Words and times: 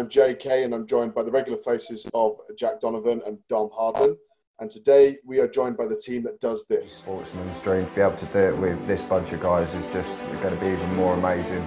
I'm 0.00 0.08
JK 0.08 0.64
and 0.64 0.74
I'm 0.74 0.86
joined 0.86 1.14
by 1.14 1.22
the 1.22 1.30
regular 1.30 1.58
faces 1.58 2.06
of 2.14 2.38
Jack 2.56 2.80
Donovan 2.80 3.22
and 3.26 3.38
Dom 3.48 3.70
Hardman. 3.72 4.16
And 4.58 4.70
today 4.70 5.18
we 5.24 5.40
are 5.40 5.48
joined 5.48 5.76
by 5.76 5.86
the 5.86 5.96
team 5.96 6.22
that 6.24 6.40
does 6.40 6.66
this. 6.66 6.96
Sportsman's 6.96 7.58
dream 7.60 7.86
to 7.86 7.94
be 7.94 8.00
able 8.00 8.16
to 8.16 8.26
do 8.26 8.38
it 8.38 8.56
with 8.56 8.86
this 8.86 9.02
bunch 9.02 9.32
of 9.32 9.40
guys 9.40 9.74
is 9.74 9.86
just 9.86 10.18
going 10.40 10.54
to 10.54 10.60
be 10.60 10.66
even 10.66 10.94
more 10.94 11.14
amazing. 11.14 11.66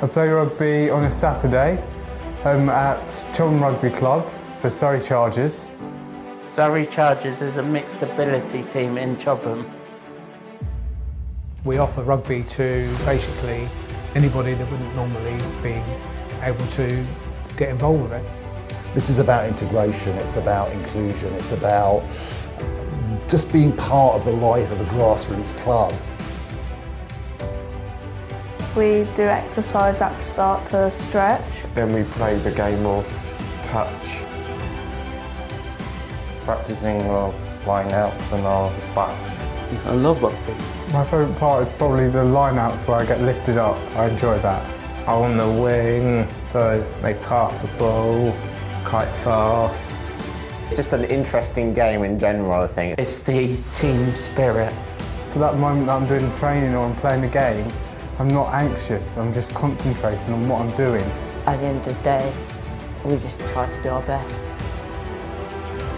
I 0.00 0.06
play 0.06 0.28
rugby 0.28 0.90
on 0.90 1.04
a 1.04 1.10
Saturday 1.10 1.82
um, 2.44 2.68
at 2.68 3.08
Chiltern 3.34 3.60
Rugby 3.60 3.90
Club 3.90 4.30
for 4.60 4.70
Surrey 4.70 5.00
Chargers. 5.00 5.72
Surrey 6.34 6.86
Chargers 6.86 7.42
is 7.42 7.56
a 7.56 7.62
mixed 7.62 8.02
ability 8.02 8.62
team 8.64 8.98
in 8.98 9.16
Chobham. 9.16 9.68
We 11.64 11.78
offer 11.78 12.02
rugby 12.02 12.44
to 12.44 12.96
basically 13.04 13.68
anybody 14.14 14.54
that 14.54 14.70
wouldn't 14.70 14.94
normally 14.94 15.36
be 15.62 15.82
able 16.42 16.66
to 16.68 17.06
get 17.58 17.70
involved 17.70 18.04
with 18.04 18.12
it. 18.12 18.24
This 18.94 19.10
is 19.10 19.18
about 19.18 19.46
integration, 19.46 20.16
it's 20.18 20.36
about 20.36 20.70
inclusion, 20.72 21.34
it's 21.34 21.52
about 21.52 22.04
just 23.28 23.52
being 23.52 23.76
part 23.76 24.14
of 24.14 24.24
the 24.24 24.32
life 24.32 24.70
of 24.70 24.80
a 24.80 24.84
grassroots 24.84 25.54
club. 25.58 25.94
We 28.76 29.08
do 29.14 29.24
exercise 29.24 30.00
at 30.00 30.16
the 30.16 30.22
start 30.22 30.66
to 30.66 30.88
stretch. 30.88 31.64
Then 31.74 31.92
we 31.92 32.04
play 32.04 32.38
the 32.38 32.52
game 32.52 32.86
of 32.86 33.04
touch. 33.64 34.06
Practicing 36.44 37.02
our 37.02 37.34
line-outs 37.66 38.32
and 38.32 38.46
our 38.46 38.70
backs. 38.94 39.32
I 39.84 39.92
love 39.92 40.22
rugby. 40.22 40.54
My 40.92 41.04
favourite 41.04 41.36
part 41.36 41.64
is 41.64 41.72
probably 41.72 42.08
the 42.08 42.24
line-outs 42.24 42.86
where 42.86 42.98
I 42.98 43.04
get 43.04 43.20
lifted 43.20 43.58
up. 43.58 43.76
I 43.96 44.08
enjoy 44.08 44.38
that. 44.38 44.64
I'm 45.08 45.22
on 45.22 45.36
the 45.36 45.62
wing, 45.62 46.28
so 46.52 46.84
they 47.02 47.14
pass 47.14 47.60
the 47.60 47.68
ball, 47.78 48.34
quite 48.84 49.08
fast. 49.22 50.12
It's 50.66 50.76
just 50.76 50.92
an 50.92 51.04
interesting 51.04 51.74
game 51.74 52.04
in 52.04 52.18
general, 52.18 52.62
I 52.62 52.66
think. 52.66 52.98
It's 52.98 53.22
the 53.22 53.56
team 53.74 54.14
spirit. 54.14 54.74
For 55.30 55.38
that 55.40 55.58
moment 55.58 55.86
that 55.86 55.92
I'm 55.92 56.06
doing 56.06 56.32
training 56.34 56.74
or 56.74 56.86
I'm 56.86 56.96
playing 56.96 57.24
a 57.24 57.28
game, 57.28 57.70
I'm 58.18 58.28
not 58.28 58.52
anxious, 58.52 59.16
I'm 59.16 59.32
just 59.32 59.54
concentrating 59.54 60.32
on 60.32 60.48
what 60.48 60.60
I'm 60.62 60.74
doing. 60.76 61.04
At 61.46 61.58
the 61.58 61.66
end 61.66 61.86
of 61.86 61.96
the 61.96 62.02
day, 62.02 62.32
we 63.04 63.16
just 63.16 63.38
try 63.48 63.68
to 63.70 63.82
do 63.82 63.90
our 63.90 64.02
best. 64.02 64.42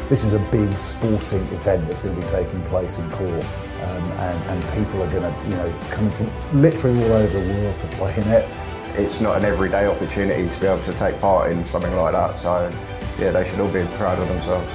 This 0.09 0.25
is 0.25 0.33
a 0.33 0.41
big 0.51 0.77
sporting 0.77 1.43
event 1.49 1.87
that's 1.87 2.03
going 2.03 2.17
to 2.17 2.21
be 2.21 2.27
taking 2.27 2.63
place 2.65 2.99
in 2.99 3.09
Cork. 3.11 3.45
Um, 3.81 4.13
and, 4.13 4.45
and 4.51 4.75
people 4.75 5.03
are 5.03 5.11
going 5.11 5.23
to, 5.23 5.49
you 5.49 5.55
know, 5.55 5.75
coming 5.91 6.11
from 6.13 6.31
literally 6.61 7.03
all 7.05 7.13
over 7.13 7.41
the 7.41 7.55
world 7.55 7.79
to 7.79 7.87
play 7.97 8.15
in 8.15 8.29
it. 8.29 8.60
It's 8.97 9.21
not 9.21 9.37
an 9.37 9.45
everyday 9.45 9.87
opportunity 9.87 10.49
to 10.49 10.61
be 10.61 10.67
able 10.67 10.83
to 10.83 10.93
take 10.93 11.19
part 11.21 11.51
in 11.53 11.65
something 11.65 11.95
like 11.95 12.13
that, 12.13 12.37
so 12.39 12.71
yeah, 13.19 13.31
they 13.31 13.45
should 13.45 13.61
all 13.61 13.71
be 13.71 13.85
proud 13.97 14.19
of 14.19 14.29
themselves. 14.29 14.73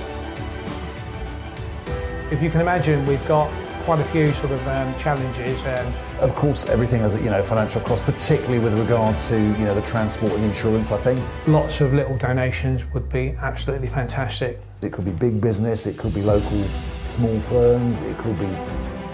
If 2.31 2.41
you 2.41 2.49
can 2.49 2.61
imagine, 2.61 3.05
we've 3.05 3.25
got 3.27 3.51
quite 3.85 3.99
a 3.99 4.05
few 4.05 4.33
sort 4.33 4.51
of 4.51 4.67
um, 4.67 4.97
challenges. 4.97 5.63
Um, 5.65 5.93
of 6.19 6.33
course, 6.33 6.65
everything 6.65 7.01
has 7.01 7.13
a 7.19 7.23
you 7.23 7.29
know 7.29 7.43
financial 7.43 7.81
cost, 7.81 8.03
particularly 8.03 8.59
with 8.59 8.73
regard 8.73 9.17
to 9.19 9.39
you 9.39 9.65
know 9.65 9.75
the 9.75 9.81
transport 9.81 10.31
and 10.33 10.43
insurance. 10.43 10.91
I 10.91 10.97
think 10.97 11.23
lots 11.47 11.81
of 11.81 11.93
little 11.93 12.17
donations 12.17 12.81
would 12.93 13.09
be 13.09 13.35
absolutely 13.39 13.87
fantastic. 13.87 14.59
It 14.81 14.91
could 14.91 15.05
be 15.05 15.11
big 15.11 15.39
business, 15.39 15.85
it 15.85 15.97
could 15.97 16.13
be 16.13 16.21
local 16.21 16.63
small 17.05 17.39
firms, 17.39 18.01
it 18.01 18.17
could 18.17 18.39
be 18.39 18.49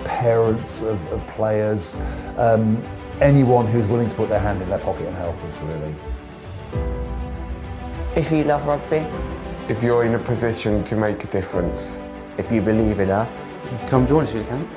parents 0.05 0.81
of, 0.81 1.05
of 1.11 1.25
players, 1.27 1.99
um, 2.37 2.81
anyone 3.21 3.67
who's 3.67 3.87
willing 3.87 4.07
to 4.07 4.15
put 4.15 4.29
their 4.29 4.39
hand 4.39 4.61
in 4.61 4.69
their 4.69 4.79
pocket 4.79 5.05
and 5.07 5.15
help 5.15 5.37
us, 5.43 5.57
really. 5.59 5.95
If 8.15 8.31
you 8.31 8.43
love 8.43 8.65
rugby, 8.65 9.05
if 9.71 9.81
you're 9.83 10.03
in 10.03 10.15
a 10.15 10.19
position 10.19 10.83
to 10.85 10.95
make 10.95 11.23
a 11.23 11.27
difference, 11.27 11.99
if 12.37 12.51
you 12.51 12.61
believe 12.61 12.99
in 12.99 13.09
us, 13.11 13.47
come 13.87 14.05
join 14.07 14.23
us 14.23 14.29
if 14.31 14.35
you 14.37 14.43
can. 14.45 14.67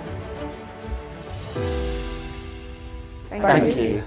Thank, 3.31 3.43
Thank 3.43 3.77
you. 3.77 3.83
you. 3.83 4.05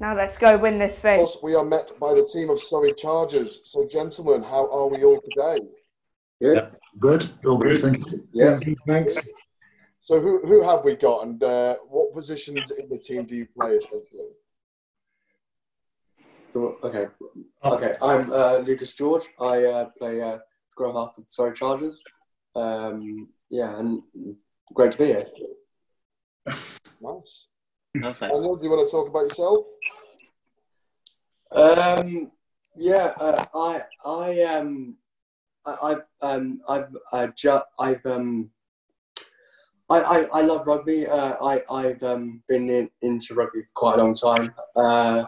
Now 0.00 0.14
let's 0.16 0.38
go 0.38 0.56
win 0.56 0.78
this 0.78 0.96
Of 0.96 1.02
thing. 1.02 1.18
course, 1.18 1.36
we 1.42 1.54
are 1.54 1.64
met 1.64 1.98
by 2.00 2.14
the 2.14 2.26
team 2.32 2.48
of 2.48 2.58
Surrey 2.60 2.94
Chargers. 2.94 3.60
So, 3.64 3.86
gentlemen, 3.86 4.42
how 4.42 4.70
are 4.70 4.88
we 4.88 5.04
all 5.04 5.20
today? 5.20 5.66
Yeah. 6.40 6.68
Good, 6.98 7.26
all 7.44 7.58
good, 7.58 7.78
thank 7.78 8.10
you. 8.10 8.26
Yeah. 8.32 8.58
Thanks. 8.86 9.16
So, 10.02 10.18
who, 10.18 10.40
who 10.46 10.62
have 10.62 10.82
we 10.82 10.96
got 10.96 11.24
and 11.24 11.42
uh, 11.42 11.76
what 11.88 12.14
positions 12.14 12.70
in 12.70 12.88
the 12.88 12.96
team 12.98 13.26
do 13.26 13.36
you 13.36 13.46
play 13.46 13.72
essentially? 13.72 14.30
Okay, 16.82 17.06
okay. 17.64 17.94
I'm 18.02 18.32
uh, 18.32 18.58
Lucas 18.58 18.94
George. 18.94 19.28
I 19.38 19.64
uh, 19.64 19.84
play 19.98 20.22
uh, 20.22 20.38
scrum 20.70 20.96
half 20.96 21.14
for 21.14 21.22
Surrey 21.26 21.54
Chargers. 21.54 22.02
Um, 22.56 23.28
yeah, 23.50 23.78
and 23.78 24.02
great 24.74 24.92
to 24.92 24.98
be 24.98 25.04
here. 25.06 25.26
Nice. 27.00 27.46
Perfect. 28.00 28.32
Daniel, 28.32 28.56
do 28.56 28.64
you 28.64 28.70
want 28.70 28.88
to 28.88 28.90
talk 28.90 29.08
about 29.08 29.24
yourself? 29.24 29.66
Um, 31.52 32.32
yeah, 32.74 33.12
uh, 33.20 33.44
I 33.54 33.82
I 34.04 34.42
um 34.44 34.96
I, 35.66 35.76
I've 35.82 36.02
um 36.22 36.62
I've 36.68 36.96
uh, 37.12 37.26
ju- 37.36 37.60
I've 37.78 38.04
um 38.06 38.50
I, 39.90 40.00
I, 40.00 40.28
I 40.32 40.40
love 40.42 40.66
rugby. 40.66 41.06
Uh, 41.06 41.34
I 41.44 41.62
I've 41.70 42.02
um, 42.02 42.42
been 42.48 42.68
in, 42.68 42.90
into 43.02 43.34
rugby 43.34 43.62
for 43.62 43.68
quite 43.74 43.98
a 43.98 44.02
long 44.02 44.14
time. 44.14 44.54
Uh, 44.76 45.24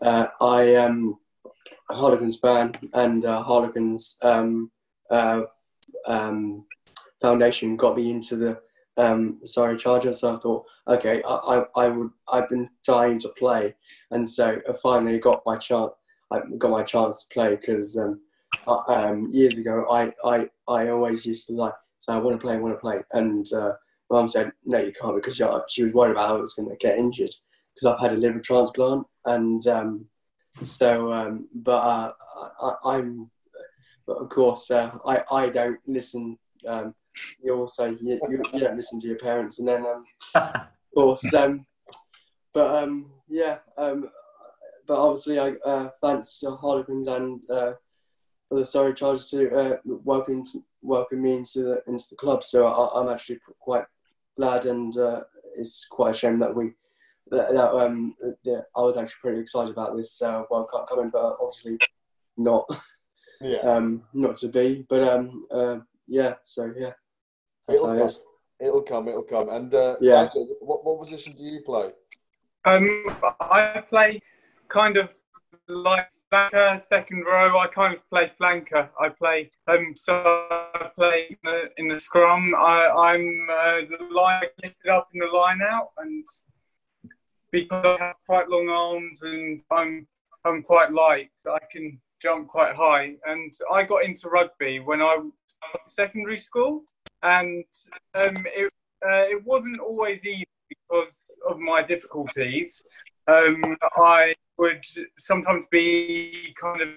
uh, 0.00 0.26
I 0.40 0.62
am 0.62 1.16
a 1.90 1.94
Harlequins 1.94 2.38
fan, 2.38 2.72
and 2.94 3.24
uh, 3.24 3.42
Harlequins 3.42 4.16
um, 4.22 4.70
uh, 5.10 5.42
um, 6.06 6.64
Foundation 7.20 7.76
got 7.76 7.96
me 7.96 8.10
into 8.10 8.36
the 8.36 8.60
um, 8.96 9.38
Surrey 9.44 9.76
Chargers. 9.76 10.20
So 10.20 10.36
I 10.36 10.40
thought, 10.40 10.64
okay, 10.88 11.22
I, 11.22 11.34
I, 11.34 11.84
I 11.84 11.88
would. 11.88 12.10
I've 12.32 12.48
been 12.48 12.70
dying 12.84 13.18
to 13.20 13.28
play, 13.30 13.74
and 14.10 14.28
so 14.28 14.58
I 14.68 14.72
finally 14.82 15.18
got 15.18 15.42
my 15.44 15.56
chance. 15.56 15.92
I 16.32 16.40
got 16.56 16.70
my 16.70 16.82
chance 16.82 17.26
to 17.26 17.34
play 17.34 17.56
because 17.56 17.98
um, 17.98 18.20
uh, 18.66 18.80
um, 18.88 19.28
years 19.32 19.58
ago, 19.58 19.86
I, 19.90 20.12
I, 20.24 20.48
I 20.66 20.88
always 20.88 21.26
used 21.26 21.46
to 21.48 21.52
like 21.52 21.74
say, 21.98 22.14
I 22.14 22.18
want 22.18 22.40
to 22.40 22.44
play, 22.44 22.54
I 22.54 22.58
want 22.58 22.74
to 22.74 22.80
play, 22.80 23.00
and 23.12 23.46
uh, 23.52 23.72
Mum 24.12 24.28
said, 24.28 24.52
no, 24.66 24.78
you 24.78 24.92
can't 24.92 25.16
because 25.16 25.36
she, 25.36 25.44
she 25.68 25.82
was 25.82 25.94
worried 25.94 26.12
about 26.12 26.28
how 26.28 26.36
I 26.36 26.40
was 26.40 26.52
going 26.52 26.68
to 26.68 26.76
get 26.76 26.98
injured 26.98 27.32
because 27.74 27.94
I've 27.94 28.00
had 28.00 28.12
a 28.12 28.20
liver 28.20 28.40
transplant, 28.40 29.06
and 29.24 29.66
um, 29.66 30.04
so, 30.62 31.10
um, 31.10 31.48
but 31.54 31.82
uh, 31.82 32.12
I, 32.60 32.74
I'm, 32.84 33.30
but 34.06 34.18
of 34.18 34.28
course, 34.28 34.70
uh, 34.70 34.90
I, 35.06 35.22
I 35.30 35.48
don't 35.48 35.78
listen. 35.86 36.38
Um, 36.68 36.94
you 37.42 37.54
also 37.54 37.86
you, 37.86 38.20
you, 38.28 38.42
you 38.52 38.60
don't 38.60 38.76
listen 38.76 39.00
to 39.00 39.06
your 39.06 39.18
parents, 39.18 39.58
and 39.58 39.66
then 39.66 39.86
um, 39.86 40.04
of 40.34 40.66
course, 40.94 41.32
um, 41.32 41.64
but 42.52 42.82
um, 42.82 43.10
yeah, 43.28 43.58
um, 43.78 44.10
but 44.86 44.98
obviously, 44.98 45.38
I 45.38 45.52
uh, 45.64 45.88
thanks 46.02 46.38
to 46.40 46.50
Harlequins 46.50 47.06
and 47.06 47.42
uh, 47.50 47.72
for 48.50 48.58
the 48.58 48.64
Surrey 48.64 48.92
Chargers 48.92 49.30
to 49.30 49.50
uh, 49.54 49.76
welcome 49.84 50.44
welcome 50.82 51.22
me 51.22 51.36
into 51.36 51.62
the 51.62 51.82
into 51.86 52.04
the 52.10 52.16
club. 52.16 52.44
So 52.44 52.66
I, 52.66 53.00
I'm 53.00 53.08
actually 53.08 53.38
quite 53.58 53.84
glad, 54.36 54.66
and 54.66 54.96
uh, 54.96 55.22
it's 55.56 55.86
quite 55.86 56.10
a 56.14 56.18
shame 56.18 56.38
that 56.40 56.54
we 56.54 56.72
that, 57.30 57.52
that 57.52 57.72
um 57.72 58.14
that 58.44 58.66
I 58.76 58.80
was 58.80 58.96
actually 58.96 59.20
pretty 59.20 59.40
excited 59.40 59.70
about 59.70 59.96
this 59.96 60.20
uh, 60.22 60.42
World 60.50 60.70
Cup 60.70 60.88
coming, 60.88 61.10
but 61.10 61.36
obviously 61.40 61.78
not 62.36 62.66
Yeah. 63.40 63.58
um 63.60 64.02
not 64.12 64.36
to 64.38 64.48
be. 64.48 64.84
But 64.88 65.02
um 65.02 65.46
uh, 65.50 65.78
yeah, 66.06 66.34
so 66.42 66.72
yeah, 66.76 66.92
that's 67.66 67.80
It'll 67.80 67.88
how 67.88 67.94
it 67.94 67.98
come. 67.98 68.10
It'll 68.60 68.82
come. 68.82 69.08
It'll 69.08 69.22
come. 69.22 69.48
And 69.48 69.74
uh, 69.74 69.96
Yeah. 70.00 70.26
Daniel, 70.26 70.56
what, 70.60 70.84
what 70.84 71.00
position 71.00 71.32
do 71.36 71.42
you 71.42 71.62
play? 71.62 71.90
Um, 72.64 73.06
I 73.40 73.82
play 73.88 74.22
kind 74.68 74.96
of 74.96 75.08
like 75.66 76.08
flanker, 76.32 76.80
second 76.80 77.24
row. 77.24 77.58
I 77.58 77.66
kind 77.66 77.94
of 77.94 78.08
play 78.08 78.32
flanker. 78.40 78.88
I 79.00 79.08
play 79.08 79.50
um, 79.68 79.94
so 79.96 80.14
I 80.50 80.90
play 80.94 81.26
in 81.30 81.36
the, 81.44 81.70
in 81.76 81.88
the 81.88 82.00
scrum. 82.00 82.54
I, 82.56 82.88
I'm 82.88 83.48
uh, 83.50 83.80
the 83.90 84.04
line 84.12 84.42
lifted 84.62 84.90
up 84.90 85.08
in 85.12 85.20
the 85.20 85.26
line 85.26 85.60
out, 85.62 85.90
and 85.98 86.24
because 87.50 87.98
I 88.00 88.04
have 88.04 88.16
quite 88.26 88.48
long 88.48 88.68
arms 88.68 89.22
and 89.22 89.62
I'm 89.70 90.06
I'm 90.44 90.62
quite 90.62 90.92
light, 90.92 91.30
I 91.46 91.58
can 91.70 92.00
jump 92.20 92.48
quite 92.48 92.74
high. 92.74 93.14
And 93.26 93.52
I 93.72 93.84
got 93.84 94.04
into 94.04 94.28
rugby 94.28 94.80
when 94.80 95.00
I 95.00 95.16
was 95.16 95.32
in 95.74 95.80
secondary 95.88 96.40
school, 96.40 96.84
and 97.22 97.64
um, 98.14 98.44
it 98.46 98.72
uh, 99.04 99.26
it 99.28 99.44
wasn't 99.44 99.80
always 99.80 100.24
easy 100.24 100.44
because 100.68 101.30
of 101.48 101.58
my 101.58 101.82
difficulties. 101.82 102.84
Um, 103.28 103.76
I 103.96 104.34
would 104.58 104.84
sometimes 105.18 105.64
be 105.70 106.54
kind 106.60 106.80
of 106.80 106.88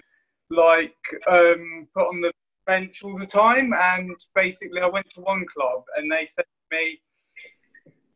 like 0.50 0.96
um, 1.28 1.88
put 1.94 2.08
on 2.08 2.20
the 2.20 2.32
bench 2.66 3.02
all 3.02 3.18
the 3.18 3.26
time, 3.26 3.72
and 3.74 4.14
basically 4.34 4.80
I 4.80 4.86
went 4.86 5.08
to 5.14 5.20
one 5.20 5.44
club 5.54 5.84
and 5.96 6.10
they 6.10 6.26
said 6.26 6.44
to 6.44 6.76
me, 6.76 7.00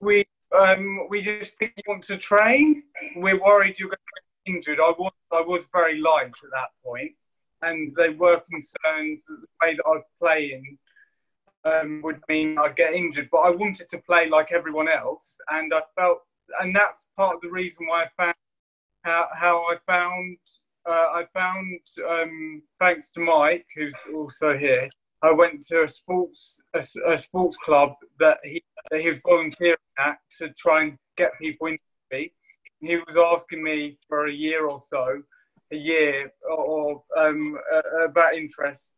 "We 0.01 0.25
um, 0.59 1.07
we 1.09 1.23
just 1.23 1.57
think 1.59 1.73
you 1.77 1.83
want 1.87 2.05
to 2.05 2.17
train. 2.17 2.83
We're 3.17 3.41
worried 3.41 3.79
you're 3.79 3.89
going 3.89 3.99
to 3.99 4.21
get 4.21 4.55
injured, 4.57 4.81
I 4.81 4.93
was 4.99 5.13
I 5.33 5.41
was 5.41 5.69
very 5.73 5.99
light 5.99 6.27
at 6.27 6.51
that 6.53 6.71
point, 6.85 7.13
and 7.63 7.91
they 7.97 8.11
were 8.11 8.41
concerned 8.51 9.21
that 9.29 9.37
the 9.41 9.67
way 9.67 9.75
that 9.77 9.85
I 9.87 9.91
was 9.91 10.05
playing 10.21 10.79
um, 11.65 12.01
would 12.03 12.21
mean 12.29 12.59
I'd 12.59 12.77
get 12.77 12.95
injured. 12.95 13.29
But 13.31 13.39
I 13.39 13.51
wanted 13.51 13.89
to 13.91 13.99
play 13.99 14.29
like 14.29 14.53
everyone 14.53 14.89
else, 14.89 15.39
and 15.51 15.73
I 15.73 15.81
felt, 15.97 16.19
and 16.61 16.75
that's 16.75 17.07
part 17.17 17.37
of 17.37 17.41
the 17.43 17.51
reason 17.51 17.87
why 17.87 18.05
I 18.05 18.09
found 18.17 18.35
how 19.02 19.26
how 19.35 19.64
I 19.64 19.76
found 19.87 20.37
uh, 20.88 20.91
I 20.91 21.26
found 21.35 21.81
um, 22.08 22.62
thanks 22.79 23.12
to 23.12 23.20
Mike, 23.20 23.67
who's 23.76 23.97
also 24.14 24.56
here. 24.56 24.88
I 25.23 25.31
went 25.32 25.67
to 25.67 25.85
a 25.85 25.88
sports 25.88 26.61
a, 26.75 26.85
a 27.06 27.19
sports 27.19 27.56
club 27.58 27.93
that 28.19 28.38
he 28.43 28.62
that 28.91 29.00
he 29.00 29.08
was 29.08 29.20
volunteering 29.26 29.76
at 29.99 30.19
to 30.38 30.49
try 30.50 30.82
and 30.82 30.99
get 31.17 31.38
people 31.38 31.67
into 31.67 31.81
me. 32.11 32.32
He 32.81 32.97
was 32.97 33.17
asking 33.17 33.62
me 33.62 33.99
for 34.08 34.26
a 34.26 34.32
year 34.32 34.67
or 34.67 34.81
so, 34.81 35.23
a 35.70 35.76
year 35.76 36.32
or 36.50 37.02
um, 37.17 37.58
about 38.02 38.35
interest. 38.35 38.94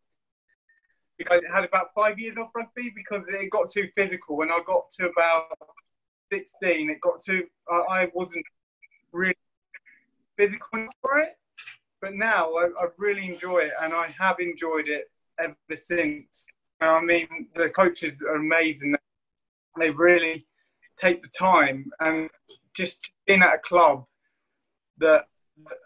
I 1.31 1.41
had 1.53 1.65
about 1.65 1.89
five 1.95 2.19
years 2.19 2.37
off 2.37 2.51
rugby 2.55 2.93
because 2.95 3.29
it 3.29 3.51
got 3.51 3.71
too 3.71 3.89
physical. 3.95 4.37
When 4.37 4.51
I 4.51 4.61
got 4.67 4.91
to 4.99 5.09
about 5.09 5.47
16, 6.33 6.91
it 6.91 7.01
got 7.01 7.21
to, 7.25 7.45
I, 7.71 7.75
I 7.75 8.09
wasn't 8.15 8.45
really 9.13 9.37
physical 10.37 10.87
for 11.01 11.19
it. 11.19 11.37
But 12.01 12.15
now 12.15 12.55
I, 12.55 12.65
I, 12.81 12.89
really 12.99 13.27
enjoy 13.27 13.59
it 13.59 13.73
and 13.81 13.93
I 13.93 14.09
have 14.19 14.41
enjoyed 14.41 14.89
it 14.89 15.11
ever 15.39 15.55
since. 15.77 16.47
I 16.81 17.01
mean, 17.01 17.29
the 17.55 17.69
coaches 17.69 18.23
are 18.23 18.35
amazing. 18.35 18.97
They 19.79 19.91
really 19.91 20.47
take 20.99 21.23
the 21.23 21.29
time 21.29 21.91
and 22.01 22.29
just 22.75 23.13
being 23.27 23.43
at 23.43 23.55
a 23.55 23.59
club 23.59 24.05
that, 24.99 25.27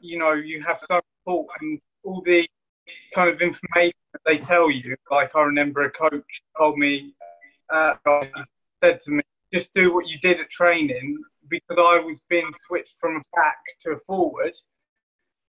you 0.00 0.18
know, 0.18 0.32
you 0.32 0.62
have 0.62 0.80
support 0.80 1.48
and 1.60 1.80
all 2.02 2.22
the 2.22 2.48
kind 3.14 3.28
of 3.28 3.40
information 3.40 3.98
that 4.12 4.22
they 4.24 4.38
tell 4.38 4.70
you. 4.70 4.96
Like 5.10 5.36
I 5.36 5.42
remember 5.42 5.84
a 5.84 5.90
coach 5.90 6.42
told 6.58 6.78
me, 6.78 7.14
uh, 7.68 7.94
said 8.82 9.00
to 9.00 9.10
me, 9.10 9.22
just 9.52 9.72
do 9.74 9.92
what 9.92 10.08
you 10.08 10.18
did 10.18 10.40
at 10.40 10.50
training 10.50 11.22
because 11.48 11.78
I 11.78 12.04
was 12.04 12.20
being 12.28 12.52
switched 12.54 12.94
from 13.00 13.16
a 13.16 13.36
back 13.36 13.58
to 13.82 13.90
a 13.92 13.98
forward, 13.98 14.54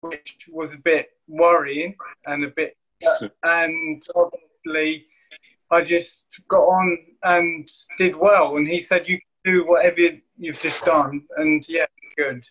which 0.02 0.38
was 0.50 0.74
a 0.74 0.80
bit 0.80 1.10
worrying 1.28 1.96
and 2.26 2.44
a 2.44 2.50
bit, 2.50 2.78
and 3.44 4.04
obviously 4.16 5.08
I 5.72 5.82
just 5.84 6.26
got 6.48 6.62
on 6.62 6.98
and 7.24 7.70
did 7.98 8.16
well. 8.16 8.58
And 8.58 8.68
he 8.68 8.82
said, 8.82 9.08
you 9.08 9.20
can 9.44 9.54
do 9.54 9.66
whatever 9.66 9.98
you've 10.38 10.62
just 10.62 10.86
done. 10.86 11.24
And 11.38 11.68
yeah, 11.68 11.86
good. 12.18 12.44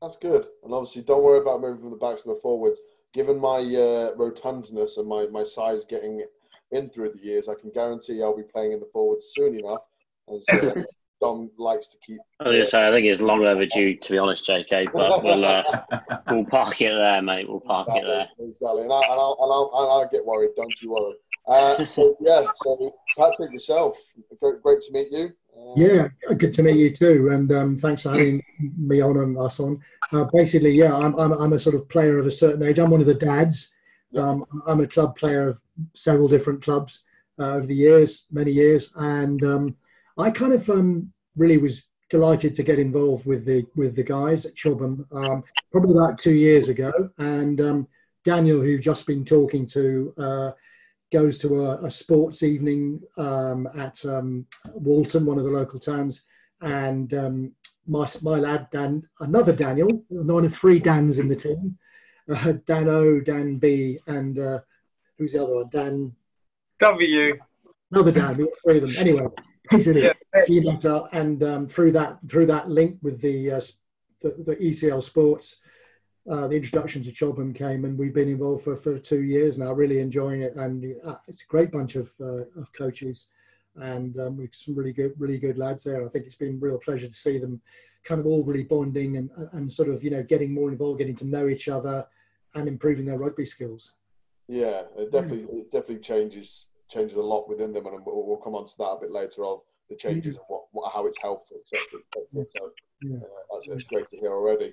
That's 0.00 0.16
good. 0.16 0.46
And 0.64 0.72
obviously, 0.72 1.02
don't 1.02 1.22
worry 1.22 1.40
about 1.40 1.60
moving 1.60 1.82
from 1.82 1.90
the 1.90 1.96
backs 1.96 2.22
to 2.22 2.30
the 2.30 2.36
forwards 2.36 2.80
given 3.12 3.38
my 3.38 3.58
uh, 3.58 4.14
rotundness 4.14 4.98
and 4.98 5.08
my, 5.08 5.26
my 5.26 5.44
size 5.44 5.84
getting 5.84 6.24
in 6.70 6.88
through 6.88 7.10
the 7.10 7.18
years, 7.18 7.48
I 7.48 7.54
can 7.54 7.70
guarantee 7.70 8.22
I'll 8.22 8.36
be 8.36 8.42
playing 8.42 8.72
in 8.72 8.80
the 8.80 8.88
forwards 8.92 9.32
soon 9.34 9.58
enough. 9.58 9.84
As 10.32 10.48
uh, 10.52 10.82
Dom 11.20 11.50
likes 11.58 11.90
to 11.90 11.98
keep. 12.04 12.18
I 12.40 12.44
was 12.44 12.54
going 12.54 12.64
to 12.64 12.70
say, 12.70 12.88
I 12.88 12.90
think 12.90 13.06
it's 13.06 13.20
long 13.20 13.44
overdue, 13.44 13.96
to 13.96 14.10
be 14.10 14.18
honest, 14.18 14.48
JK. 14.48 14.92
But 14.92 15.22
we'll 15.22 15.44
uh, 15.44 15.62
we'll 16.30 16.46
park 16.46 16.80
it 16.80 16.94
there, 16.94 17.22
mate. 17.22 17.48
We'll 17.48 17.60
park 17.60 17.88
exactly, 17.88 18.10
it 18.10 18.28
there. 18.38 18.48
Exactly, 18.48 18.82
and, 18.82 18.92
I, 18.92 19.00
and, 19.00 19.12
I'll, 19.12 19.36
and, 19.40 19.52
I'll, 19.52 19.70
and 19.74 19.90
I'll 19.90 20.08
get 20.10 20.24
worried. 20.24 20.50
Don't 20.56 20.80
you 20.80 20.92
worry. 20.92 21.14
Uh, 21.46 21.84
so 21.86 22.16
yeah, 22.20 22.44
so 22.54 22.94
Patrick 23.18 23.52
yourself, 23.52 23.98
great, 24.40 24.62
great 24.62 24.80
to 24.80 24.92
meet 24.92 25.08
you. 25.10 25.30
Yeah, 25.76 26.08
good 26.36 26.52
to 26.54 26.62
meet 26.62 26.76
you 26.76 26.94
too, 26.94 27.28
and 27.30 27.50
um, 27.52 27.76
thanks 27.76 28.02
for 28.02 28.10
having 28.10 28.42
me 28.78 29.00
on 29.00 29.16
and 29.18 29.36
us 29.38 29.60
on. 29.60 29.80
Uh, 30.12 30.24
basically, 30.32 30.72
yeah, 30.72 30.94
I'm, 30.94 31.14
I'm, 31.18 31.32
I'm 31.32 31.52
a 31.52 31.58
sort 31.58 31.74
of 31.74 31.88
player 31.88 32.18
of 32.18 32.26
a 32.26 32.30
certain 32.30 32.62
age. 32.62 32.78
I'm 32.78 32.90
one 32.90 33.00
of 33.00 33.06
the 33.06 33.14
dads. 33.14 33.72
Um, 34.16 34.44
I'm 34.66 34.80
a 34.80 34.86
club 34.86 35.16
player 35.16 35.48
of 35.48 35.60
several 35.94 36.28
different 36.28 36.62
clubs 36.62 37.04
uh, 37.38 37.54
over 37.54 37.66
the 37.66 37.74
years, 37.74 38.26
many 38.30 38.52
years, 38.52 38.90
and 38.96 39.42
um, 39.44 39.76
I 40.20 40.30
kind 40.30 40.52
of 40.52 40.68
um, 40.70 41.12
really 41.36 41.58
was 41.58 41.82
delighted 42.10 42.54
to 42.56 42.62
get 42.62 42.78
involved 42.78 43.26
with 43.26 43.44
the 43.44 43.66
with 43.76 43.94
the 43.96 44.02
guys 44.02 44.46
at 44.46 44.54
Chobham 44.54 45.06
um, 45.12 45.44
probably 45.72 45.96
about 45.96 46.18
two 46.18 46.34
years 46.34 46.68
ago, 46.68 46.92
and 47.18 47.60
um, 47.60 47.88
Daniel, 48.24 48.60
who 48.60 48.78
just 48.78 49.06
been 49.06 49.24
talking 49.24 49.66
to. 49.66 50.14
Uh, 50.18 50.50
goes 51.12 51.38
to 51.38 51.64
a, 51.64 51.86
a 51.86 51.90
sports 51.90 52.44
evening 52.44 53.00
um, 53.16 53.68
at 53.76 54.04
um, 54.04 54.46
Walton, 54.74 55.26
one 55.26 55.38
of 55.38 55.44
the 55.44 55.50
local 55.50 55.80
towns, 55.80 56.22
and 56.60 57.12
um, 57.14 57.52
my 57.86 58.08
my 58.22 58.36
lad 58.36 58.68
Dan, 58.70 59.02
another 59.20 59.52
Daniel, 59.52 60.04
one 60.08 60.44
of 60.44 60.56
three 60.56 60.78
Dans 60.78 61.18
in 61.18 61.28
the 61.28 61.36
team, 61.36 61.76
uh, 62.32 62.52
Dan 62.64 62.88
O, 62.88 63.20
Dan 63.20 63.58
B, 63.58 63.98
and 64.06 64.38
uh, 64.38 64.60
who's 65.18 65.32
the 65.32 65.42
other 65.42 65.56
one? 65.56 65.68
Dan 65.70 66.12
W. 66.80 67.38
Another 67.90 68.12
Dan. 68.12 68.46
Three 68.64 68.78
of 68.78 68.82
them. 68.82 68.96
Anyway, 68.98 69.26
basically, 69.70 70.04
yeah. 70.04 70.12
he 70.46 70.60
met 70.60 70.84
and 71.12 71.42
um, 71.42 71.68
through 71.68 71.92
that 71.92 72.18
through 72.28 72.46
that 72.46 72.68
link 72.68 72.98
with 73.02 73.20
the, 73.20 73.52
uh, 73.52 73.60
the, 74.22 74.30
the 74.46 74.56
ECL 74.56 75.02
Sports 75.02 75.56
uh, 76.28 76.46
the 76.46 76.56
introduction 76.56 77.02
to 77.02 77.10
Chobham 77.10 77.54
came, 77.54 77.84
and 77.84 77.98
we've 77.98 78.14
been 78.14 78.28
involved 78.28 78.64
for, 78.64 78.76
for 78.76 78.98
two 78.98 79.22
years 79.22 79.56
now, 79.56 79.72
really 79.72 80.00
enjoying 80.00 80.42
it. 80.42 80.54
And 80.54 80.94
uh, 81.04 81.16
it's 81.26 81.42
a 81.42 81.46
great 81.46 81.72
bunch 81.72 81.96
of, 81.96 82.10
uh, 82.20 82.44
of 82.60 82.72
coaches, 82.76 83.28
and 83.76 84.18
um, 84.20 84.36
we've 84.36 84.54
some 84.54 84.74
really 84.74 84.92
good, 84.92 85.14
really 85.18 85.38
good 85.38 85.58
lads 85.58 85.84
there. 85.84 86.04
I 86.04 86.08
think 86.08 86.26
it's 86.26 86.34
been 86.34 86.56
a 86.56 86.64
real 86.64 86.78
pleasure 86.78 87.08
to 87.08 87.14
see 87.14 87.38
them 87.38 87.60
kind 88.04 88.20
of 88.20 88.26
all 88.26 88.42
really 88.44 88.64
bonding 88.64 89.16
and, 89.16 89.30
and 89.52 89.70
sort 89.70 89.88
of, 89.88 90.04
you 90.04 90.10
know, 90.10 90.22
getting 90.22 90.54
more 90.54 90.70
involved, 90.70 90.98
getting 90.98 91.16
to 91.16 91.26
know 91.26 91.48
each 91.48 91.68
other 91.68 92.06
and 92.54 92.68
improving 92.68 93.06
their 93.06 93.18
rugby 93.18 93.44
skills. 93.44 93.92
Yeah, 94.46 94.82
it 94.96 95.12
definitely, 95.12 95.58
it 95.58 95.70
definitely 95.70 95.98
changes 95.98 96.66
changes 96.90 97.16
a 97.16 97.22
lot 97.22 97.48
within 97.48 97.72
them, 97.72 97.86
and 97.86 98.04
we'll, 98.04 98.26
we'll 98.26 98.36
come 98.36 98.54
on 98.54 98.66
to 98.66 98.72
that 98.78 98.84
a 98.84 99.00
bit 99.00 99.10
later 99.10 99.44
of 99.44 99.60
the 99.88 99.96
changes 99.96 100.36
and 100.36 100.44
what, 100.48 100.62
what 100.72 100.92
how 100.92 101.06
it's 101.06 101.20
helped, 101.20 101.52
etc. 101.52 102.00
So 102.46 102.70
yeah. 103.02 103.16
uh, 103.16 103.20
that's, 103.52 103.66
that's 103.68 103.84
great 103.84 104.08
to 104.10 104.16
hear 104.16 104.32
already. 104.32 104.72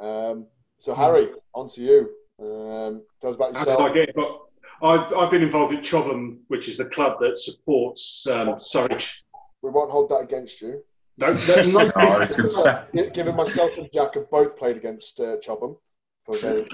Um, 0.00 0.46
so 0.78 0.94
Harry, 0.94 1.28
on 1.54 1.68
to 1.68 1.80
you. 1.82 2.10
Um, 2.40 3.02
tell 3.20 3.30
us 3.30 3.36
about 3.36 3.52
yourself. 3.54 3.80
How 3.80 3.88
did 3.88 4.02
I 4.02 4.06
get? 4.06 4.14
But 4.14 4.40
I've, 4.82 5.12
I've 5.14 5.30
been 5.30 5.42
involved 5.42 5.74
in 5.74 5.80
Chobham, 5.80 6.38
which 6.48 6.68
is 6.68 6.76
the 6.76 6.86
club 6.86 7.18
that 7.20 7.38
supports 7.38 8.26
um, 8.26 8.48
Surridge. 8.56 9.22
We 9.62 9.70
won't 9.70 9.90
hold 9.90 10.10
that 10.10 10.18
against 10.18 10.60
you. 10.60 10.82
No, 11.18 11.32
no, 11.66 11.90
no. 11.94 13.10
Given 13.10 13.36
myself 13.36 13.78
and 13.78 13.90
Jack 13.92 14.14
have 14.14 14.30
both 14.30 14.56
played 14.56 14.76
against 14.76 15.20
uh, 15.20 15.36
Chobham 15.42 15.76
for 16.24 16.36
various 16.38 16.68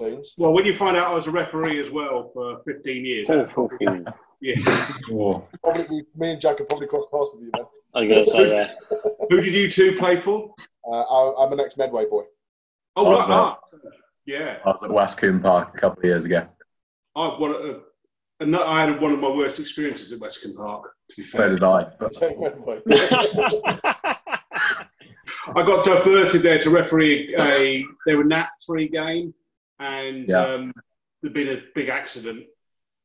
teams. 0.00 0.34
Well, 0.36 0.52
when 0.52 0.64
you 0.64 0.74
find 0.74 0.96
out 0.96 1.08
I 1.08 1.14
was 1.14 1.26
a 1.28 1.30
referee 1.30 1.78
as 1.78 1.90
well 1.90 2.30
for 2.34 2.60
15 2.64 3.04
years. 3.04 3.28
Oh, 5.10 5.46
yeah. 5.52 5.56
Probably, 5.62 6.04
me 6.16 6.32
and 6.32 6.40
Jack 6.40 6.58
have 6.58 6.68
probably 6.68 6.86
crossed 6.86 7.10
paths 7.10 7.30
with 7.34 7.44
you 7.44 7.50
then. 7.54 7.64
I 7.94 8.06
guess 8.06 8.32
so, 8.32 8.42
yeah. 8.42 8.74
Who 9.30 9.40
did 9.40 9.54
you 9.54 9.70
two 9.70 9.96
play 9.96 10.16
for? 10.16 10.52
Uh, 10.86 11.00
I, 11.00 11.46
am 11.46 11.52
an 11.52 11.60
ex-Medway 11.60 12.06
boy. 12.06 12.24
Oh, 12.96 13.12
right. 13.12 13.28
Ah, 13.28 13.60
yeah. 14.26 14.58
I 14.64 14.70
was 14.70 14.82
at 14.82 14.90
Westcombe 14.90 15.42
Park 15.42 15.74
a 15.74 15.78
couple 15.78 16.00
of 16.00 16.04
years 16.04 16.24
ago. 16.24 16.46
I, 17.16 17.28
one, 17.38 17.54
uh, 17.54 17.78
and 18.40 18.56
I 18.56 18.84
had 18.84 19.00
one 19.00 19.12
of 19.12 19.20
my 19.20 19.28
worst 19.28 19.60
experiences 19.60 20.10
at 20.12 20.18
Westcombe 20.18 20.56
Park, 20.56 20.92
to 21.10 21.16
be 21.16 21.22
fair. 21.22 21.42
So 21.42 21.50
did 21.50 21.62
I. 21.62 21.86
But... 21.98 22.16
I 25.56 25.64
got 25.64 25.84
diverted 25.84 26.42
there 26.42 26.58
to 26.58 26.70
referee 26.70 27.32
a, 27.38 27.84
they 28.06 28.14
were 28.14 28.24
nat 28.24 28.48
free 28.66 28.88
game, 28.88 29.34
and 29.78 30.26
yeah. 30.28 30.40
um, 30.40 30.72
there'd 31.22 31.34
been 31.34 31.56
a 31.56 31.62
big 31.74 31.90
accident. 31.90 32.46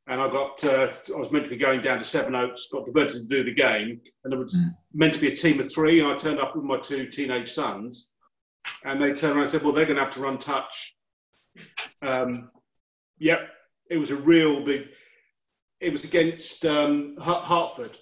And 0.09 0.19
I 0.19 0.29
got, 0.29 0.63
uh, 0.63 0.91
I 1.15 1.17
was 1.17 1.31
meant 1.31 1.45
to 1.45 1.51
be 1.51 1.57
going 1.57 1.81
down 1.81 1.99
to 1.99 2.03
Sevenoaks, 2.03 2.67
got 2.71 2.85
diverted 2.85 3.21
to 3.21 3.27
do 3.27 3.43
the 3.43 3.53
game, 3.53 4.01
and 4.23 4.33
there 4.33 4.39
was 4.39 4.55
mm. 4.55 4.71
meant 4.93 5.13
to 5.13 5.19
be 5.19 5.27
a 5.27 5.35
team 5.35 5.59
of 5.59 5.71
three, 5.71 5.99
and 5.99 6.09
I 6.09 6.17
turned 6.17 6.39
up 6.39 6.55
with 6.55 6.65
my 6.65 6.79
two 6.79 7.07
teenage 7.07 7.51
sons 7.51 8.11
and 8.83 9.01
they 9.01 9.13
turned 9.13 9.33
around 9.33 9.41
and 9.41 9.49
said, 9.49 9.63
"Well, 9.63 9.73
they're 9.73 9.85
going 9.85 9.97
to 9.97 10.03
have 10.03 10.13
to 10.13 10.21
run 10.21 10.37
touch." 10.37 10.95
Um, 12.01 12.51
yep, 13.17 13.49
it 13.89 13.97
was 13.97 14.11
a 14.11 14.15
real 14.15 14.63
big. 14.63 14.87
It 15.79 15.91
was 15.91 16.03
against 16.03 16.65
um, 16.65 17.15
Hertford, 17.21 17.97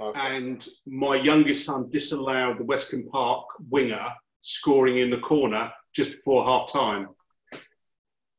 okay. 0.00 0.36
and 0.36 0.66
my 0.86 1.16
youngest 1.16 1.66
son 1.66 1.90
disallowed 1.90 2.58
the 2.58 2.64
Westcombe 2.64 3.08
Park 3.10 3.46
winger 3.68 4.06
scoring 4.42 4.98
in 4.98 5.10
the 5.10 5.18
corner 5.18 5.72
just 5.94 6.12
before 6.12 6.44
half 6.44 6.72
time. 6.72 7.08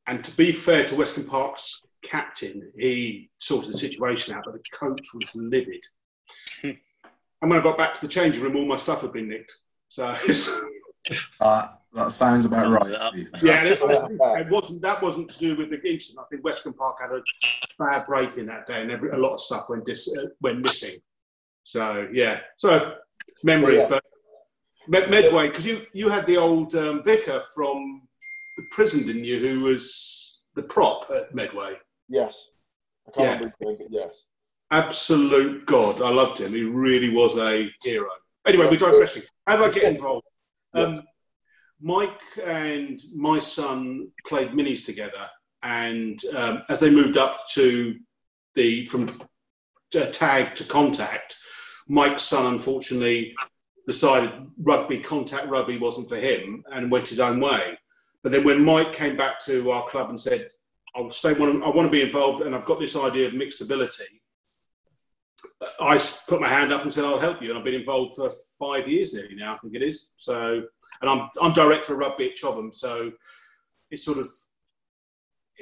And 0.07 0.23
to 0.23 0.37
be 0.37 0.51
fair 0.51 0.85
to 0.85 0.95
Westcombe 0.95 1.27
Park's 1.27 1.81
captain, 2.09 2.71
he 2.77 3.29
sorted 3.37 3.73
the 3.73 3.77
situation 3.77 4.33
out, 4.33 4.43
but 4.45 4.53
the 4.53 4.63
coach 4.73 5.07
was 5.13 5.35
livid. 5.35 5.83
and 6.63 6.77
when 7.39 7.53
I 7.53 7.63
got 7.63 7.77
back 7.77 7.93
to 7.95 8.01
the 8.01 8.11
changing 8.11 8.41
room, 8.43 8.55
all 8.55 8.65
my 8.65 8.75
stuff 8.75 9.01
had 9.01 9.13
been 9.13 9.29
nicked. 9.29 9.53
So 9.89 10.15
Uh, 11.39 11.67
that 11.93 12.11
sounds 12.11 12.45
about 12.45 12.71
right. 12.71 13.13
Yeah, 13.43 13.61
it, 13.61 13.79
it, 13.81 14.49
wasn't. 14.49 14.81
That 14.81 15.03
wasn't 15.03 15.29
to 15.29 15.37
do 15.37 15.55
with 15.55 15.69
the 15.69 15.79
incident. 15.87 16.25
I 16.25 16.27
think 16.29 16.43
Westcombe 16.43 16.75
Park 16.75 16.97
had 16.99 17.11
a 17.11 17.21
bad 17.77 18.07
break 18.07 18.37
in 18.37 18.47
that 18.47 18.65
day, 18.65 18.81
and 18.81 18.89
every, 18.89 19.11
a 19.11 19.17
lot 19.17 19.33
of 19.33 19.39
stuff 19.39 19.69
went 19.69 19.85
dis, 19.85 20.11
uh, 20.17 20.25
went 20.41 20.61
missing. 20.61 20.95
So 21.63 22.07
yeah, 22.11 22.39
so 22.57 22.95
memories. 23.43 23.81
So, 23.81 23.83
yeah. 23.83 23.87
But 23.89 24.03
Med- 24.87 25.09
Medway, 25.09 25.49
because 25.49 25.65
you, 25.65 25.85
you 25.93 26.09
had 26.09 26.25
the 26.25 26.37
old 26.37 26.75
um, 26.75 27.03
vicar 27.03 27.41
from 27.53 28.01
the 28.57 28.63
prison, 28.71 29.05
didn't 29.05 29.23
you, 29.23 29.39
who 29.39 29.61
was 29.61 30.41
the 30.55 30.63
prop 30.63 31.09
at 31.11 31.33
Medway? 31.33 31.73
Yes. 32.07 32.49
I 33.07 33.11
can't 33.11 33.25
Yeah. 33.25 33.33
remember 33.33 33.55
his 33.59 33.67
name, 33.67 33.77
but 33.79 33.87
yes. 33.91 34.23
Absolute 34.71 35.65
god. 35.65 36.01
I 36.01 36.09
loved 36.09 36.39
him. 36.39 36.53
He 36.53 36.63
really 36.63 37.13
was 37.13 37.37
a 37.37 37.71
hero. 37.83 38.09
Anyway, 38.47 38.67
we're 38.69 38.77
digressing. 38.77 39.23
How 39.47 39.57
do 39.57 39.63
I 39.65 39.71
get 39.71 39.83
involved? 39.83 40.27
Um, 40.73 41.01
Mike 41.79 42.21
and 42.43 42.99
my 43.15 43.39
son 43.39 44.11
played 44.27 44.51
minis 44.51 44.85
together, 44.85 45.29
and 45.63 46.19
um, 46.35 46.63
as 46.69 46.79
they 46.79 46.89
moved 46.89 47.17
up 47.17 47.39
to 47.53 47.95
the 48.55 48.85
from 48.85 49.21
uh, 49.95 50.05
tag 50.07 50.55
to 50.55 50.63
contact, 50.65 51.37
Mike's 51.87 52.23
son 52.23 52.53
unfortunately 52.53 53.35
decided 53.85 54.31
rugby 54.61 54.99
contact 54.99 55.47
rugby 55.47 55.77
wasn't 55.77 56.09
for 56.09 56.15
him 56.17 56.63
and 56.71 56.89
went 56.91 57.07
his 57.07 57.19
own 57.19 57.39
way. 57.39 57.77
But 58.23 58.31
then 58.31 58.43
when 58.43 58.63
Mike 58.65 58.93
came 58.93 59.15
back 59.15 59.39
to 59.45 59.69
our 59.71 59.85
club 59.87 60.09
and 60.09 60.19
said, 60.19 60.47
"I'll 60.95 61.09
stay, 61.09 61.31
I 61.31 61.69
want 61.69 61.87
to 61.87 61.89
be 61.89 62.01
involved, 62.01 62.41
and 62.41 62.55
I've 62.55 62.65
got 62.65 62.79
this 62.79 62.95
idea 62.95 63.27
of 63.27 63.33
mixed 63.33 63.61
ability," 63.61 64.21
I 65.79 65.99
put 66.27 66.41
my 66.41 66.49
hand 66.49 66.71
up 66.71 66.83
and 66.83 66.93
said, 66.93 67.05
"I'll 67.05 67.19
help 67.19 67.41
you." 67.41 67.49
And 67.49 67.57
I've 67.57 67.65
been 67.65 67.73
involved 67.73 68.15
for 68.15 68.31
five 68.57 68.87
years 68.87 69.13
nearly 69.13 69.35
now, 69.35 69.55
I 69.55 69.57
think 69.59 69.75
it 69.75 69.83
is. 69.83 70.11
So, 70.15 70.63
and 71.01 71.09
I'm 71.09 71.29
I'm 71.41 71.53
director 71.53 71.93
of 71.93 71.99
rugby 71.99 72.29
at 72.29 72.35
Chobham, 72.35 72.73
so 72.73 73.11
it's 73.91 74.05
sort 74.05 74.17
of 74.17 74.29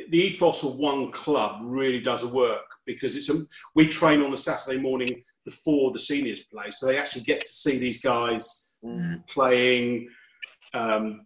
the 0.10 0.18
ethos 0.18 0.64
of 0.64 0.76
one 0.76 1.12
club 1.12 1.62
really 1.62 2.00
does 2.00 2.26
work 2.26 2.66
because 2.86 3.16
it's 3.16 3.30
a, 3.30 3.46
we 3.76 3.88
train 3.88 4.22
on 4.22 4.34
a 4.34 4.38
Saturday 4.38 4.80
morning 4.80 5.24
before 5.46 5.92
the 5.92 6.00
seniors 6.00 6.46
play, 6.46 6.72
so 6.72 6.88
they 6.88 6.98
actually 6.98 7.22
get 7.22 7.46
to 7.46 7.52
see 7.52 7.78
these 7.78 8.02
guys 8.02 8.72
playing. 9.28 10.10
Um, 10.74 11.26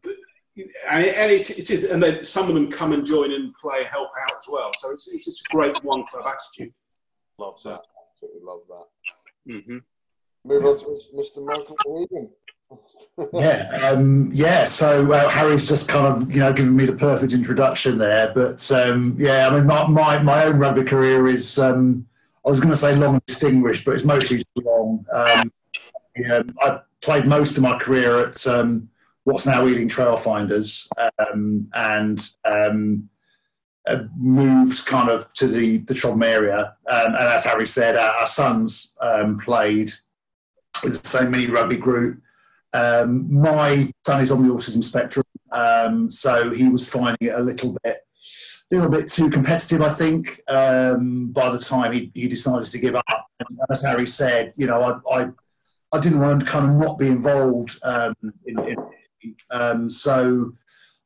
and 0.89 1.05
it, 1.05 1.15
and 1.15 1.31
it, 1.31 1.49
it 1.51 1.69
is, 1.69 1.85
and 1.85 2.01
then 2.01 2.23
some 2.25 2.47
of 2.49 2.55
them 2.55 2.69
come 2.69 2.93
and 2.93 3.05
join 3.05 3.31
and 3.31 3.53
play, 3.55 3.83
help 3.83 4.09
out 4.23 4.37
as 4.37 4.45
well. 4.49 4.71
So 4.77 4.91
it's 4.91 5.11
it's 5.11 5.25
just 5.25 5.45
a 5.45 5.55
great 5.55 5.83
one 5.83 6.05
club 6.05 6.25
attitude. 6.25 6.73
Love 7.37 7.61
that. 7.63 7.81
Absolutely 8.13 8.41
love 8.43 8.61
that. 8.69 9.53
Mm-hmm. 9.53 9.77
Move 10.45 10.65
on 10.65 10.79
to 10.79 10.99
Mr. 11.15 11.45
Michael 11.45 11.75
Regan. 11.85 12.29
yeah, 13.33 13.89
um, 13.91 14.29
yeah. 14.33 14.65
So 14.65 15.11
uh, 15.13 15.29
Harry's 15.29 15.69
just 15.69 15.89
kind 15.89 16.05
of 16.05 16.33
you 16.33 16.39
know 16.39 16.51
given 16.51 16.75
me 16.75 16.85
the 16.85 16.95
perfect 16.95 17.33
introduction 17.33 17.97
there, 17.97 18.31
but 18.33 18.69
um, 18.71 19.15
yeah, 19.17 19.47
I 19.47 19.55
mean 19.55 19.65
my, 19.65 19.87
my 19.87 20.19
my 20.19 20.45
own 20.45 20.57
rugby 20.57 20.83
career 20.83 21.27
is 21.27 21.59
um, 21.59 22.07
I 22.45 22.49
was 22.49 22.59
going 22.59 22.71
to 22.71 22.77
say 22.77 22.95
long 22.95 23.15
and 23.15 23.25
distinguished, 23.25 23.85
but 23.85 23.91
it's 23.91 24.03
mostly 24.03 24.43
long. 24.57 25.05
Um, 25.13 25.51
yeah, 26.17 26.41
I 26.61 26.79
played 27.01 27.25
most 27.25 27.57
of 27.57 27.63
my 27.63 27.77
career 27.77 28.19
at 28.19 28.45
um, 28.47 28.89
what's 29.27 29.45
now 29.45 29.67
Ealing 29.67 29.89
Trailfinders, 29.89 30.87
um, 31.19 31.67
and 31.75 32.29
um, 32.45 33.09
uh, 33.85 34.03
moved 34.15 34.85
kind 34.85 35.09
of 35.09 35.31
to 35.33 35.47
the 35.47 35.79
the 35.79 35.93
Chobham 35.93 36.23
area. 36.23 36.77
Um, 36.89 37.07
and 37.07 37.17
as 37.17 37.43
Harry 37.43 37.65
said, 37.65 37.97
our, 37.97 38.11
our 38.19 38.25
sons 38.25 38.95
um, 39.01 39.37
played 39.37 39.89
with 40.81 41.01
the 41.01 41.07
same 41.07 41.31
mini 41.31 41.47
rugby 41.47 41.75
group. 41.75 42.21
Um, 42.73 43.41
my 43.41 43.91
son 44.05 44.21
is 44.21 44.31
on 44.31 44.47
the 44.47 44.53
autism 44.53 44.81
spectrum, 44.81 45.25
um, 45.51 46.09
so 46.09 46.51
he 46.51 46.69
was 46.69 46.87
finding 46.87 47.27
it 47.27 47.35
a 47.35 47.41
little 47.41 47.75
bit, 47.83 47.97
little 48.71 48.89
bit 48.89 49.09
too 49.09 49.29
competitive. 49.29 49.81
I 49.81 49.89
think 49.89 50.41
by 50.47 51.49
the 51.49 51.59
time 51.59 51.91
he, 51.91 52.11
he 52.13 52.29
decided 52.29 52.65
to 52.65 52.79
give 52.79 52.95
up, 52.95 53.25
and 53.41 53.59
as 53.69 53.81
Harry 53.81 54.07
said, 54.07 54.53
you 54.55 54.67
know, 54.67 55.01
I, 55.09 55.19
I, 55.19 55.29
I 55.91 55.99
didn't 55.99 56.21
want 56.21 56.41
to 56.41 56.45
kind 56.45 56.65
of 56.65 56.77
not 56.77 56.97
be 56.97 57.07
involved 57.07 57.77
um, 57.83 58.13
in, 58.45 58.59
in 58.59 58.77
um, 59.51 59.89
so 59.89 60.53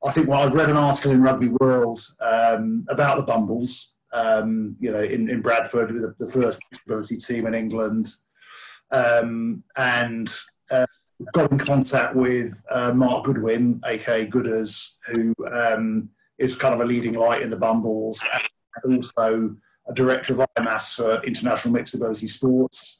I 0.03 0.11
think 0.11 0.27
well, 0.27 0.41
I'd 0.41 0.53
read 0.53 0.69
an 0.69 0.77
article 0.77 1.11
in 1.11 1.21
Rugby 1.21 1.49
World 1.49 1.99
um, 2.21 2.85
about 2.89 3.17
the 3.17 3.23
Bumbles, 3.23 3.95
um, 4.13 4.75
you 4.79 4.91
know, 4.91 5.01
in, 5.01 5.29
in 5.29 5.41
Bradford 5.41 5.91
with 5.91 6.01
the, 6.01 6.25
the 6.25 6.31
first 6.31 6.61
disability 6.71 7.17
team 7.17 7.45
in 7.45 7.53
England, 7.53 8.07
um, 8.91 9.63
and 9.77 10.33
uh, 10.71 10.85
got 11.33 11.51
in 11.51 11.59
contact 11.59 12.15
with 12.15 12.63
uh, 12.71 12.93
Mark 12.93 13.25
Goodwin, 13.25 13.79
aka 13.85 14.27
Gooders, 14.27 14.97
who 15.07 15.33
um, 15.51 16.09
is 16.39 16.57
kind 16.57 16.73
of 16.73 16.81
a 16.81 16.85
leading 16.85 17.13
light 17.13 17.43
in 17.43 17.51
the 17.51 17.57
Bumbles, 17.57 18.23
and 18.83 18.95
also 18.95 19.55
a 19.87 19.93
director 19.93 20.33
of 20.33 20.47
IMAS 20.57 20.95
for 20.95 21.23
International 21.23 21.73
Mixed 21.73 21.95
Ability 21.95 22.27
Sports 22.27 22.97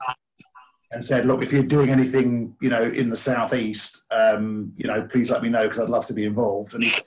and 0.92 1.04
said, 1.04 1.26
"Look, 1.26 1.42
if 1.42 1.52
you're 1.54 1.64
doing 1.64 1.90
anything, 1.90 2.56
you 2.62 2.70
know, 2.70 2.84
in 2.84 3.10
the 3.10 3.18
southeast, 3.18 4.06
um, 4.12 4.74
you 4.76 4.88
know, 4.88 5.04
please 5.04 5.30
let 5.30 5.42
me 5.42 5.50
know 5.50 5.64
because 5.64 5.80
I'd 5.80 5.90
love 5.90 6.06
to 6.08 6.14
be 6.14 6.26
involved." 6.26 6.74
And 6.74 6.84
he 6.84 6.90
said, 6.90 7.06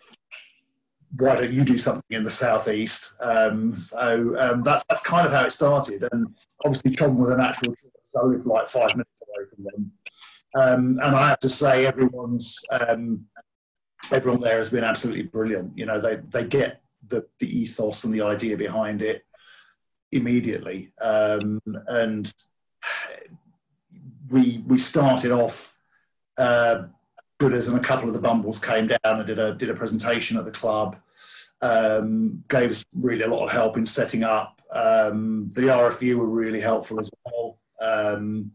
"Why 1.17 1.37
don't 1.37 1.53
you 1.53 1.65
do 1.65 1.79
something 1.79 2.03
in 2.11 2.25
the 2.25 2.31
southeast?" 2.31 3.15
Um, 3.23 3.75
so 3.75 4.39
um, 4.41 4.63
that's 4.63 4.85
that's 4.89 5.03
kind 5.03 5.27
of 5.27 5.33
how 5.33 5.45
it 5.45 5.53
started. 5.53 6.09
And 6.13 6.27
obviously, 6.65 6.93
Chobham 6.93 7.19
was 7.19 7.31
a 7.31 7.37
natural 7.37 7.75
choice. 7.75 8.17
I 8.21 8.27
live 8.27 8.47
like 8.47 8.69
five 8.69 8.91
minutes 8.91 9.23
away 9.23 9.47
from 9.55 9.65
them, 9.65 9.93
um, 10.57 10.99
and 11.03 11.17
I 11.17 11.29
have 11.29 11.41
to 11.41 11.49
say, 11.49 11.87
everyone's 11.87 12.61
um, 12.89 13.27
everyone 14.13 14.41
there 14.41 14.59
has 14.59 14.71
been 14.71 14.85
absolutely 14.85 15.25
brilliant. 15.25 15.77
You 15.77 15.87
know, 15.87 16.01
they 16.01 16.17
they 16.31 16.47
get 16.47 16.81
the 17.07 17.27
the 17.39 17.47
ethos 17.47 18.05
and 18.05 18.15
the 18.15 18.23
idea 18.23 18.57
behind 18.57 19.03
it 19.03 19.25
immediately, 20.13 20.93
um, 21.03 21.61
and 21.89 22.33
we 24.35 24.65
we 24.67 24.79
started 24.79 25.31
off 25.31 25.77
uh, 26.37 26.83
Gooders 27.41 27.69
and 27.69 27.77
a 27.77 27.81
couple 27.81 28.09
of 28.09 28.15
the 28.15 28.21
Bumbles 28.21 28.59
came 28.59 28.89
down 28.89 28.99
and 29.05 29.27
did 29.27 29.39
a 29.39 29.55
did 29.55 29.71
a 29.71 29.75
presentation 29.75 30.37
at 30.37 30.45
the 30.45 30.51
club. 30.51 30.97
Um, 31.63 32.45
gave 32.49 32.71
us 32.71 32.85
really 32.93 33.23
a 33.23 33.29
lot 33.29 33.45
of 33.45 33.53
help 33.53 33.77
in 33.77 33.87
setting 33.87 34.25
up. 34.25 34.61
Um, 34.73 35.49
the 35.55 35.63
RFU 35.63 36.19
were 36.19 36.29
really 36.29 36.61
helpful 36.61 36.99
as 36.99 37.11
well. 37.25 37.59
Um, 37.81 38.51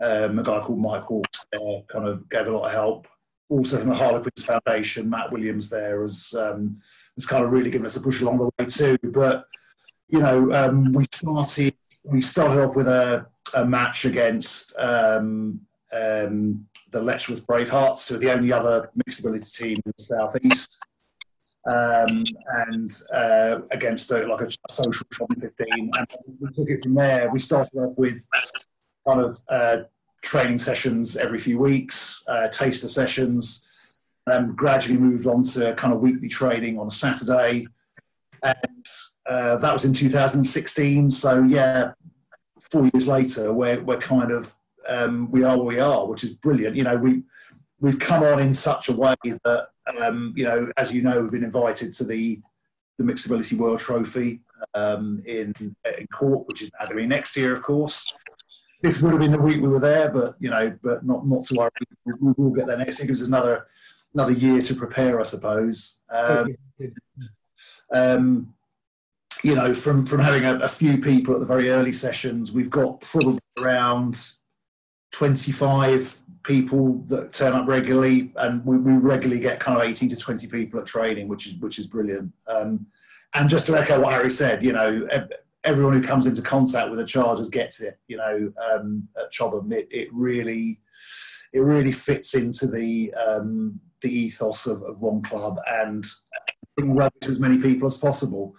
um, 0.00 0.38
a 0.38 0.42
guy 0.42 0.60
called 0.60 0.80
Mike 0.80 1.02
Hawks 1.02 1.46
there 1.50 1.82
kind 1.88 2.06
of 2.06 2.28
gave 2.28 2.46
a 2.46 2.50
lot 2.50 2.66
of 2.66 2.72
help. 2.72 3.08
Also 3.48 3.78
from 3.78 3.88
the 3.88 3.94
Harlequins 3.94 4.44
Foundation, 4.44 5.08
Matt 5.08 5.32
Williams 5.32 5.70
there 5.70 6.02
has 6.02 6.34
um, 6.38 6.80
has 7.16 7.26
kind 7.26 7.42
of 7.42 7.50
really 7.50 7.70
given 7.70 7.86
us 7.86 7.96
a 7.96 8.00
push 8.00 8.20
along 8.20 8.38
the 8.38 8.50
way 8.58 8.66
too. 8.68 8.98
But 9.10 9.46
you 10.08 10.20
know, 10.20 10.52
um, 10.52 10.92
we 10.92 11.06
started 11.10 11.74
we 12.04 12.22
started 12.22 12.62
off 12.62 12.76
with 12.76 12.88
a, 12.88 13.26
a 13.54 13.64
match 13.64 14.04
against 14.04 14.78
um, 14.78 15.60
um, 15.92 16.66
the 16.90 17.00
Letchworth 17.00 17.46
Bravehearts, 17.46 18.08
who 18.08 18.16
are 18.16 18.18
the 18.18 18.32
only 18.32 18.52
other 18.52 18.90
mixed 18.94 19.20
ability 19.20 19.44
team 19.44 19.80
in 19.84 19.92
the 19.96 20.02
southeast, 20.02 20.78
um, 21.66 22.24
and 22.68 22.90
uh, 23.12 23.60
against 23.70 24.10
a, 24.10 24.26
like 24.26 24.40
a, 24.40 24.50
social 24.70 25.06
Chobham 25.12 25.40
15. 25.40 25.66
And 25.70 26.06
we 26.40 26.48
took 26.52 26.68
it 26.68 26.82
from 26.82 26.94
there. 26.94 27.30
We 27.30 27.38
started 27.38 27.76
off 27.78 27.96
with 27.96 28.26
kind 29.06 29.20
of 29.20 29.40
uh, 29.48 29.76
training 30.22 30.58
sessions 30.58 31.16
every 31.16 31.38
few 31.38 31.58
weeks, 31.58 32.24
uh, 32.28 32.48
taster 32.48 32.88
sessions, 32.88 33.66
and 34.26 34.56
gradually 34.56 34.98
moved 34.98 35.26
on 35.26 35.42
to 35.42 35.74
kind 35.74 35.92
of 35.92 36.00
weekly 36.00 36.28
training 36.28 36.78
on 36.78 36.86
a 36.86 36.90
Saturday. 36.90 37.66
And 38.42 38.86
uh, 39.26 39.56
that 39.56 39.72
was 39.72 39.84
in 39.84 39.92
2016. 39.92 41.10
So 41.10 41.42
yeah, 41.42 41.92
four 42.60 42.88
years 42.92 43.06
later, 43.06 43.52
we're 43.52 43.82
we're 43.82 43.98
kind 43.98 44.32
of 44.32 44.54
um, 44.88 45.30
we 45.30 45.44
are 45.44 45.56
where 45.56 45.66
we 45.66 45.80
are, 45.80 46.06
which 46.06 46.24
is 46.24 46.34
brilliant. 46.34 46.76
You 46.76 46.84
know, 46.84 46.96
we 46.96 47.22
we've 47.80 47.98
come 47.98 48.22
on 48.22 48.40
in 48.40 48.54
such 48.54 48.88
a 48.88 48.92
way 48.92 49.14
that 49.44 49.68
um, 50.00 50.32
you 50.36 50.44
know, 50.44 50.70
as 50.76 50.92
you 50.92 51.02
know, 51.02 51.22
we've 51.22 51.32
been 51.32 51.44
invited 51.44 51.92
to 51.94 52.04
the 52.04 52.40
the 52.98 53.04
Mixed 53.04 53.26
Ability 53.26 53.56
World 53.56 53.78
Trophy 53.78 54.40
um, 54.74 55.22
in 55.26 55.54
in 55.58 56.06
Cork, 56.12 56.48
which 56.48 56.62
is 56.62 56.70
now 56.72 56.86
going 56.86 56.96
to 56.96 57.02
be 57.02 57.06
next 57.06 57.36
year, 57.36 57.54
of 57.54 57.62
course. 57.62 58.12
This 58.82 59.00
would 59.00 59.12
have 59.12 59.20
been 59.20 59.30
the 59.30 59.40
week 59.40 59.60
we 59.60 59.68
were 59.68 59.78
there, 59.78 60.10
but 60.10 60.34
you 60.40 60.50
know, 60.50 60.76
but 60.82 61.04
not 61.04 61.26
not 61.26 61.44
to 61.44 61.54
worry. 61.54 61.70
We, 62.20 62.32
will 62.36 62.50
get 62.50 62.66
there 62.66 62.78
next 62.78 62.98
year. 62.98 63.04
It 63.04 63.08
gives 63.08 63.22
us 63.22 63.28
another 63.28 63.66
another 64.14 64.32
year 64.32 64.60
to 64.60 64.74
prepare, 64.74 65.20
I 65.20 65.24
suppose. 65.24 66.02
Um, 66.10 66.56
um, 67.92 68.54
you 69.42 69.54
know, 69.54 69.74
from 69.74 70.06
from 70.06 70.20
having 70.20 70.44
a, 70.44 70.56
a, 70.58 70.68
few 70.68 70.98
people 70.98 71.34
at 71.34 71.40
the 71.40 71.46
very 71.46 71.70
early 71.70 71.92
sessions, 71.92 72.52
we've 72.52 72.70
got 72.70 73.00
probably 73.00 73.40
around 73.58 74.18
twenty 75.10 75.52
five 75.52 76.16
people 76.44 77.04
that 77.08 77.32
turn 77.32 77.52
up 77.52 77.66
regularly, 77.66 78.32
and 78.36 78.64
we, 78.64 78.78
we, 78.78 78.92
regularly 78.92 79.40
get 79.40 79.60
kind 79.60 79.76
of 79.76 79.84
eighteen 79.84 80.08
to 80.10 80.16
twenty 80.16 80.46
people 80.46 80.78
at 80.80 80.86
training, 80.86 81.28
which 81.28 81.46
is 81.46 81.56
which 81.56 81.78
is 81.78 81.86
brilliant. 81.86 82.32
Um, 82.48 82.86
and 83.34 83.48
just 83.48 83.66
to 83.66 83.76
echo 83.76 84.00
what 84.00 84.12
Harry 84.12 84.30
said, 84.30 84.62
you 84.62 84.72
know, 84.72 85.08
everyone 85.64 85.94
who 85.94 86.02
comes 86.02 86.26
into 86.26 86.42
contact 86.42 86.90
with 86.90 86.98
the 86.98 87.06
Chargers 87.06 87.48
gets 87.48 87.80
it. 87.80 87.98
You 88.08 88.18
know, 88.18 88.52
um, 88.70 89.08
at 89.18 89.32
Chobham, 89.32 89.72
it, 89.72 89.88
it 89.90 90.08
really 90.12 90.80
it 91.52 91.60
really 91.60 91.92
fits 91.92 92.34
into 92.34 92.66
the 92.66 93.12
um, 93.14 93.80
the 94.00 94.10
ethos 94.10 94.66
of, 94.66 94.82
of 94.82 95.00
one 95.00 95.22
club 95.22 95.58
and 95.68 96.04
bring 96.76 96.94
rugby 96.94 97.18
to 97.20 97.30
as 97.30 97.40
many 97.40 97.58
people 97.58 97.86
as 97.86 97.98
possible. 97.98 98.54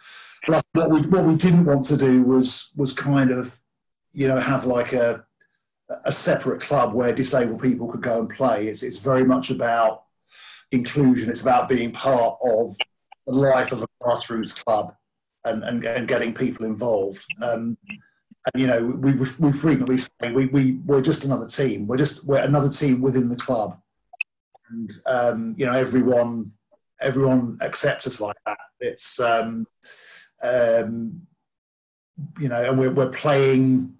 What 0.47 0.65
we 0.73 1.01
what 1.01 1.25
we 1.25 1.35
didn't 1.35 1.65
want 1.65 1.85
to 1.85 1.97
do 1.97 2.23
was 2.23 2.73
was 2.75 2.91
kind 2.93 3.31
of 3.31 3.57
you 4.11 4.27
know 4.27 4.39
have 4.39 4.65
like 4.65 4.93
a 4.93 5.25
a 6.05 6.11
separate 6.11 6.61
club 6.61 6.93
where 6.93 7.13
disabled 7.13 7.61
people 7.61 7.87
could 7.87 8.01
go 8.01 8.19
and 8.19 8.29
play. 8.29 8.67
It's 8.67 8.83
it's 8.83 8.97
very 8.97 9.23
much 9.23 9.51
about 9.51 10.03
inclusion. 10.71 11.29
It's 11.29 11.41
about 11.41 11.69
being 11.69 11.91
part 11.91 12.37
of 12.43 12.75
the 13.27 13.33
life 13.33 13.71
of 13.71 13.83
a 13.83 13.87
grassroots 14.01 14.63
club 14.63 14.95
and, 15.45 15.63
and, 15.63 15.83
and 15.83 16.07
getting 16.07 16.33
people 16.33 16.65
involved. 16.65 17.25
Um, 17.41 17.77
and 18.45 18.61
you 18.61 18.67
know, 18.67 18.85
we 18.85 19.13
we 19.13 19.53
frequently 19.53 19.97
say 19.97 20.33
we 20.33 20.47
we 20.47 20.73
we're 20.85 21.01
just 21.01 21.23
another 21.23 21.47
team. 21.47 21.87
We're 21.87 21.97
just 21.97 22.25
we're 22.25 22.41
another 22.41 22.69
team 22.69 23.01
within 23.01 23.29
the 23.29 23.37
club, 23.37 23.79
and 24.69 24.89
um, 25.05 25.55
you 25.57 25.65
know, 25.65 25.73
everyone 25.73 26.51
everyone 26.99 27.57
accepts 27.61 28.05
us 28.07 28.19
like 28.19 28.35
that. 28.45 28.57
It's 28.81 29.19
um, 29.21 29.65
um, 30.43 31.21
you 32.39 32.49
know, 32.49 32.69
and 32.69 32.77
we're 32.77 32.93
we're 32.93 33.11
playing 33.11 33.93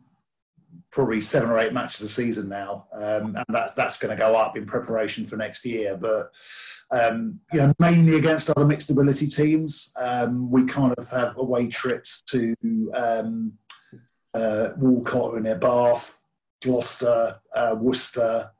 probably 0.91 1.19
seven 1.21 1.49
or 1.49 1.57
eight 1.57 1.73
matches 1.73 2.01
a 2.01 2.07
season 2.07 2.47
now, 2.47 2.85
um, 2.93 3.35
and 3.35 3.45
that's 3.49 3.73
that's 3.73 3.99
going 3.99 4.15
to 4.15 4.19
go 4.19 4.35
up 4.35 4.55
in 4.55 4.65
preparation 4.65 5.25
for 5.25 5.37
next 5.37 5.65
year. 5.65 5.97
But 5.97 6.31
um, 6.91 7.39
you 7.51 7.59
know, 7.59 7.73
mainly 7.79 8.15
against 8.15 8.49
other 8.49 8.65
mixed 8.65 8.91
ability 8.91 9.27
teams, 9.27 9.91
um, 9.99 10.51
we 10.51 10.65
kind 10.65 10.93
of 10.97 11.09
have 11.09 11.37
away 11.37 11.67
trips 11.67 12.21
to 12.27 12.53
um, 12.93 13.53
uh, 14.33 14.69
Walcot 14.77 15.37
in 15.37 15.43
their 15.43 15.57
Bath, 15.57 16.23
Gloucester, 16.61 17.39
uh, 17.55 17.75
Worcester, 17.79 18.51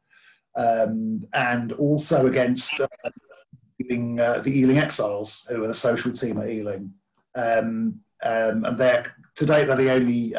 um, 0.56 1.26
and 1.34 1.72
also 1.74 2.28
against 2.28 2.80
uh, 2.80 2.84
uh, 2.84 4.40
the 4.40 4.52
Ealing 4.52 4.78
Exiles, 4.78 5.46
who 5.50 5.64
are 5.64 5.68
the 5.68 5.74
social 5.74 6.12
team 6.12 6.40
at 6.40 6.50
Ealing. 6.50 6.94
Um, 7.36 8.02
and 8.22 8.78
they're 8.78 9.16
to 9.36 9.46
date 9.46 9.66
they're 9.66 9.76
the 9.76 9.92
only 9.92 10.34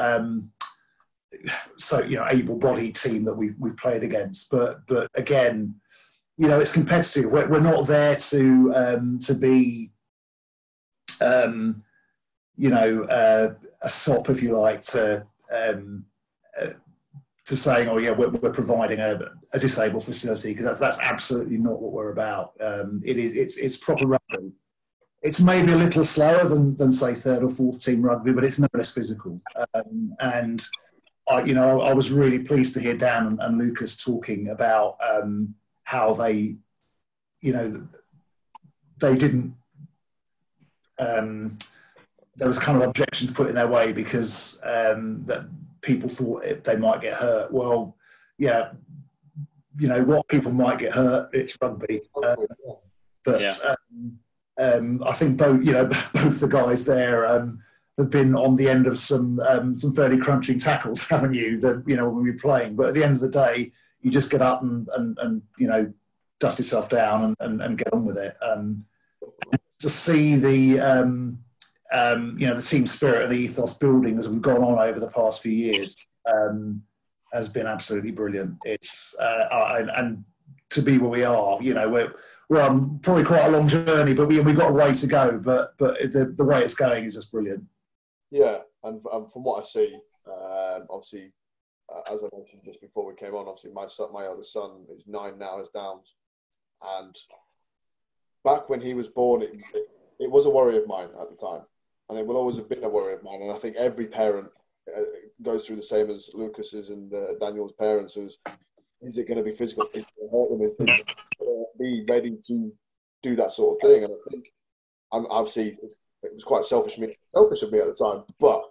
so 1.76 2.02
you 2.02 2.16
know 2.16 2.26
able-bodied 2.30 2.96
team 2.96 3.24
that 3.24 3.34
we 3.34 3.52
we've 3.58 3.76
played 3.76 4.02
against. 4.02 4.50
But 4.50 4.86
but 4.86 5.10
again, 5.14 5.76
you 6.36 6.48
know 6.48 6.60
it's 6.60 6.72
competitive. 6.72 7.30
We're, 7.30 7.48
we're 7.48 7.60
not 7.60 7.86
there 7.86 8.16
to 8.16 8.72
um, 8.74 9.18
to 9.20 9.34
be, 9.34 9.90
um, 11.20 11.82
you 12.56 12.70
know, 12.70 13.04
uh, 13.04 13.54
a 13.82 13.90
sop 13.90 14.30
if 14.30 14.42
you 14.42 14.56
like 14.56 14.82
to. 14.82 15.26
Um, 15.52 16.06
uh, 16.60 16.70
to 17.46 17.56
saying, 17.56 17.88
oh 17.88 17.98
yeah, 17.98 18.10
we're, 18.10 18.30
we're 18.30 18.54
providing 18.54 19.00
a, 19.00 19.20
a, 19.52 19.58
disabled 19.58 20.02
facility 20.02 20.48
because 20.48 20.64
that's 20.64 20.78
that's 20.78 20.98
absolutely 20.98 21.58
not 21.58 21.78
what 21.78 21.92
we're 21.92 22.10
about. 22.10 22.52
Um, 22.58 23.02
it 23.04 23.18
is 23.18 23.36
it's 23.36 23.58
it's 23.58 23.76
proper 23.76 24.06
rugby. 24.06 24.54
It's 25.24 25.40
maybe 25.40 25.72
a 25.72 25.76
little 25.76 26.04
slower 26.04 26.46
than, 26.46 26.76
than 26.76 26.92
say 26.92 27.14
third 27.14 27.42
or 27.42 27.48
fourth 27.48 27.82
team 27.82 28.02
rugby, 28.02 28.32
but 28.32 28.44
it's 28.44 28.58
no 28.58 28.68
less 28.74 28.92
physical. 28.92 29.40
Um, 29.74 30.14
and 30.20 30.62
I, 31.26 31.42
you 31.44 31.54
know, 31.54 31.80
I 31.80 31.94
was 31.94 32.12
really 32.12 32.40
pleased 32.40 32.74
to 32.74 32.80
hear 32.80 32.94
Dan 32.94 33.26
and, 33.26 33.40
and 33.40 33.56
Lucas 33.56 33.96
talking 33.96 34.50
about 34.50 34.98
um, 35.02 35.54
how 35.84 36.12
they, 36.12 36.56
you 37.40 37.52
know, 37.54 37.88
they 39.00 39.16
didn't. 39.16 39.54
Um, 40.98 41.58
there 42.36 42.48
was 42.48 42.58
kind 42.58 42.76
of 42.76 42.86
objections 42.86 43.32
put 43.32 43.48
in 43.48 43.54
their 43.54 43.68
way 43.68 43.92
because 43.92 44.60
um, 44.62 45.24
that 45.24 45.46
people 45.80 46.10
thought 46.10 46.44
it, 46.44 46.64
they 46.64 46.76
might 46.76 47.00
get 47.00 47.14
hurt. 47.14 47.50
Well, 47.50 47.96
yeah, 48.36 48.72
you 49.78 49.88
know 49.88 50.04
what? 50.04 50.28
People 50.28 50.52
might 50.52 50.78
get 50.78 50.92
hurt. 50.92 51.30
It's 51.32 51.56
rugby, 51.62 52.02
uh, 52.22 52.36
but 53.24 53.40
yeah. 53.40 53.74
Um, 54.60 55.02
I 55.04 55.12
think 55.12 55.36
both 55.36 55.64
you 55.64 55.72
know 55.72 55.88
both 56.14 56.40
the 56.40 56.48
guys 56.48 56.84
there 56.84 57.26
um, 57.26 57.62
have 57.98 58.10
been 58.10 58.34
on 58.34 58.56
the 58.56 58.68
end 58.68 58.86
of 58.86 58.98
some 58.98 59.40
um, 59.40 59.74
some 59.76 59.92
fairly 59.92 60.18
crunching 60.18 60.58
tackles, 60.58 61.08
haven't 61.08 61.34
you? 61.34 61.60
That 61.60 61.84
you 61.86 61.96
know 61.96 62.08
when 62.08 62.24
we're 62.24 62.34
playing, 62.34 62.76
but 62.76 62.88
at 62.88 62.94
the 62.94 63.04
end 63.04 63.14
of 63.14 63.20
the 63.20 63.30
day, 63.30 63.72
you 64.00 64.10
just 64.10 64.30
get 64.30 64.42
up 64.42 64.62
and 64.62 64.88
and, 64.96 65.18
and 65.20 65.42
you 65.58 65.66
know 65.66 65.92
dust 66.40 66.58
yourself 66.58 66.88
down 66.88 67.24
and, 67.24 67.36
and, 67.40 67.62
and 67.62 67.78
get 67.78 67.92
on 67.92 68.04
with 68.04 68.18
it. 68.18 68.36
Um, 68.42 68.84
to 69.78 69.88
see 69.88 70.36
the 70.36 70.80
um, 70.80 71.38
um, 71.92 72.36
you 72.38 72.46
know 72.46 72.54
the 72.54 72.62
team 72.62 72.86
spirit 72.86 73.24
and 73.24 73.32
the 73.32 73.38
ethos 73.38 73.74
building 73.74 74.18
as 74.18 74.28
we've 74.28 74.42
gone 74.42 74.62
on 74.62 74.78
over 74.78 75.00
the 75.00 75.10
past 75.10 75.42
few 75.42 75.52
years 75.52 75.96
um, 76.30 76.82
has 77.32 77.48
been 77.48 77.66
absolutely 77.66 78.12
brilliant. 78.12 78.56
It's 78.64 79.16
uh, 79.18 79.76
and, 79.78 79.90
and 79.90 80.24
to 80.70 80.82
be 80.82 80.98
where 80.98 81.10
we 81.10 81.24
are, 81.24 81.60
you 81.62 81.74
know, 81.74 81.88
we're 81.88 82.14
we're 82.48 82.62
on 82.62 82.98
probably 83.00 83.24
quite 83.24 83.46
a 83.46 83.50
long 83.50 83.68
journey, 83.68 84.14
but 84.14 84.28
we, 84.28 84.40
we've 84.40 84.56
got 84.56 84.70
a 84.70 84.74
way 84.74 84.92
to 84.92 85.06
go. 85.06 85.40
But 85.42 85.70
but 85.78 85.98
the, 86.12 86.34
the 86.36 86.44
way 86.44 86.62
it's 86.62 86.74
going 86.74 87.04
is 87.04 87.14
just 87.14 87.32
brilliant. 87.32 87.64
Yeah, 88.30 88.58
and, 88.82 89.00
and 89.12 89.32
from 89.32 89.44
what 89.44 89.60
I 89.60 89.64
see, 89.64 89.96
um, 90.26 90.86
obviously, 90.90 91.32
uh, 91.88 92.12
as 92.12 92.22
I 92.22 92.36
mentioned 92.36 92.62
just 92.64 92.80
before 92.80 93.06
we 93.06 93.14
came 93.14 93.34
on, 93.34 93.46
obviously 93.46 93.72
my 93.72 93.86
son, 93.86 94.12
my 94.12 94.24
eldest 94.24 94.52
son, 94.52 94.84
who's 94.88 95.04
nine 95.06 95.38
now, 95.38 95.58
has 95.58 95.68
Downs, 95.68 96.14
and 96.82 97.16
back 98.44 98.68
when 98.68 98.80
he 98.80 98.94
was 98.94 99.08
born, 99.08 99.42
it, 99.42 99.52
it, 99.72 99.88
it, 100.20 100.30
was 100.30 100.46
a 100.46 100.50
worry 100.50 100.76
of 100.76 100.86
mine 100.86 101.08
at 101.20 101.30
the 101.30 101.36
time, 101.36 101.62
and 102.08 102.18
it 102.18 102.26
will 102.26 102.36
always 102.36 102.56
have 102.56 102.68
been 102.68 102.84
a 102.84 102.88
worry 102.88 103.14
of 103.14 103.22
mine. 103.22 103.42
And 103.42 103.52
I 103.52 103.58
think 103.58 103.76
every 103.76 104.06
parent 104.06 104.48
uh, 104.88 105.00
goes 105.42 105.66
through 105.66 105.76
the 105.76 105.82
same 105.82 106.10
as 106.10 106.30
Lucas's 106.34 106.90
and 106.90 107.12
uh, 107.12 107.38
Daniel's 107.40 107.72
parents. 107.72 108.14
Who's 108.14 108.38
is 109.04 109.18
it 109.18 109.28
going 109.28 109.38
to 109.38 109.44
be 109.44 109.52
physical? 109.52 109.86
Is 109.94 110.02
it 110.02 110.08
going 110.18 110.30
to 110.30 110.36
hurt 110.36 110.50
them? 110.50 110.62
Is 110.62 110.72
it 110.72 110.78
going 110.78 110.98
to 110.98 111.66
be 111.78 112.04
ready 112.08 112.38
to 112.46 112.72
do 113.22 113.36
that 113.36 113.52
sort 113.52 113.76
of 113.76 113.88
thing? 113.88 114.04
And 114.04 114.12
I 114.12 114.30
think, 114.30 114.52
and 115.12 115.26
obviously, 115.30 115.78
it 116.22 116.34
was 116.34 116.44
quite 116.44 116.64
selfish, 116.64 116.98
me, 116.98 117.16
selfish 117.34 117.62
of 117.62 117.72
me 117.72 117.80
at 117.80 117.86
the 117.86 117.94
time, 117.94 118.24
but 118.40 118.62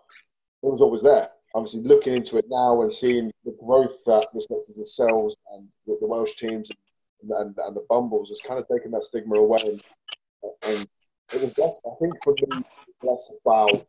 it 0.63 0.71
was 0.71 0.81
always 0.81 1.03
there. 1.03 1.29
Obviously, 1.55 1.83
looking 1.83 2.15
into 2.15 2.37
it 2.37 2.45
now 2.49 2.81
and 2.81 2.91
seeing 2.91 3.31
the 3.45 3.55
growth 3.63 4.03
that 4.05 4.27
the 4.33 4.41
Spencer's 4.41 4.75
themselves 4.75 5.35
and 5.53 5.67
the, 5.85 5.97
the, 6.01 6.07
Welsh 6.07 6.35
teams 6.35 6.71
and, 7.21 7.31
and, 7.31 7.55
and, 7.57 7.75
the 7.75 7.85
Bumbles 7.87 8.29
has 8.29 8.41
kind 8.41 8.59
of 8.59 8.67
taken 8.67 8.89
that 8.91 9.03
stigma 9.03 9.35
away. 9.35 9.61
And, 9.61 9.81
and 10.63 10.87
it 11.31 11.41
was 11.43 11.55
less, 11.59 11.79
I 11.85 11.93
think, 12.01 12.15
for 12.23 12.33
me, 12.33 12.63
less 13.03 13.31
about 13.45 13.85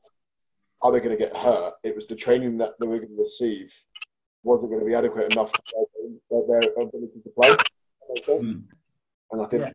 are 0.82 0.92
they 0.92 0.98
going 1.00 1.16
to 1.16 1.24
get 1.24 1.34
hurt. 1.34 1.72
It 1.82 1.94
was 1.94 2.06
the 2.06 2.16
training 2.16 2.58
that 2.58 2.74
they 2.78 2.86
were 2.86 2.98
going 2.98 3.16
to 3.16 3.18
receive 3.18 3.74
wasn't 4.44 4.70
going 4.70 4.80
to 4.80 4.86
be 4.86 4.94
adequate 4.94 5.32
enough 5.32 5.50
for 6.28 6.46
their, 6.48 6.60
their 6.60 6.70
ability 6.70 7.20
to 7.22 7.30
play. 7.34 7.56
Mm. 8.28 8.64
And 9.32 9.42
I 9.42 9.46
think 9.46 9.64
yeah. 9.64 9.72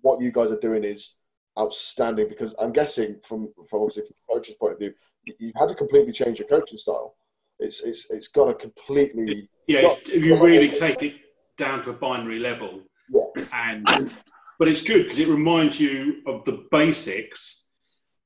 what 0.00 0.20
you 0.20 0.32
guys 0.32 0.50
are 0.50 0.60
doing 0.60 0.84
is 0.84 1.16
outstanding 1.58 2.28
because 2.28 2.54
I'm 2.58 2.72
guessing 2.72 3.20
from 3.22 3.52
from 3.68 3.82
obviously 3.82 4.04
from 4.04 4.16
the 4.26 4.34
coach's 4.34 4.54
point 4.54 4.74
of 4.74 4.78
view, 4.78 4.94
you 5.38 5.52
had 5.56 5.68
to 5.68 5.74
completely 5.74 6.12
change 6.12 6.38
your 6.38 6.48
coaching 6.48 6.78
style. 6.78 7.16
It's 7.58 7.82
it's 7.82 8.10
it's 8.10 8.28
got 8.28 8.46
to 8.46 8.54
completely 8.54 9.48
yeah. 9.66 9.82
Got, 9.82 10.08
if 10.08 10.24
you 10.24 10.42
really 10.42 10.70
take 10.70 11.02
it 11.02 11.14
down 11.58 11.80
to 11.82 11.90
a 11.90 11.94
binary 11.94 12.38
level, 12.38 12.80
yeah. 13.10 13.44
and 13.52 14.12
but 14.58 14.68
it's 14.68 14.82
good 14.82 15.04
because 15.04 15.18
it 15.18 15.28
reminds 15.28 15.80
you 15.80 16.22
of 16.26 16.44
the 16.44 16.66
basics, 16.70 17.68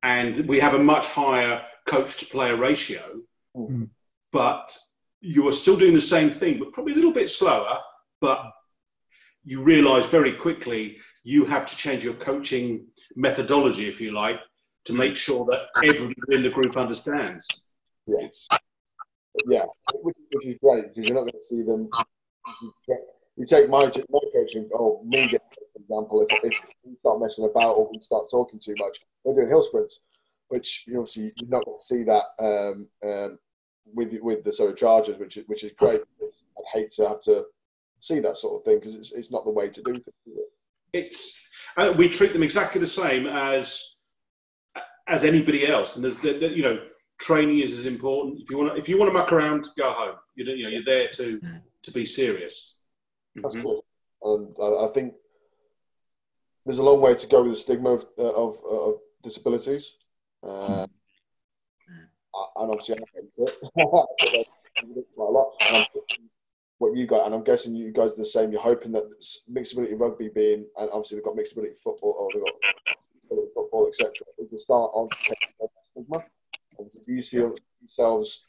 and 0.02 0.46
we 0.46 0.60
have 0.60 0.74
a 0.74 0.78
much 0.78 1.06
higher 1.08 1.62
coach 1.86 2.18
to 2.18 2.26
player 2.26 2.56
ratio, 2.56 3.02
mm-hmm. 3.56 3.84
but 4.32 4.76
you 5.20 5.48
are 5.48 5.52
still 5.52 5.76
doing 5.76 5.94
the 5.94 6.00
same 6.00 6.30
thing, 6.30 6.58
but 6.58 6.72
probably 6.72 6.92
a 6.92 6.96
little 6.96 7.12
bit 7.12 7.28
slower. 7.28 7.78
But 8.20 8.52
you 9.44 9.62
realise 9.62 10.06
very 10.06 10.32
quickly 10.32 10.98
you 11.24 11.44
have 11.44 11.66
to 11.66 11.76
change 11.76 12.04
your 12.04 12.14
coaching 12.14 12.86
methodology, 13.16 13.88
if 13.88 14.00
you 14.00 14.12
like, 14.12 14.40
to 14.84 14.92
make 14.92 15.16
sure 15.16 15.44
that 15.46 15.68
everybody 15.84 16.36
in 16.36 16.42
the 16.42 16.50
group 16.50 16.76
understands. 16.76 17.46
Yeah, 18.06 18.24
it's, 18.24 18.48
yeah, 19.46 19.64
which, 20.02 20.16
which, 20.32 20.46
is 20.46 20.56
great 20.62 20.88
because 20.88 21.06
you're 21.06 21.14
not 21.14 21.22
going 21.22 21.32
to 21.32 21.40
see 21.40 21.62
them. 21.62 21.88
You 23.36 23.46
take 23.46 23.68
my 23.68 23.84
my 23.84 24.20
coaching, 24.34 24.68
oh 24.74 25.02
me, 25.04 25.28
for 25.28 25.80
example, 25.80 26.26
if, 26.28 26.44
if 26.44 26.60
we 26.84 26.96
start 26.96 27.20
messing 27.20 27.44
about 27.44 27.74
or 27.74 27.88
we 27.92 28.00
start 28.00 28.24
talking 28.30 28.58
too 28.58 28.74
much, 28.78 28.98
we're 29.22 29.34
doing 29.34 29.48
hill 29.48 29.62
sprints, 29.62 30.00
which 30.48 30.84
you 30.86 30.98
obviously 30.98 31.32
you're 31.36 31.50
not 31.50 31.64
going 31.64 31.76
to 31.76 31.82
see 31.82 32.02
that 32.04 32.24
um, 32.40 32.88
um, 33.04 33.38
with 33.94 34.14
with 34.22 34.44
the 34.44 34.52
sort 34.52 34.70
of 34.70 34.76
Chargers, 34.76 35.18
which 35.18 35.36
is 35.36 35.44
which 35.46 35.64
is 35.64 35.72
great. 35.72 36.00
I'd 36.20 36.78
hate 36.78 36.90
to 36.92 37.08
have 37.08 37.20
to 37.22 37.44
see 38.00 38.20
that 38.20 38.36
sort 38.36 38.60
of 38.60 38.64
thing 38.64 38.78
because 38.78 38.94
it's, 38.94 39.12
it's 39.12 39.30
not 39.30 39.44
the 39.44 39.50
way 39.50 39.68
to 39.68 39.82
do 39.82 39.92
things. 39.92 40.38
It's 40.92 41.48
uh, 41.76 41.94
we 41.96 42.08
treat 42.08 42.32
them 42.32 42.42
exactly 42.42 42.80
the 42.80 42.86
same 42.86 43.26
as 43.26 43.96
as 45.06 45.24
anybody 45.24 45.66
else, 45.66 45.96
and 45.96 46.04
there's 46.04 46.18
the, 46.18 46.34
the, 46.34 46.48
you 46.48 46.62
know 46.62 46.78
training 47.18 47.58
is 47.58 47.76
as 47.76 47.86
important. 47.86 48.40
If 48.40 48.50
you 48.50 48.58
want 48.58 48.72
to, 48.72 48.78
if 48.78 48.88
you 48.88 48.98
want 48.98 49.10
to 49.10 49.18
muck 49.18 49.32
around, 49.32 49.66
go 49.76 49.90
home. 49.90 50.16
You 50.36 50.44
know, 50.44 50.52
you 50.52 50.64
know 50.64 50.70
you're 50.70 50.84
there 50.84 51.08
to 51.08 51.40
to 51.82 51.90
be 51.92 52.04
serious. 52.04 52.76
That's 53.34 53.56
mm-hmm. 53.56 53.66
good, 53.66 53.80
and 54.22 54.56
I, 54.60 54.86
I, 54.86 54.88
think 54.92 55.14
there's 56.66 56.78
a 56.78 56.82
long 56.82 57.00
way 57.00 57.14
to 57.14 57.26
go 57.26 57.42
with 57.42 57.52
the 57.52 57.58
stigma 57.58 57.90
of 57.90 58.06
uh, 58.18 58.22
of, 58.22 58.56
of, 58.68 58.94
disabilities. 59.22 59.94
Uh, 60.42 60.86
and 62.56 62.70
obviously, 62.70 62.96
I 62.96 62.98
hate 63.14 63.30
it 63.36 65.06
quite 65.14 65.28
a 65.28 65.30
lot. 65.30 65.52
And 65.70 65.86
what 66.78 66.96
you 66.96 67.06
got, 67.06 67.26
and 67.26 67.34
I'm 67.34 67.44
guessing 67.44 67.74
you 67.74 67.92
guys 67.92 68.14
are 68.14 68.18
the 68.18 68.26
same. 68.26 68.52
You're 68.52 68.60
hoping 68.60 68.92
that 68.92 69.04
mixed 69.48 69.72
ability 69.72 69.94
rugby 69.94 70.30
being, 70.34 70.66
and 70.78 70.90
obviously 70.90 71.16
they've 71.16 71.24
got 71.24 71.36
mixed 71.36 71.52
ability 71.52 71.74
football, 71.82 72.14
or 72.18 72.28
they've 72.32 72.42
got 72.42 73.54
football, 73.54 73.88
etc., 73.88 74.12
is 74.38 74.50
the 74.50 74.58
start 74.58 74.90
of 74.94 75.08
stigma. 75.84 76.24
And 76.78 76.88
do 76.88 77.12
you 77.12 77.22
feel 77.22 77.54
yourselves 77.80 78.46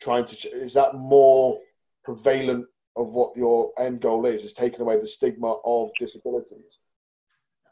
trying 0.00 0.24
to? 0.24 0.48
Is 0.48 0.74
that 0.74 0.94
more 0.94 1.58
prevalent 2.04 2.66
of 2.96 3.12
what 3.12 3.36
your 3.36 3.72
end 3.78 4.00
goal 4.00 4.24
is 4.26 4.44
is 4.44 4.52
taking 4.52 4.80
away 4.80 4.98
the 4.98 5.06
stigma 5.06 5.56
of 5.64 5.90
disabilities 5.98 6.78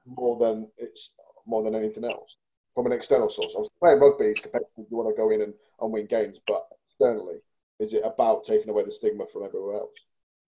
more 0.07 0.39
than 0.39 0.69
it's 0.77 1.13
more 1.47 1.63
than 1.63 1.75
anything 1.75 2.05
else 2.05 2.37
from 2.75 2.87
an 2.87 2.93
external 2.93 3.29
source. 3.29 3.55
I 3.57 3.61
was 3.61 3.71
playing 3.81 4.01
rugby 4.01 4.27
is 4.27 4.41
competitive. 4.41 4.87
You 4.91 4.97
want 4.97 5.15
to 5.15 5.21
go 5.21 5.31
in 5.31 5.43
and, 5.43 5.55
and 5.81 5.93
win 5.93 6.07
games, 6.07 6.41
but 6.47 6.67
externally, 6.89 7.37
is 7.81 7.95
it 7.95 8.03
about 8.05 8.45
taking 8.45 8.69
away 8.71 8.85
the 8.85 8.93
stigma 8.93 9.27
from 9.33 9.45
everywhere 9.45 9.77
else? 9.77 9.91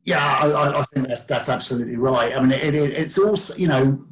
Yeah, 0.02 0.24
I, 0.24 0.80
I 0.80 0.84
think 0.94 1.08
that's 1.08 1.26
that's 1.26 1.48
absolutely 1.48 1.96
right. 1.96 2.36
I 2.36 2.40
mean, 2.40 2.52
it, 2.52 2.74
it, 2.74 2.92
it's 2.92 3.18
also 3.18 3.56
you 3.56 3.66
know 3.66 4.06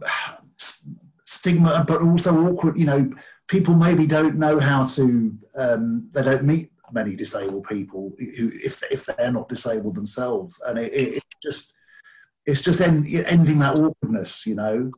stigma, 1.24 1.85
but 1.87 2.03
also 2.03 2.37
awkward. 2.46 2.77
You 2.77 2.87
know, 2.87 3.12
people 3.46 3.74
maybe 3.74 4.07
don't 4.07 4.37
know 4.37 4.59
how 4.59 4.85
to. 4.85 5.33
Um, 5.57 6.11
they 6.12 6.22
don't 6.22 6.44
meet 6.44 6.70
many 6.92 7.14
disabled 7.14 7.66
people 7.68 8.12
who, 8.18 8.50
if 8.55 8.83
if 8.90 9.07
they're 9.07 9.31
not 9.31 9.48
disabled 9.48 9.94
themselves, 9.94 10.61
and 10.66 10.79
it, 10.79 10.92
it, 10.92 11.14
it's 11.14 11.37
just 11.40 11.74
it's 12.46 12.62
just 12.62 12.81
end, 12.81 13.07
ending 13.27 13.59
that 13.61 13.77
awkwardness, 13.77 14.46
you 14.46 14.55
know, 14.55 14.90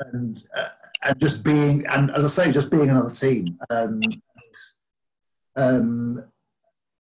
and 0.00 0.42
uh, 0.56 0.68
and 1.02 1.20
just 1.20 1.44
being 1.44 1.86
and 1.86 2.10
as 2.10 2.24
I 2.24 2.28
say, 2.28 2.52
just 2.52 2.70
being 2.70 2.90
another 2.90 3.10
team, 3.10 3.58
um, 3.70 4.00
um, 5.56 6.24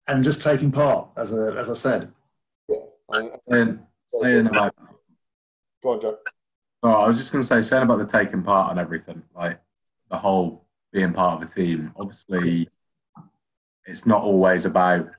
and 0.07 0.23
just 0.23 0.41
taking 0.41 0.71
part, 0.71 1.09
as 1.17 1.37
a, 1.37 1.55
as 1.57 1.69
I 1.69 1.73
said. 1.73 2.11
Yeah, 2.69 3.27
saying, 3.49 3.79
saying 4.21 4.47
about. 4.47 4.75
Go 5.83 5.93
on, 5.93 6.01
Jack. 6.01 6.13
Oh, 6.83 6.89
I 6.91 7.07
was 7.07 7.17
just 7.17 7.31
going 7.31 7.41
to 7.41 7.47
say, 7.47 7.61
saying 7.61 7.83
about 7.83 7.99
the 7.99 8.05
taking 8.05 8.43
part 8.43 8.71
and 8.71 8.79
everything, 8.79 9.23
like 9.35 9.59
the 10.09 10.17
whole 10.17 10.65
being 10.91 11.13
part 11.13 11.41
of 11.41 11.49
a 11.49 11.53
team. 11.53 11.91
Obviously, 11.97 12.69
it's 13.85 14.05
not 14.05 14.21
always 14.21 14.65
about 14.65 15.09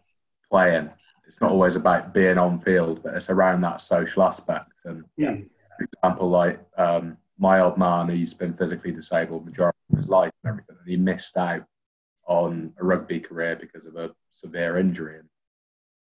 playing. 0.50 0.90
It's 1.26 1.40
not 1.40 1.50
always 1.50 1.76
about 1.76 2.14
being 2.14 2.38
on 2.38 2.58
field, 2.58 3.02
but 3.02 3.14
it's 3.14 3.28
around 3.28 3.60
that 3.62 3.80
social 3.80 4.22
aspect. 4.22 4.80
And 4.84 5.04
yeah. 5.16 5.36
for 5.76 5.84
example, 5.84 6.30
like 6.30 6.60
um, 6.78 7.18
my 7.38 7.60
old 7.60 7.78
man, 7.78 8.08
he's 8.08 8.34
been 8.34 8.54
physically 8.54 8.92
disabled 8.92 9.46
majority 9.46 9.78
of 9.92 9.98
his 9.98 10.08
life 10.08 10.32
and 10.42 10.50
everything, 10.50 10.76
and 10.78 10.88
he 10.88 10.96
missed 10.96 11.36
out 11.36 11.64
on 12.26 12.72
a 12.78 12.84
rugby 12.84 13.20
career 13.20 13.56
because 13.56 13.86
of 13.86 13.96
a 13.96 14.10
severe 14.30 14.78
injury. 14.78 15.18
And 15.18 15.28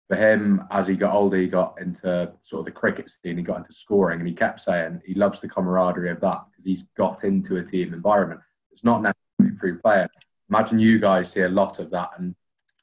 for 0.09 0.17
him, 0.17 0.65
as 0.71 0.89
he 0.89 0.97
got 0.97 1.15
older, 1.15 1.37
he 1.37 1.47
got 1.47 1.81
into 1.81 2.33
sort 2.43 2.61
of 2.61 2.65
the 2.65 2.71
cricket 2.71 3.11
scene, 3.11 3.37
he 3.37 3.43
got 3.43 3.59
into 3.59 3.73
scoring, 3.73 4.21
and 4.21 4.29
he 4.29 4.35
kept 4.35 4.61
saying 4.61 5.03
he 5.05 5.15
loves 5.15 5.41
the 5.41 5.49
camaraderie 5.49 6.11
of 6.11 6.21
that 6.21 6.45
because 6.51 6.65
he's 6.65 6.85
got 6.97 7.25
into 7.25 7.57
a 7.57 7.63
team 7.63 7.93
environment. 7.93 8.41
It's 8.73 8.85
not 8.85 9.03
necessarily 9.03 9.59
through 9.59 9.81
playing. 9.81 10.09
Imagine 10.49 10.79
you 10.79 10.99
guys 10.99 11.31
see 11.31 11.43
a 11.43 11.49
lot 11.49 11.79
of 11.79 11.91
that 11.91 12.11
and 12.19 12.35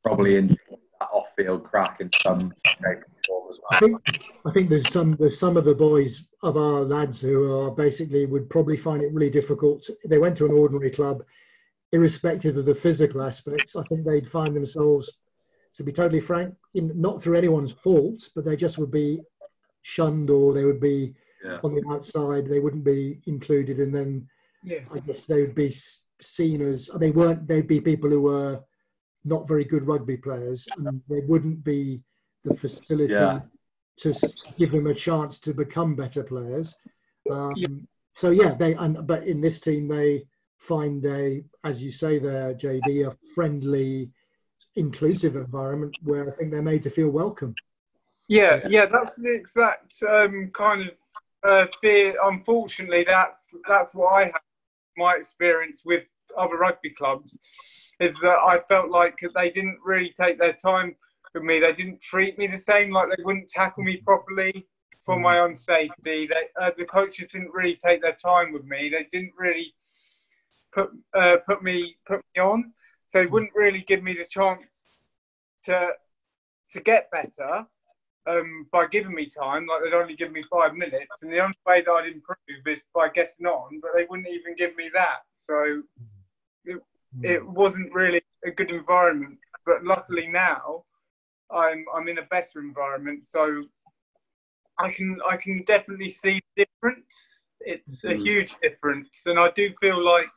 probably 0.03 0.37
in 0.37 0.47
that 0.47 1.09
off-field 1.13 1.63
crack 1.63 2.01
in 2.01 2.09
some 2.21 2.53
shape 2.65 3.03
form 3.25 3.47
as 3.49 3.59
well. 3.59 3.69
I 3.71 3.79
think, 3.79 4.31
I 4.45 4.51
think 4.51 4.69
there's 4.69 4.89
some 4.89 5.15
there's 5.19 5.39
some 5.39 5.57
of 5.57 5.65
the 5.65 5.75
boys 5.75 6.23
of 6.41 6.57
our 6.57 6.81
lads 6.81 7.21
who 7.21 7.59
are 7.59 7.71
basically 7.71 8.25
would 8.25 8.49
probably 8.49 8.77
find 8.77 9.01
it 9.01 9.13
really 9.13 9.29
difficult. 9.29 9.89
They 10.05 10.17
went 10.17 10.37
to 10.37 10.45
an 10.45 10.51
ordinary 10.51 10.91
club, 10.91 11.23
irrespective 11.91 12.57
of 12.57 12.65
the 12.65 12.75
physical 12.75 13.21
aspects. 13.21 13.75
I 13.75 13.83
think 13.83 14.05
they'd 14.05 14.29
find 14.29 14.55
themselves, 14.55 15.11
to 15.75 15.83
be 15.83 15.91
totally 15.91 16.19
frank, 16.19 16.55
in, 16.73 16.91
not 16.99 17.21
through 17.21 17.37
anyone's 17.37 17.71
fault, 17.71 18.29
but 18.35 18.45
they 18.45 18.55
just 18.55 18.77
would 18.77 18.91
be 18.91 19.21
shunned 19.81 20.29
or 20.29 20.53
they 20.53 20.65
would 20.65 20.79
be 20.79 21.13
yeah. 21.43 21.59
on 21.63 21.75
the 21.75 21.83
outside. 21.89 22.47
They 22.47 22.59
wouldn't 22.59 22.83
be 22.83 23.19
included, 23.27 23.79
and 23.79 23.93
then 23.93 24.27
yeah. 24.63 24.79
I 24.93 24.99
guess 24.99 25.25
they 25.25 25.41
would 25.41 25.55
be 25.55 25.73
seen 26.21 26.61
as 26.61 26.89
they 26.95 27.11
weren't. 27.11 27.47
They'd 27.47 27.67
be 27.67 27.81
people 27.81 28.09
who 28.09 28.21
were 28.21 28.61
not 29.25 29.47
very 29.47 29.63
good 29.63 29.87
rugby 29.87 30.17
players, 30.17 30.67
and 30.77 31.01
they 31.09 31.21
wouldn't 31.21 31.63
be 31.63 32.01
the 32.43 32.55
facility 32.55 33.13
Yeah. 33.13 33.41
to 33.97 34.13
give 34.57 34.71
them 34.71 34.87
a 34.87 34.93
chance 34.93 35.39
to 35.39 35.53
become 35.53 35.95
better 35.95 36.23
players. 36.23 36.75
Um, 37.29 37.87
So 38.15 38.29
yeah, 38.29 38.53
they 38.53 38.73
and 38.75 39.07
but 39.07 39.25
in 39.25 39.41
this 39.41 39.59
team 39.59 39.87
they 39.87 40.27
find 40.57 41.03
a, 41.05 41.43
as 41.63 41.81
you 41.81 41.91
say 41.91 42.19
there, 42.19 42.53
JD, 42.53 43.07
a 43.07 43.17
friendly, 43.33 44.09
inclusive 44.75 45.35
environment 45.35 45.95
where 46.03 46.27
I 46.27 46.31
think 46.35 46.51
they're 46.51 46.61
made 46.61 46.83
to 46.83 46.91
feel 46.91 47.09
welcome. 47.09 47.55
Yeah, 48.27 48.59
yeah, 48.69 48.85
that's 48.85 49.15
the 49.15 49.33
exact 49.33 50.01
um, 50.03 50.51
kind 50.53 50.81
of 50.89 50.91
uh, 51.43 51.67
fear. 51.81 52.15
Unfortunately, 52.23 53.03
that's 53.03 53.47
that's 53.67 53.93
what 53.95 54.13
I 54.13 54.25
have. 54.25 54.41
My 54.95 55.15
experience 55.15 55.81
with 55.83 56.03
other 56.37 56.57
rugby 56.57 56.91
clubs 56.91 57.39
is 57.99 58.15
that 58.19 58.37
I 58.37 58.59
felt 58.59 58.89
like 58.91 59.17
they 59.33 59.49
didn't 59.49 59.79
really 59.83 60.13
take 60.15 60.37
their 60.37 60.53
time 60.53 60.95
with 61.33 61.43
me. 61.43 61.59
They 61.59 61.71
didn't 61.71 62.01
treat 62.01 62.37
me 62.37 62.47
the 62.47 62.57
same. 62.57 62.91
Like 62.91 63.09
they 63.09 63.23
wouldn't 63.23 63.49
tackle 63.49 63.83
me 63.83 63.97
properly 63.97 64.65
for 64.99 65.19
my 65.19 65.39
own 65.39 65.55
safety. 65.55 66.27
They, 66.27 66.47
uh, 66.59 66.71
the 66.77 66.85
coaches 66.85 67.27
didn't 67.31 67.53
really 67.53 67.75
take 67.75 68.01
their 68.01 68.13
time 68.15 68.53
with 68.53 68.63
me. 68.63 68.89
They 68.89 69.07
didn't 69.11 69.33
really 69.37 69.73
put 70.73 70.91
uh, 71.13 71.37
put 71.45 71.63
me 71.63 71.97
put 72.05 72.21
me 72.35 72.41
on. 72.41 72.73
So 73.09 73.19
they 73.19 73.25
wouldn't 73.27 73.53
really 73.53 73.81
give 73.81 74.01
me 74.03 74.13
the 74.13 74.25
chance 74.25 74.87
to 75.65 75.89
to 76.71 76.81
get 76.81 77.11
better 77.11 77.65
um, 78.25 78.67
by 78.71 78.87
giving 78.87 79.13
me 79.13 79.27
time. 79.27 79.67
Like 79.67 79.83
they'd 79.83 79.97
only 79.97 80.15
give 80.15 80.31
me 80.31 80.41
five 80.43 80.73
minutes, 80.73 81.21
and 81.21 81.31
the 81.31 81.39
only 81.39 81.57
way 81.65 81.81
that 81.81 81.91
I'd 81.91 82.07
improve 82.07 82.37
is 82.67 82.83
by 82.93 83.09
getting 83.09 83.45
on. 83.45 83.79
But 83.81 83.91
they 83.95 84.05
wouldn't 84.09 84.29
even 84.29 84.55
give 84.55 84.75
me 84.75 84.89
that. 84.93 85.21
So 85.33 85.83
it, 86.65 86.79
it 87.21 87.45
wasn't 87.45 87.93
really 87.93 88.21
a 88.45 88.51
good 88.51 88.71
environment. 88.71 89.37
But 89.65 89.83
luckily 89.83 90.27
now, 90.27 90.83
I'm 91.53 91.85
I'm 91.95 92.07
in 92.07 92.17
a 92.17 92.23
better 92.23 92.59
environment. 92.59 93.25
So 93.25 93.63
I 94.79 94.91
can 94.91 95.19
I 95.29 95.37
can 95.37 95.63
definitely 95.63 96.09
see 96.09 96.41
the 96.55 96.65
difference. 96.65 97.39
It's 97.61 98.03
a 98.03 98.13
Mhm. 98.13 98.21
huge 98.21 98.55
difference, 98.61 99.25
and 99.25 99.39
I 99.39 99.51
do 99.51 99.73
feel 99.79 100.03
like 100.03 100.29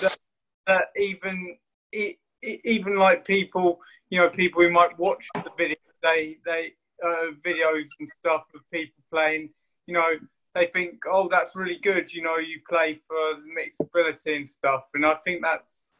that, 0.00 0.18
that 0.66 0.88
even 0.96 1.56
e- 1.92 2.16
even 2.42 2.96
like 2.96 3.24
people, 3.24 3.80
you 4.10 4.18
know, 4.18 4.28
people 4.28 4.62
who 4.62 4.70
might 4.70 4.98
watch 4.98 5.28
the 5.34 5.50
video, 5.56 5.76
they 6.02 6.38
they 6.44 6.74
uh, 7.04 7.32
videos 7.44 7.88
and 8.00 8.08
stuff 8.08 8.44
of 8.54 8.60
people 8.72 9.02
playing, 9.12 9.50
you 9.86 9.94
know, 9.94 10.12
they 10.54 10.66
think, 10.66 11.00
oh, 11.10 11.28
that's 11.28 11.54
really 11.56 11.78
good. 11.78 12.12
You 12.12 12.22
know, 12.22 12.36
you 12.38 12.60
play 12.68 13.00
for 13.06 13.34
the 13.34 13.42
mixed 13.54 13.80
ability 13.80 14.36
and 14.36 14.50
stuff, 14.50 14.84
and 14.94 15.04
I 15.06 15.14
think 15.24 15.42
that's 15.42 15.90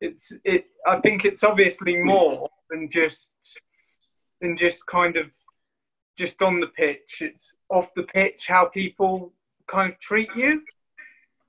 it's 0.00 0.32
it. 0.44 0.66
I 0.86 1.00
think 1.00 1.24
it's 1.24 1.42
obviously 1.44 1.96
more 1.96 2.48
than 2.70 2.88
just 2.90 3.32
than 4.40 4.56
just 4.56 4.86
kind 4.86 5.16
of 5.16 5.30
just 6.18 6.42
on 6.42 6.60
the 6.60 6.68
pitch. 6.68 7.18
It's 7.20 7.54
off 7.68 7.94
the 7.94 8.04
pitch 8.04 8.46
how 8.46 8.66
people 8.66 9.32
kind 9.66 9.92
of 9.92 9.98
treat 9.98 10.34
you. 10.34 10.62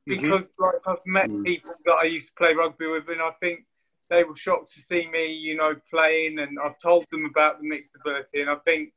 Mm-hmm. 0.10 0.22
Because 0.22 0.52
like 0.58 0.76
I've 0.88 1.06
met 1.06 1.30
mm. 1.30 1.44
people 1.44 1.74
that 1.86 1.94
I 1.94 2.06
used 2.06 2.28
to 2.28 2.34
play 2.34 2.54
rugby 2.54 2.88
with, 2.88 3.08
and 3.10 3.22
I 3.22 3.32
think 3.40 3.66
they 4.10 4.24
were 4.24 4.36
shocked 4.36 4.74
to 4.74 4.82
see 4.82 5.08
me, 5.08 5.32
you 5.32 5.56
know, 5.56 5.76
playing. 5.90 6.40
And 6.40 6.58
I've 6.60 6.80
told 6.80 7.06
them 7.12 7.26
about 7.26 7.62
the 7.62 7.68
mixed 7.68 7.96
ability, 7.96 8.42
and 8.42 8.50
I 8.50 8.56
think 8.66 8.94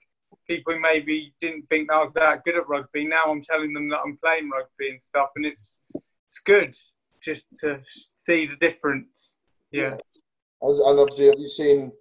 people 0.48 0.74
who 0.74 0.80
maybe 0.80 1.34
didn't 1.40 1.68
think 1.68 1.88
that 1.88 1.94
I 1.94 2.02
was 2.02 2.12
that 2.14 2.44
good 2.44 2.56
at 2.56 2.68
rugby, 2.68 3.06
now 3.06 3.24
I'm 3.26 3.42
telling 3.42 3.72
them 3.72 3.88
that 3.90 4.00
I'm 4.04 4.16
playing 4.16 4.50
rugby 4.50 4.90
and 4.90 5.02
stuff, 5.02 5.30
and 5.36 5.44
it's 5.44 5.78
it's 5.94 6.40
good 6.40 6.74
just 7.22 7.46
to 7.58 7.80
see 8.16 8.46
the 8.46 8.56
difference. 8.56 9.34
Yeah. 9.70 9.96
As- 10.62 10.80
And 10.80 10.98
obviously, 10.98 11.26
have 11.26 11.38
you 11.38 11.48
seen, 11.48 11.92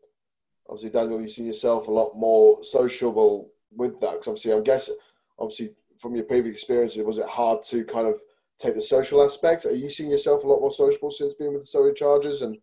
obviously, 0.73 0.89
Daniel, 0.89 1.21
you 1.21 1.29
see 1.29 1.43
yourself 1.43 1.87
a 1.87 1.91
lot 1.91 2.15
more 2.15 2.63
sociable 2.63 3.51
with 3.71 3.99
that? 3.99 4.13
Because 4.13 4.27
obviously, 4.27 4.53
I'm 4.53 4.63
guessing, 4.63 4.97
obviously, 5.37 5.75
from 5.99 6.15
your 6.15 6.25
previous 6.25 6.55
experiences, 6.55 7.03
was 7.03 7.19
it 7.19 7.27
hard 7.27 7.63
to 7.65 7.85
kind 7.85 8.07
of 8.07 8.19
take 8.57 8.73
the 8.73 8.81
social 8.81 9.23
aspect? 9.23 9.65
Are 9.65 9.75
you 9.75 9.87
seeing 9.87 10.09
yourself 10.09 10.43
a 10.43 10.47
lot 10.47 10.61
more 10.61 10.71
sociable 10.71 11.11
since 11.11 11.35
being 11.35 11.53
with 11.53 11.61
the 11.61 11.67
Surrey 11.67 11.93
Chargers 11.93 12.41
and 12.41 12.57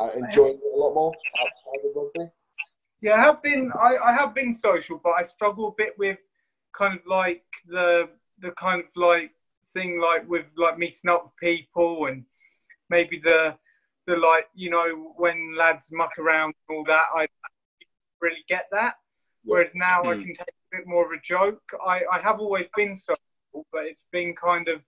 uh, 0.00 0.10
enjoying 0.16 0.56
it 0.56 0.74
a 0.74 0.76
lot 0.76 0.92
more 0.92 1.12
outside 1.40 1.88
of 1.88 1.94
rugby? 1.94 2.32
Yeah, 3.00 3.14
I 3.14 3.20
have 3.20 3.42
been. 3.42 3.70
I, 3.80 3.96
I 3.96 4.12
have 4.12 4.34
been 4.34 4.52
social, 4.52 5.00
but 5.02 5.10
I 5.10 5.22
struggle 5.22 5.68
a 5.68 5.74
bit 5.78 5.96
with 5.98 6.18
kind 6.76 6.98
of 6.98 7.06
like 7.06 7.44
the 7.68 8.08
the 8.40 8.50
kind 8.52 8.80
of 8.80 8.86
like 8.96 9.30
thing 9.66 10.00
like 10.00 10.28
with 10.28 10.46
like 10.56 10.78
meeting 10.78 11.10
up 11.10 11.24
with 11.24 11.36
people 11.36 12.06
and 12.06 12.24
maybe 12.90 13.20
the 13.20 13.54
the 14.06 14.16
like 14.16 14.48
you 14.54 14.68
know 14.68 15.12
when 15.16 15.54
lads 15.56 15.90
muck 15.92 16.18
around 16.18 16.54
and 16.68 16.76
all 16.76 16.84
that. 16.84 17.04
I 17.14 17.26
really 18.22 18.44
get 18.48 18.66
that. 18.72 18.94
Whereas 19.44 19.72
now 19.74 20.02
I 20.08 20.14
Mm. 20.14 20.22
can 20.22 20.34
take 20.36 20.48
a 20.72 20.76
bit 20.78 20.86
more 20.86 21.04
of 21.04 21.12
a 21.12 21.20
joke. 21.22 21.62
I 21.86 22.04
I 22.10 22.20
have 22.20 22.40
always 22.40 22.68
been 22.76 22.96
social, 22.96 23.66
but 23.72 23.84
it's 23.86 24.06
been 24.12 24.34
kind 24.34 24.68
of 24.68 24.80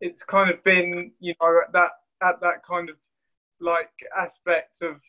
it's 0.00 0.22
kind 0.22 0.50
of 0.50 0.62
been 0.64 1.12
you 1.20 1.34
know 1.40 1.60
at 1.66 1.72
that 1.72 1.92
at 2.22 2.40
that 2.40 2.64
kind 2.66 2.90
of 2.90 2.96
like 3.60 3.90
aspect 4.16 4.82
of 4.82 5.00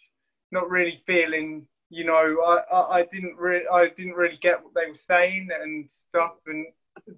not 0.52 0.70
really 0.70 1.02
feeling 1.06 1.68
you 1.90 2.04
know 2.06 2.42
I, 2.46 2.76
I, 2.76 3.00
I 3.00 3.04
didn't 3.12 3.38
really 3.38 3.68
I 3.68 3.90
didn't 3.90 4.14
really 4.14 4.38
get 4.42 4.64
what 4.64 4.74
they 4.76 4.90
were 4.90 4.96
saying 4.96 5.50
and 5.62 5.90
stuff 5.90 6.36
and 6.48 6.68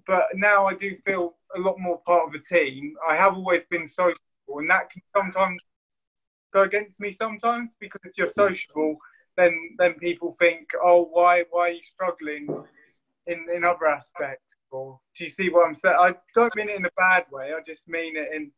but 0.06 0.24
now 0.34 0.66
I 0.66 0.74
do 0.74 0.96
feel 0.96 1.36
a 1.56 1.60
lot 1.60 1.78
more 1.78 2.00
part 2.06 2.28
of 2.28 2.34
a 2.34 2.42
team 2.42 2.96
I 3.08 3.16
have 3.16 3.34
always 3.34 3.62
been 3.70 3.86
sociable 3.88 4.58
and 4.58 4.70
that 4.70 4.90
can 4.90 5.02
sometimes 5.16 5.60
go 6.52 6.62
against 6.62 7.00
me 7.00 7.12
sometimes 7.12 7.70
because 7.78 8.00
if 8.04 8.16
you're 8.16 8.28
sociable 8.28 8.98
then 9.38 9.76
then 9.78 9.94
people 9.94 10.36
think, 10.38 10.68
oh, 10.82 11.08
why 11.12 11.44
why 11.50 11.68
are 11.68 11.72
you 11.72 11.82
struggling 11.82 12.48
in 13.26 13.46
in 13.54 13.64
other 13.64 13.86
aspects? 13.86 14.56
Or 14.70 15.00
do 15.16 15.24
you 15.24 15.30
see 15.30 15.48
what 15.48 15.66
I'm 15.66 15.74
saying? 15.74 15.96
I 15.98 16.14
don't 16.34 16.54
mean 16.56 16.68
it 16.68 16.76
in 16.76 16.84
a 16.84 16.90
bad 16.96 17.24
way. 17.30 17.52
I 17.52 17.60
just 17.66 17.88
mean 17.88 18.16
it 18.16 18.28
in. 18.34 18.50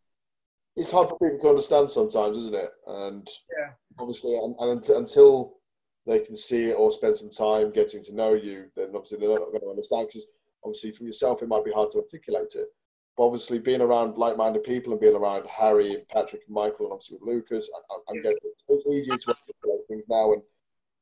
It's 0.76 0.90
hard 0.90 1.08
for 1.08 1.18
people 1.18 1.38
to 1.40 1.48
understand 1.50 1.90
sometimes, 1.90 2.36
isn't 2.38 2.54
it? 2.54 2.70
And 2.86 3.28
yeah, 3.58 3.72
obviously, 3.98 4.34
and, 4.36 4.56
and 4.58 4.88
until 4.88 5.58
they 6.06 6.20
can 6.20 6.34
see 6.34 6.70
it 6.70 6.74
or 6.74 6.90
spend 6.90 7.16
some 7.16 7.30
time 7.30 7.72
getting 7.72 8.02
to 8.04 8.14
know 8.14 8.34
you, 8.34 8.66
then 8.74 8.88
obviously 8.94 9.18
they're 9.18 9.28
not 9.28 9.50
going 9.50 9.60
to 9.60 9.70
understand. 9.70 10.08
Because 10.08 10.26
obviously, 10.64 10.92
for 10.92 11.04
yourself, 11.04 11.42
it 11.42 11.48
might 11.48 11.64
be 11.64 11.72
hard 11.72 11.90
to 11.90 11.98
articulate 11.98 12.54
it. 12.54 12.68
But 13.16 13.26
obviously, 13.26 13.58
being 13.58 13.82
around 13.82 14.16
like-minded 14.16 14.64
people 14.64 14.92
and 14.92 15.00
being 15.00 15.16
around 15.16 15.46
Harry 15.46 15.92
and 15.92 16.08
Patrick 16.08 16.42
and 16.46 16.54
Michael, 16.54 16.86
and 16.86 16.92
obviously 16.92 17.18
with 17.20 17.28
Lucas, 17.28 17.68
I, 17.74 18.12
am 18.12 18.22
getting 18.22 18.38
it's 18.68 18.86
easier 18.86 19.16
to 19.18 19.28
articulate 19.28 19.80
things 19.88 20.06
now, 20.08 20.32
and 20.32 20.42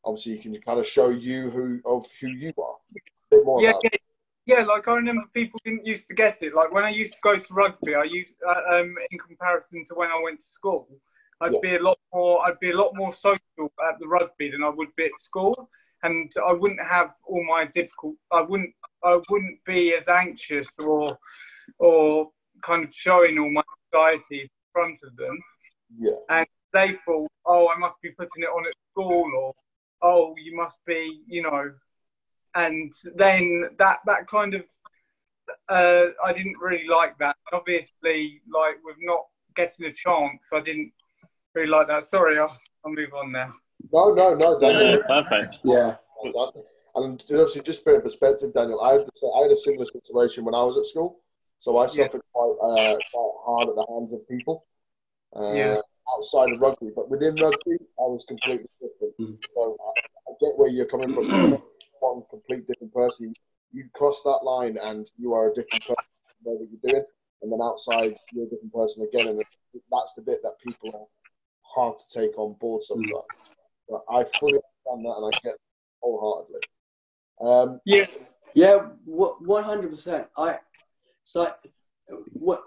obviously 0.09 0.33
you 0.33 0.39
can 0.39 0.61
kind 0.63 0.81
of 0.81 0.87
show 0.87 1.11
you 1.11 1.51
who 1.51 1.81
of 1.85 2.07
who 2.21 2.29
you 2.29 2.53
are. 2.59 2.77
A 2.97 3.01
bit 3.31 3.45
more. 3.45 3.63
Yeah, 3.63 3.75
yeah, 3.85 3.91
yeah. 4.47 4.65
Like 4.65 4.89
I 4.89 4.95
remember 4.95 5.25
people 5.35 5.61
didn't 5.65 5.87
used 5.87 6.09
to 6.09 6.15
get 6.15 6.43
it. 6.43 6.55
Like 6.55 6.73
when 6.73 6.85
I 6.85 6.91
used 6.91 7.15
to 7.15 7.21
go 7.23 7.39
to 7.39 7.55
rugby, 7.55 7.95
I 7.95 8.05
used 8.05 8.33
uh, 8.47 8.77
um, 8.77 8.95
in 9.11 9.19
comparison 9.19 9.85
to 9.89 9.95
when 9.95 10.11
I 10.11 10.21
went 10.23 10.41
to 10.41 10.47
school. 10.47 10.89
I'd 11.41 11.53
yeah. 11.53 11.59
be 11.63 11.77
a 11.77 11.83
lot 11.83 11.99
more. 12.13 12.45
I'd 12.47 12.59
be 12.59 12.71
a 12.71 12.77
lot 12.77 12.93
more 12.95 13.13
social 13.13 13.73
at 13.89 13.99
the 14.01 14.09
rugby 14.09 14.51
than 14.51 14.65
I 14.65 14.71
would 14.71 14.95
be 14.97 15.05
at 15.05 15.19
school, 15.19 15.71
and 16.03 16.33
I 16.45 16.53
wouldn't 16.53 16.81
have 16.83 17.11
all 17.27 17.45
my 17.45 17.67
difficult. 17.67 18.17
I 18.33 18.41
wouldn't. 18.41 18.75
I 19.05 19.21
wouldn't 19.29 19.63
be 19.65 19.95
as 19.95 20.09
anxious 20.09 20.69
or, 20.81 21.17
or 21.79 22.31
kind 22.63 22.83
of 22.85 22.93
showing 22.93 23.39
all 23.39 23.53
my 23.53 23.63
anxiety 23.95 24.41
in 24.41 24.49
front 24.73 24.99
of 25.05 25.17
them. 25.17 25.39
Yeah. 25.97 26.19
And 26.29 26.47
they 26.73 26.97
thought, 27.05 27.29
oh, 27.47 27.69
I 27.69 27.79
must 27.79 28.01
be 28.03 28.11
putting 28.11 28.43
it 28.43 28.47
on 28.47 28.67
at 28.67 28.75
school, 28.93 29.31
or 29.37 29.53
oh, 30.03 30.35
you 30.43 30.57
must 30.57 30.79
be, 30.87 31.23
you 31.27 31.43
know. 31.43 31.73
And 32.55 32.93
then 33.15 33.71
that 33.79 33.99
that 34.07 34.27
kind 34.29 34.55
of, 34.55 34.63
uh, 35.69 36.07
I 36.25 36.33
didn't 36.33 36.57
really 36.61 36.89
like 36.89 37.19
that. 37.19 37.37
Obviously, 37.53 38.41
like 38.53 38.77
with 38.85 38.97
not 39.01 39.27
getting 39.55 39.87
a 39.87 39.93
chance, 39.93 40.49
I 40.53 40.61
didn't 40.61 40.93
really 41.55 41.69
like 41.69 41.89
that. 41.89 42.05
Sorry, 42.05 42.39
I'll, 42.39 42.57
I'll 42.85 42.93
move 42.93 43.15
on 43.15 43.33
now. 43.33 43.53
No, 43.93 44.13
no, 44.13 44.35
no, 44.35 44.59
Daniel. 44.59 44.99
Yeah, 44.99 45.07
perfect. 45.07 45.59
Yeah, 45.63 45.97
fantastic. 46.23 46.63
And 46.95 47.23
obviously, 47.31 47.63
just 47.63 47.85
for 47.85 48.01
perspective, 48.01 48.53
Daniel, 48.53 48.81
I 48.81 48.95
had, 48.95 49.07
to, 49.07 49.27
I 49.39 49.43
had 49.43 49.53
a 49.53 49.57
similar 49.57 49.85
situation 49.85 50.45
when 50.45 50.55
I 50.55 50.65
was 50.65 50.77
at 50.77 50.87
school. 50.87 51.21
So 51.61 51.79
I 51.79 51.87
suffered 51.87 52.23
yeah. 52.25 52.33
quite, 52.33 52.57
uh, 52.63 52.97
quite 53.13 53.33
hard 53.45 53.69
at 53.69 53.75
the 53.75 53.87
hands 53.89 54.13
of 54.13 54.29
people 54.29 54.67
uh, 55.37 55.53
yeah. 55.53 55.81
outside 56.17 56.53
of 56.53 56.61
rugby. 56.61 56.91
But 56.95 57.09
within 57.09 57.35
rugby, 57.35 57.77
I 57.99 58.07
was 58.07 58.25
completely 58.25 58.69
different. 58.81 58.98
Mm. 59.21 59.39
So 59.55 59.77
I, 59.81 60.01
I, 60.31 60.33
get 60.41 60.57
where 60.57 60.69
you're 60.69 60.87
coming 60.87 61.13
from. 61.13 61.29
one 62.01 62.23
complete 62.31 62.67
different 62.67 62.93
person. 62.93 63.27
You, 63.29 63.35
you 63.73 63.89
cross 63.95 64.23
that 64.23 64.41
line 64.43 64.79
and 64.83 65.11
you 65.19 65.35
are 65.35 65.51
a 65.51 65.55
different 65.55 65.83
person. 65.83 66.05
You 66.45 66.51
know 66.51 66.59
what 66.59 66.69
you're 66.71 66.93
doing. 66.93 67.05
And 67.43 67.53
then 67.53 67.61
outside, 67.63 68.17
you're 68.33 68.47
a 68.47 68.49
different 68.49 68.73
person 68.73 69.09
again. 69.13 69.29
And 69.29 69.43
that's 69.91 70.15
the 70.15 70.23
bit 70.23 70.39
that 70.43 70.55
people 70.65 70.91
are 70.95 71.07
hard 71.63 71.97
to 71.99 72.21
take 72.21 72.39
on 72.39 72.57
board 72.61 72.83
sometimes. 72.83 73.11
Mm. 73.11 73.25
But 73.89 74.03
I 74.11 74.25
fully 74.39 74.59
understand 74.59 75.05
that 75.05 75.17
and 75.17 75.35
I 75.35 75.39
get 75.43 75.55
wholeheartedly. 76.03 76.61
Um, 77.41 77.81
yeah, 77.85 78.07
yeah, 78.55 78.77
one 79.05 79.65
hundred 79.65 79.91
percent. 79.91 80.27
I 80.37 80.59
so 81.25 81.53
what 82.33 82.65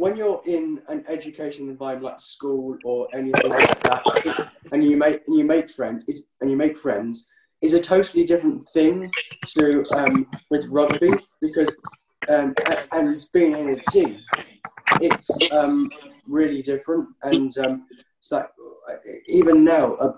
when 0.00 0.16
you're 0.16 0.40
in 0.46 0.80
an 0.88 1.04
education 1.08 1.68
environment 1.68 2.04
like 2.04 2.20
school 2.20 2.74
or 2.84 3.06
anything 3.12 3.50
like 3.50 3.82
that, 3.82 4.50
and 4.72 4.82
you 4.82 4.96
make 4.96 5.20
you 5.28 5.44
make 5.44 5.70
friends, 5.70 6.06
and 6.40 6.50
you 6.50 6.56
make 6.56 6.78
friends, 6.78 7.28
is 7.60 7.74
a 7.74 7.80
totally 7.80 8.24
different 8.24 8.66
thing 8.70 9.10
to 9.44 9.84
um, 9.94 10.26
with 10.48 10.66
rugby 10.70 11.12
because 11.42 11.76
um, 12.30 12.54
and 12.92 13.26
being 13.34 13.52
in 13.52 13.68
a 13.68 13.80
team, 13.92 14.18
it's 15.02 15.30
um, 15.52 15.90
really 16.26 16.62
different. 16.62 17.06
And 17.22 17.52
um, 17.58 17.86
it's 18.20 18.32
like 18.32 18.46
even 19.28 19.66
now, 19.66 19.96
uh, 19.96 20.12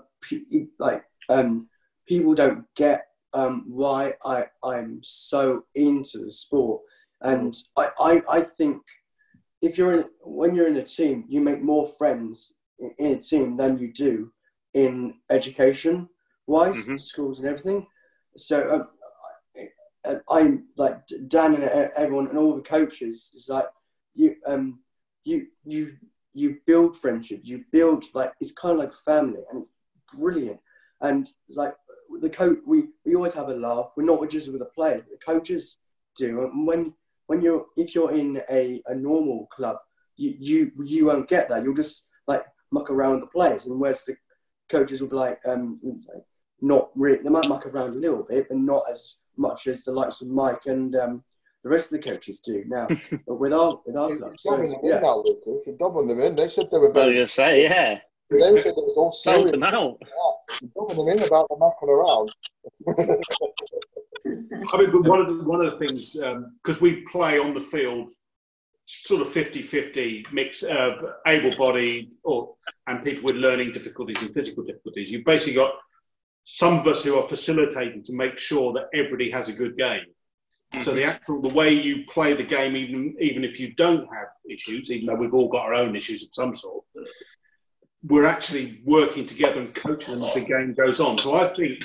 like 0.79 1.03
um, 1.27 1.67
people 2.07 2.33
don't 2.33 2.63
get 2.77 3.03
um, 3.33 3.65
why 3.67 4.13
I 4.23 4.45
I'm 4.63 5.01
so 5.01 5.65
into 5.75 6.19
the 6.19 6.31
sport, 6.31 6.83
and 7.19 7.53
I, 7.77 7.89
I, 7.99 8.21
I 8.29 8.41
think 8.41 8.81
if 9.63 9.77
you're 9.77 9.93
in, 9.93 10.05
when 10.21 10.53
you're 10.53 10.67
in 10.67 10.75
a 10.75 10.83
team, 10.83 11.23
you 11.29 11.39
make 11.39 11.61
more 11.61 11.87
friends 11.97 12.53
in, 12.99 13.13
a 13.13 13.17
team 13.17 13.55
than 13.55 13.77
you 13.77 13.93
do 13.93 14.31
in 14.73 15.15
education 15.29 16.09
wise, 16.47 16.75
mm-hmm. 16.75 16.97
schools 16.97 17.39
and 17.39 17.47
everything. 17.47 17.87
So 18.35 18.69
um, 18.69 18.87
I, 20.05 20.17
I'm 20.29 20.65
like 20.75 20.99
Dan 21.29 21.55
and 21.55 21.63
everyone 21.95 22.27
and 22.27 22.37
all 22.37 22.55
the 22.55 22.61
coaches 22.61 23.31
is 23.33 23.47
like 23.47 23.67
you 24.15 24.35
um 24.45 24.79
you 25.23 25.47
you 25.63 25.93
you 26.33 26.57
build 26.67 26.97
friendship, 26.97 27.39
you 27.43 27.63
build 27.71 28.03
like 28.13 28.33
it's 28.41 28.51
kind 28.51 28.73
of 28.73 28.79
like 28.79 28.93
family, 29.05 29.43
and 29.49 29.63
it's 29.63 30.19
brilliant. 30.19 30.59
And 30.99 31.29
it's 31.47 31.57
like 31.57 31.73
the 32.21 32.29
coach, 32.29 32.59
we, 32.65 32.85
we 33.05 33.15
always 33.15 33.33
have 33.33 33.49
a 33.49 33.55
laugh. 33.55 33.93
We're 33.95 34.03
not 34.03 34.29
just 34.29 34.51
with 34.51 34.59
the 34.59 34.65
players, 34.65 35.03
the 35.09 35.17
coaches 35.17 35.77
do. 36.15 36.43
And 36.43 36.67
when 36.67 36.93
when 37.33 37.43
you're 37.43 37.65
if 37.75 37.95
you're 37.95 38.11
in 38.11 38.41
a, 38.49 38.81
a 38.87 38.95
normal 38.95 39.47
club, 39.51 39.77
you, 40.17 40.33
you 40.39 40.71
you 40.85 41.05
won't 41.07 41.27
get 41.27 41.49
that. 41.49 41.63
You'll 41.63 41.73
just 41.73 42.07
like 42.27 42.43
muck 42.71 42.89
around 42.89 43.19
the 43.19 43.27
players, 43.27 43.65
and 43.65 43.79
whereas 43.79 44.05
the 44.05 44.15
coaches 44.69 45.01
will 45.01 45.09
be 45.09 45.15
like 45.15 45.39
um 45.45 45.79
like, 45.83 46.23
not 46.61 46.89
really. 46.95 47.23
They 47.23 47.29
might 47.29 47.49
muck 47.49 47.65
around 47.65 47.95
a 47.95 47.99
little 47.99 48.23
bit, 48.23 48.47
but 48.47 48.57
not 48.57 48.83
as 48.89 49.17
much 49.37 49.67
as 49.67 49.83
the 49.83 49.91
likes 49.91 50.21
of 50.21 50.29
Mike 50.29 50.65
and 50.67 50.95
um, 50.95 51.23
the 51.63 51.69
rest 51.69 51.91
of 51.91 52.01
the 52.01 52.09
coaches 52.09 52.39
do 52.39 52.63
now. 52.67 52.87
but 53.27 53.39
with 53.39 53.53
our 53.53 53.79
with 53.85 53.97
our 53.97 54.15
club, 54.15 54.33
so, 54.37 54.63
yeah. 54.83 54.99
now, 54.99 55.23
Lucas. 55.25 55.63
You're 55.67 55.77
doubling 55.77 56.07
them 56.07 56.21
in. 56.21 56.35
They 56.35 56.47
said 56.47 56.69
they 56.71 56.77
were 56.77 56.91
very. 56.91 57.05
I 57.05 57.09
was 57.09 57.17
going 57.17 57.25
to 57.25 57.31
say, 57.31 57.63
yeah. 57.63 57.99
They 58.29 58.39
said 58.59 58.67
it 58.67 58.75
was 58.75 58.97
all 58.97 59.11
serious. 59.11 59.51
them 59.51 59.63
out. 59.63 59.97
Yeah, 60.01 60.69
doubling 60.75 61.07
them 61.07 61.17
in 61.17 61.23
about 61.23 61.47
the 61.49 61.57
mucking 61.57 61.89
around. 61.89 62.31
I 64.73 64.77
mean, 64.77 64.91
but 64.91 65.03
one 65.03 65.21
of 65.21 65.27
the 65.27 65.43
one 65.43 65.63
of 65.63 65.71
the 65.71 65.77
things 65.85 66.13
because 66.13 66.77
um, 66.77 66.83
we 66.83 67.01
play 67.01 67.39
on 67.39 67.53
the 67.53 67.61
field 67.61 68.11
sort 68.85 69.21
of 69.21 69.27
50-50 69.29 70.31
mix 70.33 70.63
of 70.63 71.05
able-bodied 71.25 72.15
or 72.23 72.55
and 72.87 73.01
people 73.01 73.23
with 73.23 73.35
learning 73.35 73.71
difficulties 73.71 74.21
and 74.21 74.33
physical 74.33 74.63
difficulties. 74.63 75.09
You've 75.09 75.23
basically 75.23 75.53
got 75.53 75.71
some 76.45 76.79
of 76.79 76.87
us 76.87 77.03
who 77.03 77.17
are 77.17 77.27
facilitating 77.27 78.03
to 78.03 78.15
make 78.15 78.37
sure 78.37 78.73
that 78.73 78.89
everybody 78.93 79.29
has 79.31 79.47
a 79.47 79.53
good 79.53 79.77
game. 79.77 80.05
So 80.81 80.91
the 80.91 81.05
actual 81.05 81.39
the 81.39 81.49
way 81.49 81.71
you 81.71 82.03
play 82.07 82.33
the 82.33 82.43
game, 82.43 82.75
even 82.75 83.15
even 83.21 83.43
if 83.43 83.59
you 83.59 83.73
don't 83.75 84.07
have 84.13 84.29
issues, 84.49 84.89
even 84.89 85.05
though 85.05 85.15
we've 85.15 85.33
all 85.33 85.47
got 85.47 85.67
our 85.67 85.75
own 85.75 85.95
issues 85.95 86.23
of 86.23 86.33
some 86.33 86.55
sort, 86.55 86.83
we're 88.03 88.25
actually 88.25 88.81
working 88.83 89.25
together 89.25 89.61
and 89.61 89.73
coaching 89.73 90.15
them 90.15 90.23
as 90.23 90.33
the 90.33 90.41
game 90.41 90.73
goes 90.73 90.99
on. 90.99 91.19
So 91.19 91.35
I 91.35 91.53
think 91.53 91.83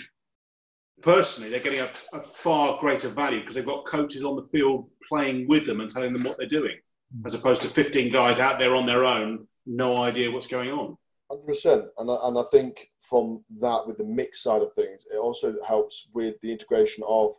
personally 1.02 1.50
they're 1.50 1.61
getting 1.61 1.80
a, 1.80 1.90
a 2.12 2.22
far 2.22 2.78
greater 2.80 3.08
value 3.08 3.40
because 3.40 3.54
they've 3.54 3.66
got 3.66 3.84
coaches 3.87 4.24
on 4.24 4.37
the 4.37 4.44
field 4.44 4.88
playing 5.08 5.46
with 5.48 5.66
them 5.66 5.80
and 5.80 5.90
telling 5.90 6.12
them 6.12 6.24
what 6.24 6.38
they're 6.38 6.46
doing, 6.46 6.76
as 7.24 7.34
opposed 7.34 7.62
to 7.62 7.68
15 7.68 8.11
guys 8.11 8.40
out 8.40 8.58
there 8.58 8.74
on 8.74 8.87
their 8.87 9.04
own, 9.04 9.46
no 9.66 9.96
idea 10.02 10.30
what's 10.30 10.46
going 10.46 10.70
on. 10.70 10.96
Hundred 11.30 11.46
percent, 11.46 11.84
and 11.98 12.11
I, 12.11 12.16
and 12.22 12.38
I 12.38 12.42
think 12.50 12.90
from 13.00 13.44
that 13.61 13.87
with 13.87 13.98
the 13.98 14.04
mix 14.04 14.42
side 14.42 14.62
of 14.62 14.72
things, 14.72 15.04
it 15.12 15.18
also 15.18 15.56
helps 15.66 16.08
with 16.14 16.40
the 16.40 16.50
integration 16.50 17.04
of 17.06 17.32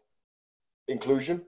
inclusion. 0.88 1.44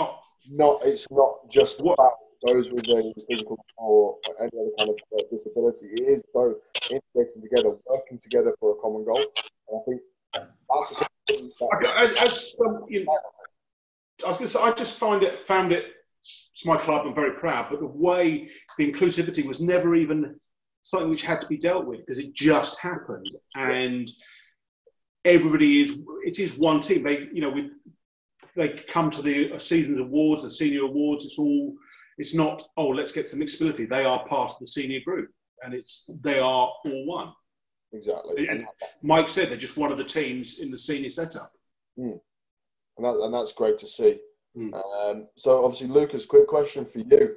Oh. 0.00 0.18
Not 0.50 0.80
it's 0.84 1.06
not 1.10 1.48
just 1.50 1.80
what? 1.80 1.94
about 1.94 2.12
those 2.46 2.70
with 2.70 2.84
a 2.84 3.12
physical 3.28 3.58
or 3.76 4.16
any 4.40 4.50
other 4.54 4.70
kind 4.78 4.90
of 4.90 4.96
uh, 5.18 5.22
disability. 5.30 5.86
It 5.86 6.02
is 6.02 6.22
both 6.32 6.56
integrating 6.90 7.42
together, 7.42 7.76
working 7.86 8.18
together 8.18 8.54
for 8.60 8.72
a 8.72 8.80
common 8.80 9.04
goal. 9.04 9.24
And 9.68 9.80
I 9.80 9.82
think 9.84 10.00
that's 10.34 11.02
that 11.28 12.14
as, 12.20 12.56
um, 12.64 12.84
you 12.88 13.04
know, 13.04 13.18
I 14.24 14.28
was 14.28 14.38
going 14.38 14.48
to 14.48 14.52
say, 14.52 14.60
I 14.60 14.72
just 14.72 14.98
find 14.98 15.22
it 15.22 15.34
found 15.34 15.72
it. 15.72 15.92
It's 16.20 16.66
my 16.66 16.76
club. 16.76 17.06
I'm 17.06 17.14
very 17.14 17.32
proud, 17.32 17.68
but 17.70 17.80
the 17.80 17.86
way 17.86 18.48
the 18.76 18.90
inclusivity 18.90 19.46
was 19.46 19.60
never 19.60 19.94
even 19.94 20.38
something 20.82 21.10
which 21.10 21.22
had 21.22 21.40
to 21.40 21.46
be 21.46 21.56
dealt 21.56 21.86
with 21.86 22.00
because 22.00 22.18
it 22.18 22.34
just 22.34 22.80
happened, 22.80 23.30
and 23.54 24.10
everybody 25.24 25.82
is. 25.82 26.00
It 26.24 26.38
is 26.38 26.58
one 26.58 26.80
team. 26.80 27.04
They, 27.04 27.28
you 27.32 27.40
know, 27.40 27.50
with 27.50 27.70
they 28.56 28.70
come 28.70 29.10
to 29.10 29.22
the 29.22 29.56
season's 29.58 30.00
awards, 30.00 30.42
the 30.42 30.50
senior 30.50 30.82
awards. 30.82 31.24
It's 31.24 31.38
all. 31.38 31.74
It's 32.18 32.34
not. 32.34 32.62
Oh, 32.76 32.88
let's 32.88 33.12
get 33.12 33.26
some 33.26 33.40
mixability. 33.40 33.88
They 33.88 34.04
are 34.04 34.26
part 34.26 34.50
of 34.50 34.58
the 34.58 34.66
senior 34.66 35.00
group, 35.04 35.30
and 35.62 35.72
it's 35.72 36.10
they 36.22 36.40
are 36.40 36.72
all 36.84 37.06
one. 37.06 37.32
Exactly. 37.92 38.48
And 38.48 38.64
Mike 39.02 39.28
said 39.28 39.48
they're 39.48 39.56
just 39.56 39.78
one 39.78 39.92
of 39.92 39.98
the 39.98 40.04
teams 40.04 40.58
in 40.60 40.70
the 40.70 40.78
senior 40.78 41.10
setup. 41.10 41.52
Mm. 41.98 42.20
And, 42.96 43.06
that, 43.06 43.14
and 43.14 43.32
that's 43.32 43.52
great 43.52 43.78
to 43.78 43.86
see. 43.86 44.18
Mm. 44.56 44.74
Um, 44.74 45.28
so, 45.36 45.64
obviously, 45.64 45.88
Lucas, 45.88 46.26
quick 46.26 46.46
question 46.46 46.84
for 46.84 46.98
you. 46.98 47.36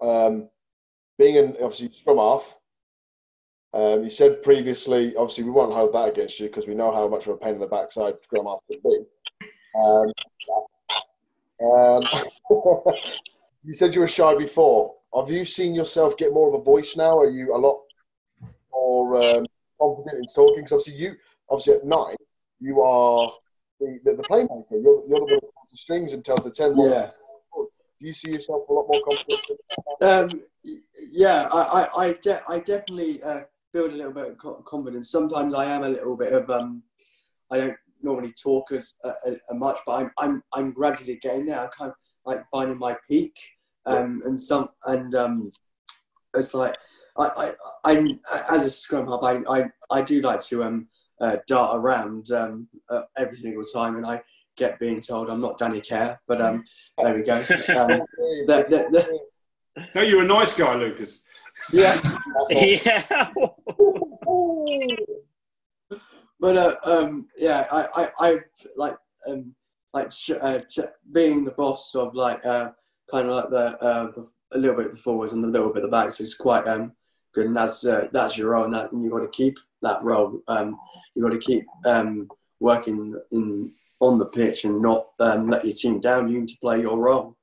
Um, 0.00 0.48
being 1.18 1.36
an 1.38 1.54
obviously 1.62 1.92
scrum 1.92 2.18
half, 2.18 2.56
Um, 3.74 4.02
you 4.04 4.10
said 4.10 4.42
previously, 4.42 5.14
obviously, 5.16 5.44
we 5.44 5.50
won't 5.50 5.74
hold 5.74 5.92
that 5.92 6.08
against 6.08 6.40
you 6.40 6.48
because 6.48 6.66
we 6.66 6.74
know 6.74 6.92
how 6.92 7.08
much 7.08 7.26
of 7.26 7.34
a 7.34 7.36
pain 7.36 7.54
in 7.54 7.60
the 7.60 7.66
backside 7.66 8.14
scrum 8.22 8.46
half 8.46 8.58
can 8.70 8.80
be. 8.82 8.98
Um, 9.74 10.12
um, 11.64 12.02
you 13.64 13.72
said 13.72 13.94
you 13.94 14.00
were 14.00 14.08
shy 14.08 14.34
before. 14.36 14.94
Have 15.14 15.30
you 15.30 15.44
seen 15.44 15.74
yourself 15.74 16.16
get 16.16 16.32
more 16.32 16.48
of 16.48 16.60
a 16.60 16.64
voice 16.64 16.96
now? 16.96 17.18
Are 17.18 17.30
you 17.30 17.54
a 17.54 17.58
lot 17.58 17.80
more 18.72 19.22
um, 19.22 19.46
confident 19.82 20.18
in 20.22 20.26
talking? 20.34 20.62
Because 20.62 20.72
obviously, 20.78 20.96
you 21.02 21.10
obviously 21.50 21.74
at 21.74 21.84
nine, 21.84 22.20
you 22.60 22.74
are 22.82 23.32
the, 23.80 23.88
the, 24.04 24.12
the 24.20 24.26
playmaker. 24.30 24.76
You're, 24.84 25.02
you're 25.08 25.22
the 25.22 25.30
one 25.34 25.40
who 25.42 25.52
pulls 25.56 25.70
the 25.70 25.80
strings 25.86 26.12
and 26.12 26.24
tells 26.24 26.44
the 26.44 26.50
ten. 26.50 26.70
Yeah. 26.78 27.10
Do 28.00 28.08
you 28.08 28.14
see 28.14 28.32
yourself 28.32 28.68
a 28.68 28.72
lot 28.72 28.86
more 28.88 29.02
confident? 29.08 29.40
Um, 30.08 30.28
yeah, 31.12 31.48
I, 31.52 31.60
I, 31.78 32.02
I, 32.04 32.12
de- 32.26 32.44
I 32.48 32.58
definitely 32.58 33.22
uh, 33.22 33.42
build 33.72 33.92
a 33.92 33.96
little 34.00 34.12
bit 34.12 34.36
of 34.44 34.64
confidence. 34.64 35.06
Sometimes 35.10 35.54
I 35.54 35.66
am 35.66 35.84
a 35.84 35.88
little 35.88 36.16
bit 36.16 36.32
of, 36.32 36.50
um, 36.50 36.82
I 37.52 37.58
don't 37.58 37.76
normally 38.02 38.32
talk 38.32 38.72
as 38.72 38.96
uh, 39.04 39.12
uh, 39.24 39.54
much, 39.54 39.78
but 39.86 40.00
I'm, 40.00 40.10
I'm, 40.18 40.42
I'm 40.52 40.72
gradually 40.72 41.16
getting 41.22 41.46
there. 41.46 41.60
I'm 41.60 41.70
kind 41.70 41.92
of 41.92 41.96
like 42.26 42.42
finding 42.50 42.78
my 42.78 42.96
peak, 43.08 43.36
um, 43.86 44.20
and 44.24 44.36
some, 44.48 44.70
and 44.86 45.14
um, 45.14 45.52
it's 46.34 46.54
like 46.54 46.74
I, 47.18 47.24
I, 47.24 47.54
I'm 47.84 48.20
as 48.50 48.64
a 48.64 48.70
scrum 48.70 49.08
half, 49.08 49.22
I, 49.22 49.42
I, 49.48 49.64
I 49.90 50.02
do 50.02 50.20
like 50.22 50.40
to 50.44 50.64
um, 50.64 50.88
uh, 51.20 51.36
dart 51.46 51.76
around 51.76 52.30
um, 52.32 52.68
uh, 52.88 53.02
every 53.16 53.36
single 53.36 53.64
time, 53.64 53.96
and 53.96 54.06
I 54.06 54.22
get 54.56 54.78
being 54.78 55.00
told 55.00 55.30
I'm 55.30 55.40
not 55.40 55.58
Danny 55.58 55.80
Care, 55.80 56.20
but 56.26 56.40
um, 56.40 56.64
there 56.98 57.14
we 57.14 57.22
go. 57.22 57.38
Um, 57.68 58.02
the, 58.46 58.66
the, 58.68 58.86
the, 58.90 59.18
no, 59.94 60.02
you're 60.02 60.22
a 60.22 60.26
nice 60.26 60.56
guy, 60.56 60.74
Lucas. 60.74 61.24
Yeah. 61.72 62.00
yeah. 62.50 63.30
but 66.40 66.56
uh, 66.56 66.76
um, 66.84 67.28
yeah, 67.36 67.66
I, 67.70 67.86
I, 67.94 68.08
I 68.18 68.38
like 68.76 68.96
um, 69.28 69.54
like 69.92 70.10
uh, 70.40 70.58
t- 70.68 70.82
being 71.12 71.44
the 71.44 71.52
boss 71.52 71.94
of 71.94 72.14
like 72.14 72.44
uh, 72.44 72.70
kind 73.10 73.28
of 73.28 73.36
like 73.36 73.50
the, 73.50 73.78
uh, 73.82 74.10
the 74.12 74.28
a 74.52 74.58
little 74.58 74.76
bit 74.76 74.86
of 74.86 74.92
the 74.92 74.98
forwards 74.98 75.32
and 75.32 75.44
a 75.44 75.48
little 75.48 75.72
bit 75.72 75.84
of 75.84 75.90
the 75.90 75.96
backs 75.96 76.20
is 76.20 76.34
quite 76.34 76.66
um, 76.66 76.92
good, 77.32 77.46
and 77.46 77.56
that's 77.56 77.84
uh, 77.84 78.08
that's 78.12 78.36
your 78.36 78.50
role, 78.50 78.64
and 78.64 78.74
that 78.74 78.92
and 78.92 79.02
you 79.02 79.10
got 79.10 79.20
to 79.20 79.28
keep 79.28 79.58
that 79.82 80.02
role. 80.02 80.40
Um, 80.48 80.78
you've 81.14 81.28
got 81.28 81.34
to 81.34 81.38
keep 81.38 81.66
um, 81.86 82.28
working 82.60 83.14
in 83.30 83.72
on 84.00 84.18
the 84.18 84.26
pitch 84.26 84.64
and 84.64 84.82
not 84.82 85.08
um, 85.20 85.48
let 85.48 85.64
your 85.64 85.74
team 85.74 86.00
down. 86.00 86.28
You 86.28 86.40
need 86.40 86.48
to 86.48 86.58
play 86.60 86.80
your 86.80 86.98
role. 86.98 87.36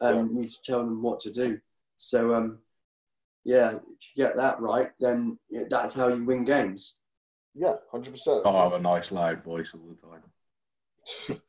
Um, 0.00 0.14
yeah. 0.14 0.22
You 0.22 0.34
need 0.34 0.50
to 0.50 0.62
tell 0.62 0.78
them 0.78 1.02
what 1.02 1.20
to 1.20 1.30
do. 1.30 1.60
So 1.98 2.34
um, 2.34 2.58
yeah, 3.44 3.70
if 3.70 3.80
you 4.14 4.24
get 4.24 4.36
that 4.36 4.60
right, 4.60 4.90
then 5.00 5.38
that's 5.70 5.94
how 5.94 6.08
you 6.08 6.24
win 6.24 6.44
games. 6.44 6.96
Yeah, 7.54 7.74
hundred 7.90 8.12
percent. 8.12 8.46
I 8.46 8.62
have 8.62 8.72
a 8.72 8.80
nice 8.80 9.10
loud 9.10 9.42
voice 9.42 9.72
all 9.74 9.88
the 9.88 11.36
time. 11.36 11.40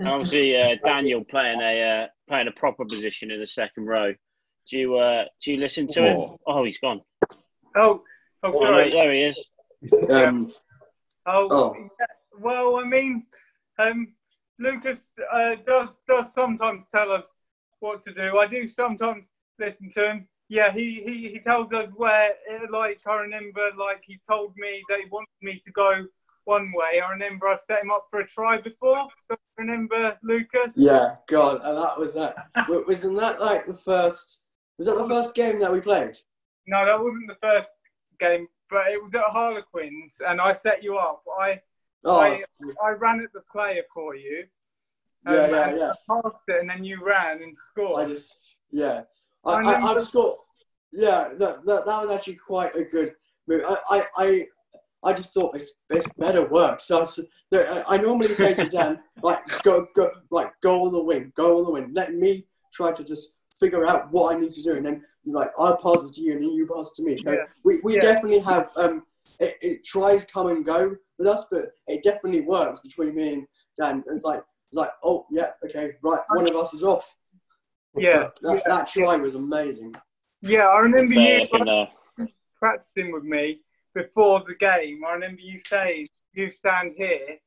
Obviously, 0.06 0.56
uh, 0.56 0.76
Daniel 0.84 1.24
playing 1.24 1.60
a 1.60 2.04
uh, 2.04 2.06
playing 2.28 2.48
a 2.48 2.52
proper 2.52 2.84
position 2.84 3.30
in 3.30 3.40
the 3.40 3.46
second 3.46 3.86
row. 3.86 4.14
Do 4.70 4.78
you 4.78 4.96
uh, 4.96 5.24
do 5.42 5.52
you 5.52 5.58
listen 5.58 5.86
to 5.88 6.02
him? 6.02 6.36
Oh, 6.46 6.64
he's 6.64 6.78
gone. 6.78 7.02
Oh, 7.76 8.02
oh, 8.42 8.62
sorry. 8.62 8.90
there 8.90 9.12
he 9.12 9.22
is. 9.22 9.46
Um, 10.10 10.52
oh, 11.26 11.48
oh. 11.50 11.74
yeah, 11.76 12.06
well, 12.38 12.76
I 12.76 12.84
mean, 12.84 13.26
um, 13.78 14.14
Lucas 14.58 15.10
uh, 15.32 15.56
does 15.66 16.02
does 16.08 16.32
sometimes 16.32 16.86
tell 16.88 17.12
us 17.12 17.34
what 17.80 18.02
to 18.04 18.14
do. 18.14 18.38
I 18.38 18.46
do 18.46 18.66
sometimes 18.66 19.32
listen 19.58 19.90
to 19.94 20.10
him. 20.10 20.28
Yeah, 20.48 20.72
he, 20.72 21.02
he, 21.06 21.28
he 21.28 21.38
tells 21.38 21.72
us 21.72 21.88
where, 21.96 22.32
like, 22.70 23.00
I 23.06 23.14
remember, 23.16 23.70
like, 23.78 24.02
he 24.06 24.20
told 24.28 24.54
me 24.56 24.82
that 24.88 25.00
he 25.00 25.06
wanted 25.10 25.28
me 25.42 25.58
to 25.64 25.72
go 25.72 26.04
one 26.44 26.70
way. 26.74 27.00
I 27.00 27.10
remember 27.10 27.48
I 27.48 27.56
set 27.56 27.82
him 27.82 27.90
up 27.90 28.06
for 28.10 28.20
a 28.20 28.26
try 28.26 28.60
before. 28.60 29.08
Do 29.28 29.36
you 29.36 29.36
remember, 29.58 30.18
Lucas? 30.22 30.74
Yeah, 30.76 31.16
God, 31.28 31.60
and 31.64 31.78
that 31.78 31.98
was 31.98 32.14
that. 32.14 32.36
Wasn't 32.68 33.18
that 33.18 33.40
like 33.40 33.66
the 33.66 33.74
first? 33.74 34.43
Was 34.78 34.86
that 34.86 34.96
the 34.96 35.08
first 35.08 35.34
game 35.34 35.58
that 35.60 35.72
we 35.72 35.80
played? 35.80 36.16
No, 36.66 36.84
that 36.84 37.02
wasn't 37.02 37.28
the 37.28 37.36
first 37.40 37.70
game, 38.18 38.48
but 38.70 38.88
it 38.88 39.02
was 39.02 39.14
at 39.14 39.24
Harlequins, 39.24 40.16
and 40.26 40.40
I 40.40 40.52
set 40.52 40.82
you 40.82 40.96
up. 40.96 41.22
I 41.40 41.60
Oh. 42.04 42.20
I, 42.20 42.42
I 42.84 42.90
ran 42.90 43.20
at 43.20 43.32
the 43.32 43.40
player 43.50 43.82
for 43.92 44.14
you. 44.14 44.44
Yeah, 45.26 45.32
yeah, 45.32 45.42
um, 45.42 45.68
and 45.70 45.78
yeah. 45.78 45.92
I 45.92 46.20
passed 46.22 46.42
it, 46.48 46.60
and 46.60 46.68
then 46.68 46.84
you 46.84 47.02
ran 47.02 47.42
and 47.42 47.56
scored. 47.56 48.04
I 48.04 48.08
just, 48.08 48.36
yeah. 48.70 49.02
I, 49.44 49.52
I 49.52 49.72
I, 49.72 49.92
I've 49.92 50.00
scored. 50.02 50.38
Yeah, 50.92 51.30
that, 51.38 51.64
that, 51.64 51.86
that 51.86 52.02
was 52.02 52.10
actually 52.10 52.34
quite 52.34 52.76
a 52.76 52.84
good 52.84 53.14
move. 53.48 53.62
I, 53.66 53.78
I, 53.90 54.06
I, 54.18 54.46
I 55.02 55.12
just 55.14 55.32
thought 55.32 55.54
this, 55.54 55.72
this 55.88 56.06
better 56.18 56.46
work. 56.46 56.80
So 56.80 57.06
I, 57.52 57.56
I 57.56 57.94
I 57.94 57.96
normally 57.96 58.34
say 58.34 58.52
to 58.54 58.68
Dan, 58.68 59.00
like, 59.22 59.40
go, 59.62 59.86
go, 59.96 60.10
like, 60.30 60.52
go 60.62 60.84
on 60.84 60.92
the 60.92 61.02
wing, 61.02 61.32
go 61.34 61.58
on 61.58 61.64
the 61.64 61.70
wing. 61.70 61.90
Let 61.94 62.14
me 62.14 62.46
try 62.72 62.92
to 62.92 63.02
just 63.02 63.36
figure 63.64 63.86
out 63.86 64.12
what 64.12 64.34
I 64.34 64.38
need 64.38 64.52
to 64.52 64.62
do, 64.62 64.74
and 64.74 64.84
then 64.86 65.04
you 65.24 65.32
like 65.32 65.50
I'll 65.58 65.76
pass 65.76 66.04
it 66.04 66.12
to 66.14 66.20
you, 66.20 66.32
and 66.32 66.42
then 66.42 66.50
you 66.50 66.66
pass 66.66 66.90
it 66.90 66.96
to 66.96 67.08
me. 67.08 67.18
So 67.24 67.32
Yeah. 67.32 67.44
We, 67.64 67.80
we 67.82 67.94
Yeah. 67.94 68.00
definitely 68.02 68.40
have. 68.40 68.70
Um, 68.76 69.04
it, 69.40 69.56
it 69.62 69.84
tries 69.84 70.24
come 70.24 70.46
and 70.48 70.64
go 70.64 70.94
with 71.18 71.26
us, 71.26 71.46
but 71.50 71.62
it 71.88 72.04
definitely 72.04 72.42
works 72.42 72.80
between 72.80 73.14
me 73.16 73.32
and 73.34 73.46
Dan. 73.76 74.04
It's 74.06 74.22
like, 74.22 74.42
it's 74.70 74.78
like, 74.78 74.90
oh 75.02 75.26
yeah, 75.30 75.50
okay, 75.64 75.92
right, 76.02 76.20
one 76.28 76.48
of 76.48 76.54
us 76.56 76.72
is 76.72 76.84
off. 76.84 77.16
Yeah, 77.96 78.28
That, 78.42 78.62
that 78.66 78.86
try 78.86 79.16
was 79.16 79.34
amazing. 79.34 79.92
Yeah, 80.40 80.68
I 80.68 80.78
remember 80.80 81.14
So, 81.14 81.20
you 81.20 81.42
I 81.42 81.46
can, 81.50 81.68
uh, 81.68 81.86
practicing 82.60 83.12
with 83.12 83.24
me 83.24 83.60
before 83.94 84.44
the 84.46 84.54
game. 84.54 85.02
I 85.06 85.12
remember 85.12 85.40
you 85.40 85.58
saying, 85.66 86.08
"You 86.32 86.48
stand 86.50 86.94
here, 86.96 87.38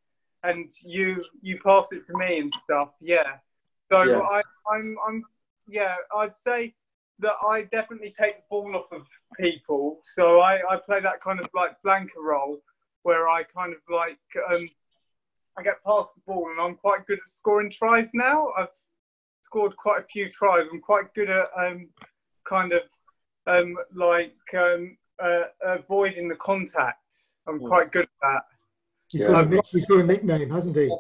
and 0.43 0.69
you 0.84 1.23
you 1.41 1.60
pass 1.65 1.91
it 1.91 2.06
to 2.08 2.17
me 2.17 2.39
and 2.39 2.53
stuff." 2.65 2.89
Yeah. 3.01 3.38
So 3.89 4.01
Yeah. 4.03 4.19
I, 4.19 4.41
I'm 4.73 4.97
I'm 5.08 5.23
yeah. 5.67 5.95
I'd 6.15 6.36
say 6.36 6.73
that 7.19 7.34
I 7.45 7.63
definitely 7.63 8.13
take 8.19 8.38
the 8.38 8.43
ball 8.49 8.75
off 8.75 8.91
of 8.91 9.08
people. 9.39 10.01
So 10.15 10.39
I 10.39 10.60
I 10.69 10.77
play 10.77 10.99
that 11.01 11.21
kind 11.21 11.39
of 11.39 11.47
like 11.53 11.82
flanker 11.84 12.21
role 12.21 12.60
where 13.03 13.27
I 13.30 13.43
kind 13.43 13.73
of 13.73 13.80
like 13.89 14.19
um 14.53 14.67
I 15.58 15.63
get 15.63 15.84
past 15.84 16.13
the 16.15 16.21
ball 16.25 16.49
and 16.51 16.62
I'm 16.62 16.75
quite 16.75 17.06
good 17.08 17.19
at 17.19 17.30
scoring 17.30 17.71
tries 17.71 18.12
now. 18.13 18.51
I've 18.58 18.67
scored 19.41 19.75
quite 19.77 20.01
a 20.01 20.08
few 20.08 20.30
tries. 20.30 20.67
I'm 20.71 20.82
quite 20.82 21.13
good 21.13 21.30
at 21.30 21.47
um 21.58 21.89
kind 22.47 22.73
of 22.73 22.82
um, 23.47 23.77
like 23.93 24.36
um, 24.53 24.97
uh, 25.23 25.43
avoiding 25.65 26.27
the 26.27 26.36
contact. 26.36 27.15
I'm 27.47 27.60
quite 27.60 27.91
good 27.91 28.03
at 28.03 28.10
that. 28.21 28.41
He's, 29.10 29.23
got 29.23 29.45
a, 29.45 29.49
nick- 29.49 29.65
he's 29.67 29.86
got 29.86 29.99
a 29.99 30.03
nickname, 30.03 30.49
hasn't 30.49 30.75
he? 30.75 30.93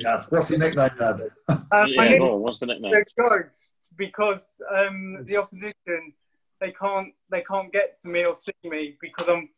Yeah. 0.00 0.24
What's 0.28 0.50
your 0.50 0.58
nickname, 0.58 0.90
Dad? 0.98 1.20
Uh, 1.48 1.56
my 1.70 1.86
yeah, 1.86 2.08
nick- 2.10 2.18
go 2.18 2.36
what's 2.36 2.58
the 2.58 2.66
nickname? 2.66 2.90
They're 2.90 3.06
ghosts 3.16 3.72
because 3.98 4.58
um, 4.74 5.24
the 5.26 5.36
opposition 5.36 6.14
they 6.60 6.72
can't 6.72 7.12
they 7.30 7.42
can't 7.42 7.70
get 7.72 8.00
to 8.00 8.08
me 8.08 8.24
or 8.24 8.34
see 8.34 8.52
me 8.64 8.96
because 9.00 9.28
I'm 9.28 9.48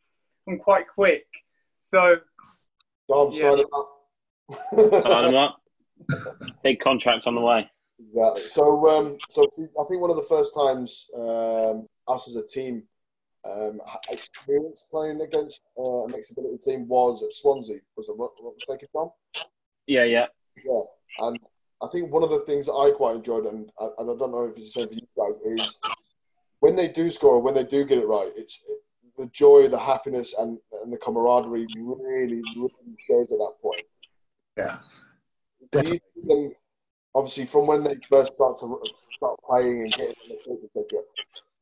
I'm 0.47 0.57
quite 0.59 0.87
quick. 0.93 1.25
So 1.79 2.17
Dom, 3.09 3.29
Yeah. 3.31 3.41
sign 3.41 3.59
him 3.59 3.65
up. 3.73 5.03
Sign 5.03 5.25
him 5.25 5.35
up. 5.35 5.61
Big 6.63 6.79
contract 6.79 7.27
on 7.27 7.35
the 7.35 7.41
way. 7.41 7.69
Exactly. 7.99 8.49
So, 8.49 8.89
um, 8.89 9.17
so 9.29 9.45
see, 9.51 9.65
I 9.79 9.83
think 9.87 10.01
one 10.01 10.09
of 10.09 10.15
the 10.15 10.23
first 10.23 10.53
times 10.55 11.07
um, 11.15 11.87
us 12.07 12.27
as 12.27 12.35
a 12.35 12.45
team 12.45 12.83
um, 13.45 13.79
ha- 13.85 13.99
experienced 14.09 14.87
playing 14.89 15.21
against 15.21 15.61
uh, 15.77 15.81
a 16.05 16.09
mixed 16.09 16.31
ability 16.31 16.57
team 16.57 16.87
was 16.87 17.21
at 17.23 17.31
Swansea. 17.31 17.77
Was 17.95 18.09
it 18.09 18.17
what, 18.17 18.31
what 18.39 18.55
mistaken, 18.55 18.87
Tom? 18.93 19.09
Yeah, 19.87 20.03
yeah. 20.03 20.25
Yeah, 20.65 20.81
and 21.19 21.39
I 21.81 21.87
think 21.87 22.11
one 22.11 22.23
of 22.23 22.29
the 22.29 22.41
things 22.41 22.67
that 22.67 22.73
I 22.73 22.91
quite 22.91 23.15
enjoyed, 23.15 23.45
and 23.45 23.71
I, 23.79 23.89
and 23.97 24.11
I 24.11 24.15
don't 24.15 24.31
know 24.31 24.45
if 24.45 24.57
it's 24.57 24.73
the 24.73 24.81
same 24.81 24.87
for 24.87 24.93
you 24.93 25.07
guys, 25.17 25.37
is 25.39 25.79
when 26.59 26.75
they 26.75 26.87
do 26.87 27.09
score, 27.09 27.41
when 27.41 27.55
they 27.55 27.63
do 27.63 27.85
get 27.85 27.97
it 27.97 28.07
right, 28.07 28.31
it's 28.35 28.61
the 29.17 29.27
joy, 29.27 29.67
the 29.67 29.79
happiness, 29.79 30.35
and, 30.37 30.57
and 30.83 30.93
the 30.93 30.97
camaraderie 30.97 31.67
really, 31.75 32.41
really 32.55 32.71
shows 32.99 33.31
at 33.31 33.37
that 33.39 33.53
point. 33.61 33.83
Yeah. 34.57 34.77
Do 35.71 35.79
you 35.79 35.85
see 35.93 35.99
them, 36.27 36.51
obviously, 37.15 37.45
from 37.45 37.67
when 37.67 37.83
they 37.83 37.95
first 38.09 38.33
start 38.33 38.59
to 38.59 38.79
start 39.17 39.39
playing 39.47 39.81
and 39.83 39.91
getting 39.91 40.07
on 40.07 40.29
the 40.29 40.37
field, 40.45 40.59
etc. 40.65 40.99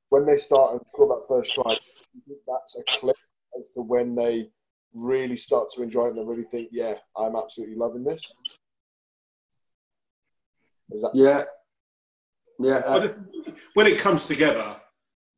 When 0.09 0.25
they 0.25 0.37
start 0.37 0.73
and 0.73 0.81
score 0.87 1.07
that 1.07 1.25
first 1.27 1.53
try, 1.53 1.75
do 1.75 1.79
you 2.15 2.21
think 2.27 2.39
that's 2.47 2.77
a 2.77 2.99
clip 2.99 3.15
as 3.57 3.69
to 3.71 3.81
when 3.81 4.15
they 4.15 4.49
really 4.93 5.37
start 5.37 5.69
to 5.75 5.83
enjoy 5.83 6.05
it 6.05 6.09
and 6.09 6.17
they 6.17 6.23
really 6.23 6.43
think, 6.43 6.69
"Yeah, 6.71 6.95
I'm 7.15 7.35
absolutely 7.35 7.75
loving 7.75 8.03
this." 8.03 8.31
Is 10.91 11.01
that 11.01 11.11
Yeah. 11.13 11.43
Yeah. 12.59 12.81
I 12.85 12.97
uh, 12.97 13.13
when 13.73 13.87
it 13.87 13.99
comes 13.99 14.27
together, 14.27 14.75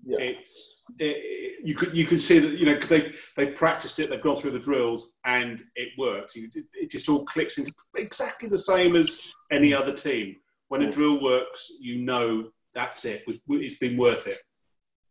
Yeah. 0.04 0.18
it's 0.20 0.84
it, 0.99 1.60
you 1.64 1.76
could 1.76 1.95
you 1.95 2.06
can 2.06 2.20
see 2.20 2.39
that 2.39 2.58
you 2.58 2.66
know 2.66 2.74
because 2.74 2.89
they 2.89 3.14
they've 3.38 3.56
practiced 3.56 3.99
it, 3.99 4.10
they've 4.10 4.22
gone 4.22 4.36
through 4.36 4.52
the 4.52 4.60
drills, 4.60 5.14
and 5.26 5.64
it 5.76 5.89
works. 5.97 6.36
You, 6.36 6.49
it 6.74 6.89
just 6.89 7.10
all 7.10 7.26
clicks 7.26 7.58
into 7.58 7.72
exactly 7.95 8.49
the 8.49 8.58
same 8.58 8.95
as 8.95 9.22
any 9.52 9.74
other 9.74 9.93
team. 9.93 10.38
When 10.70 10.82
a 10.84 10.91
drill 10.91 11.22
works, 11.22 11.72
you 11.80 11.99
know 11.99 12.49
that's 12.74 13.04
it. 13.06 13.24
It's 13.28 13.78
been 13.78 13.97
worth 13.97 14.28
it. 14.28 14.38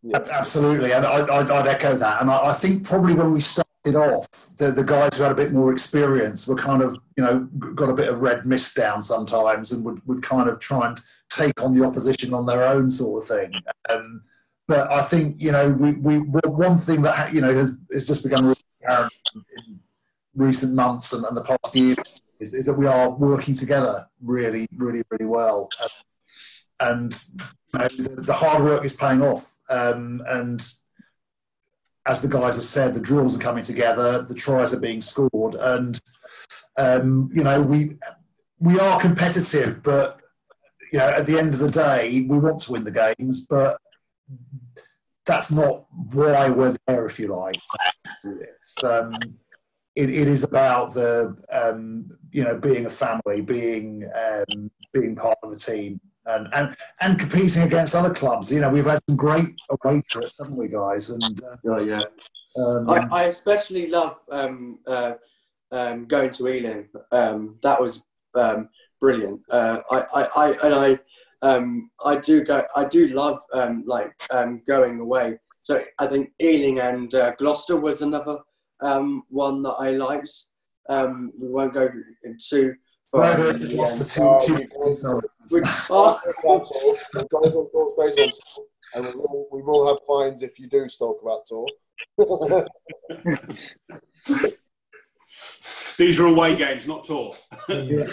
Yeah. 0.03 0.19
Absolutely, 0.31 0.93
and 0.93 1.05
I, 1.05 1.19
I, 1.19 1.43
would 1.43 1.67
echo 1.67 1.95
that. 1.95 2.23
And 2.23 2.31
I, 2.31 2.47
I, 2.47 2.53
think 2.55 2.87
probably 2.87 3.13
when 3.13 3.33
we 3.33 3.41
started 3.81 3.99
off, 3.99 4.29
the, 4.59 4.71
the 4.71 4.85
guys 4.85 5.17
who 5.17 5.23
had 5.23 5.33
a 5.33 5.37
bit 5.37 5.53
more 5.53 5.73
experience 5.73 6.47
were 6.47 6.57
kind 6.57 6.83
of, 6.83 6.99
you 7.17 7.25
know, 7.25 7.41
got 7.75 7.89
a 7.89 7.95
bit 7.95 8.09
of 8.09 8.21
red 8.21 8.47
mist 8.47 8.77
down 8.77 9.03
sometimes 9.03 9.73
and 9.73 9.85
would, 9.85 10.07
would 10.07 10.23
kind 10.23 10.49
of 10.49 10.59
try 10.61 10.89
and 10.89 11.01
take 11.31 11.63
on 11.63 11.77
the 11.77 11.85
opposition 11.85 12.35
on 12.35 12.47
their 12.47 12.65
own 12.65 12.91
sort 12.91 13.23
of 13.23 13.29
thing. 13.29 13.53
Um, 13.89 14.23
but 14.67 14.91
I 14.91 15.03
think, 15.03 15.43
you 15.43 15.53
know, 15.53 15.71
we, 15.73 15.95
we 15.95 16.19
one 16.19 16.77
thing 16.77 17.03
that, 17.03 17.33
you 17.33 17.41
know, 17.41 17.55
has, 17.55 17.77
has 17.93 18.07
just 18.07 18.23
become 18.23 18.47
really 18.47 18.65
apparent 18.85 19.13
in 19.35 19.81
recent 20.35 20.75
months 20.75 21.13
and, 21.13 21.25
and 21.25 21.37
the 21.37 21.43
past 21.43 21.75
year 21.75 21.97
is, 22.39 22.55
is, 22.55 22.67
that 22.67 22.75
we 22.75 22.87
are 22.87 23.11
working 23.11 23.55
together 23.55 24.07
really, 24.23 24.67
really, 24.77 25.03
really 25.11 25.27
well. 25.27 25.69
Um, 25.83 25.89
and 26.81 27.25
you 27.73 27.79
know, 27.79 27.89
the, 27.89 28.23
the, 28.23 28.33
hard 28.33 28.63
work 28.63 28.85
is 28.85 28.97
paying 28.97 29.23
off. 29.23 29.53
Um, 29.69 30.23
and 30.27 30.63
as 32.07 32.23
the 32.23 32.29
guys 32.29 32.57
have 32.57 32.65
said, 32.65 32.95
the 32.95 33.01
draws 33.01 33.37
are 33.37 33.41
coming 33.41 33.65
together, 33.65 34.23
the 34.23 34.35
tries 34.35 34.73
are 34.73 34.81
being 34.81 35.01
scored, 35.01 35.55
and 35.55 36.01
um, 36.79 37.31
you 37.33 37.45
know 37.45 37.61
we 37.63 37.99
we 38.59 38.79
are 38.79 39.01
competitive, 39.01 39.83
but 39.83 40.21
you 40.93 40.99
know 40.99 41.09
at 41.09 41.27
the 41.27 41.39
end 41.39 41.55
of 41.55 41.61
the 41.61 41.71
day, 41.71 42.27
we 42.29 42.39
want 42.39 42.61
to 42.61 42.73
win 42.73 42.85
the 42.85 43.15
games, 43.17 43.47
but 43.47 43.79
that's 45.27 45.53
not 45.53 45.85
why 46.13 46.51
we're 46.51 46.77
there, 46.87 47.07
if 47.07 47.19
you 47.21 47.29
like. 47.29 47.61
It's, 48.25 48.85
um, 48.85 49.15
it, 49.95 50.09
it 50.09 50.29
is 50.29 50.43
about 50.43 50.95
the 50.95 51.37
um, 51.53 52.11
you 52.33 52.45
know 52.45 52.59
being 52.59 52.87
a 52.87 52.91
family, 52.91 53.43
being 53.43 54.11
um, 54.15 54.71
being 54.93 55.15
part 55.15 55.39
of 55.43 55.53
a 55.53 55.57
team, 55.57 56.01
and, 56.31 56.49
and 56.55 56.77
and 57.01 57.19
competing 57.19 57.63
against 57.63 57.95
other 57.95 58.13
clubs. 58.13 58.53
You 58.53 58.61
know, 58.61 58.71
we've 58.71 58.87
had 58.87 59.01
some 59.09 59.17
great 59.17 59.55
away 59.71 60.03
trips, 60.11 60.39
haven't 60.39 60.57
we, 60.57 60.69
guys? 60.69 61.11
And 61.11 61.41
uh, 61.43 61.79
yeah, 61.79 62.03
um, 62.57 62.89
I, 62.89 63.07
I, 63.11 63.23
especially 63.25 63.89
love 63.89 64.17
um, 64.31 64.79
uh, 64.87 65.15
um, 65.73 66.07
going 66.07 66.31
to 66.31 66.49
Ealing. 66.49 66.89
Um, 67.13 67.59
that 67.63 67.81
was 67.81 68.03
um, 68.35 68.69
brilliant. 69.01 69.41
Uh, 69.51 69.79
I, 69.91 69.99
I, 70.15 70.29
I, 70.37 70.55
and 70.65 70.75
I, 70.75 70.99
um, 71.43 71.91
I 72.05 72.17
do 72.17 72.45
go. 72.45 72.63
I 72.77 72.85
do 72.85 73.09
love 73.09 73.41
like 73.87 74.13
going 74.67 75.01
away. 75.01 75.39
So 75.63 75.81
I 75.99 76.07
think 76.07 76.31
Ealing 76.41 76.81
and 76.81 77.15
uh, 77.15 77.33
Gloucester 77.39 77.77
was 77.77 78.03
another 78.03 78.39
one 79.29 79.63
that 79.63 79.77
I 79.79 79.91
liked. 79.91 80.33
we 80.89 81.49
won't 81.49 81.75
go 81.75 81.89
into 83.13 83.19
Right, 83.19 83.77
what's 83.77 83.99
the 83.99 84.39
two, 84.47 84.47
two 84.47 84.69
Which 85.51 85.65
are 85.91 86.21
guys 87.15 87.55
on 87.55 87.71
tour 87.71 87.89
stays 87.91 88.19
on 88.19 88.31
tour, 88.31 88.65
and 88.95 89.07
we 89.07 89.13
will, 89.15 89.49
we 89.53 89.63
will 89.63 89.89
have 89.89 89.99
fines 90.07 90.43
if 90.43 90.59
you 90.59 90.69
do 90.69 90.87
talk 90.87 91.21
about 91.23 91.47
tour. 91.47 91.67
These 95.99 96.21
are 96.21 96.27
away 96.27 96.57
games, 96.57 96.87
not 96.87 97.05
tour. 97.05 97.35
yeah. 97.69 98.05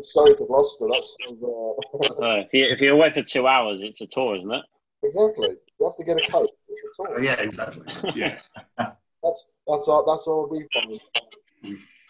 Sorry 0.00 0.34
to 0.34 0.44
Gloucester. 0.46 0.86
That's 0.92 1.16
uh... 1.42 1.46
uh, 2.24 2.40
if, 2.40 2.52
you, 2.52 2.64
if 2.66 2.80
you're 2.80 2.94
away 2.94 3.12
for 3.12 3.22
two 3.22 3.46
hours, 3.46 3.82
it's 3.82 4.00
a 4.00 4.06
tour, 4.06 4.36
isn't 4.36 4.52
it? 4.52 4.64
Exactly. 5.04 5.56
You 5.78 5.86
have 5.86 5.96
to 5.96 6.04
get 6.04 6.16
a 6.16 6.30
coach. 6.30 6.50
It's 6.68 6.98
a 6.98 7.04
tour. 7.04 7.22
Yeah, 7.22 7.40
exactly. 7.40 7.84
yeah. 8.14 8.38
That's 9.22 9.50
that's 9.66 9.88
all. 9.88 10.04
That's 10.06 10.26
all 10.28 10.48
we 10.48 10.64
find. 10.72 11.00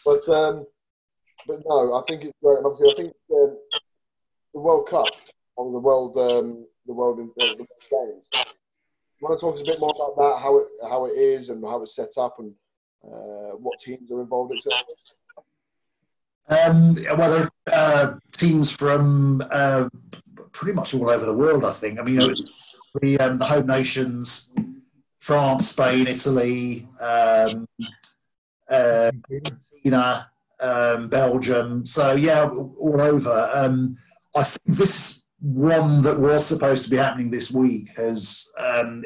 But 0.05 0.29
um, 0.29 0.67
but 1.47 1.63
no, 1.67 1.95
I 1.95 2.03
think 2.09 2.25
it's 2.25 2.39
great. 2.43 2.59
And 2.59 2.67
obviously, 2.67 2.91
I 2.91 2.95
think 2.95 3.15
um, 3.33 3.59
the 4.55 4.61
World 4.61 4.89
Cup 4.89 5.07
or 5.57 5.73
the 5.73 5.79
World 5.79 6.17
um, 6.17 6.67
the 6.87 6.93
World 6.93 7.21
uh, 7.21 7.45
the 7.45 7.67
Games. 7.91 8.29
Want 9.21 9.39
to 9.39 9.41
talk 9.41 9.59
a 9.59 9.65
bit 9.65 9.81
more 9.81 9.95
about 9.95 10.17
that, 10.17 10.43
how 10.43 10.59
it 10.59 10.67
how 10.83 11.07
it 11.07 11.17
is, 11.17 11.49
and 11.49 11.65
how 11.65 11.83
it's 11.83 11.97
set 11.97 12.13
up, 12.19 12.39
and 12.39 12.53
uh, 13.03 13.57
what 13.57 13.79
teams 13.79 14.11
are 14.13 14.21
involved, 14.21 14.55
etc. 14.55 14.79
Um, 16.49 16.95
well, 17.17 17.31
there 17.31 17.75
are 17.75 18.11
uh, 18.13 18.19
teams 18.33 18.71
from 18.71 19.43
uh, 19.51 19.89
pretty 20.53 20.75
much 20.75 20.95
all 20.95 21.09
over 21.09 21.25
the 21.25 21.35
world. 21.35 21.65
I 21.65 21.73
think. 21.73 21.99
I 21.99 22.03
mean, 22.03 22.35
the 23.01 23.19
um, 23.19 23.39
the 23.39 23.45
home 23.47 23.67
nations, 23.67 24.55
France, 25.19 25.71
Spain, 25.71 26.07
Italy, 26.07 26.87
um, 27.01 27.67
uh, 28.69 29.11
Argentina, 29.31 30.31
um, 30.61 31.09
Belgium. 31.09 31.85
So 31.85 32.15
yeah, 32.15 32.49
all 32.49 33.01
over. 33.01 33.51
Um, 33.53 33.97
I 34.37 34.45
think 34.45 34.79
this 34.79 35.25
one 35.41 36.03
that 36.03 36.19
was 36.19 36.47
supposed 36.47 36.85
to 36.85 36.91
be 36.91 36.97
happening 36.97 37.31
this 37.31 37.51
week 37.51 37.89
has. 37.97 38.49
Um, 38.59 39.05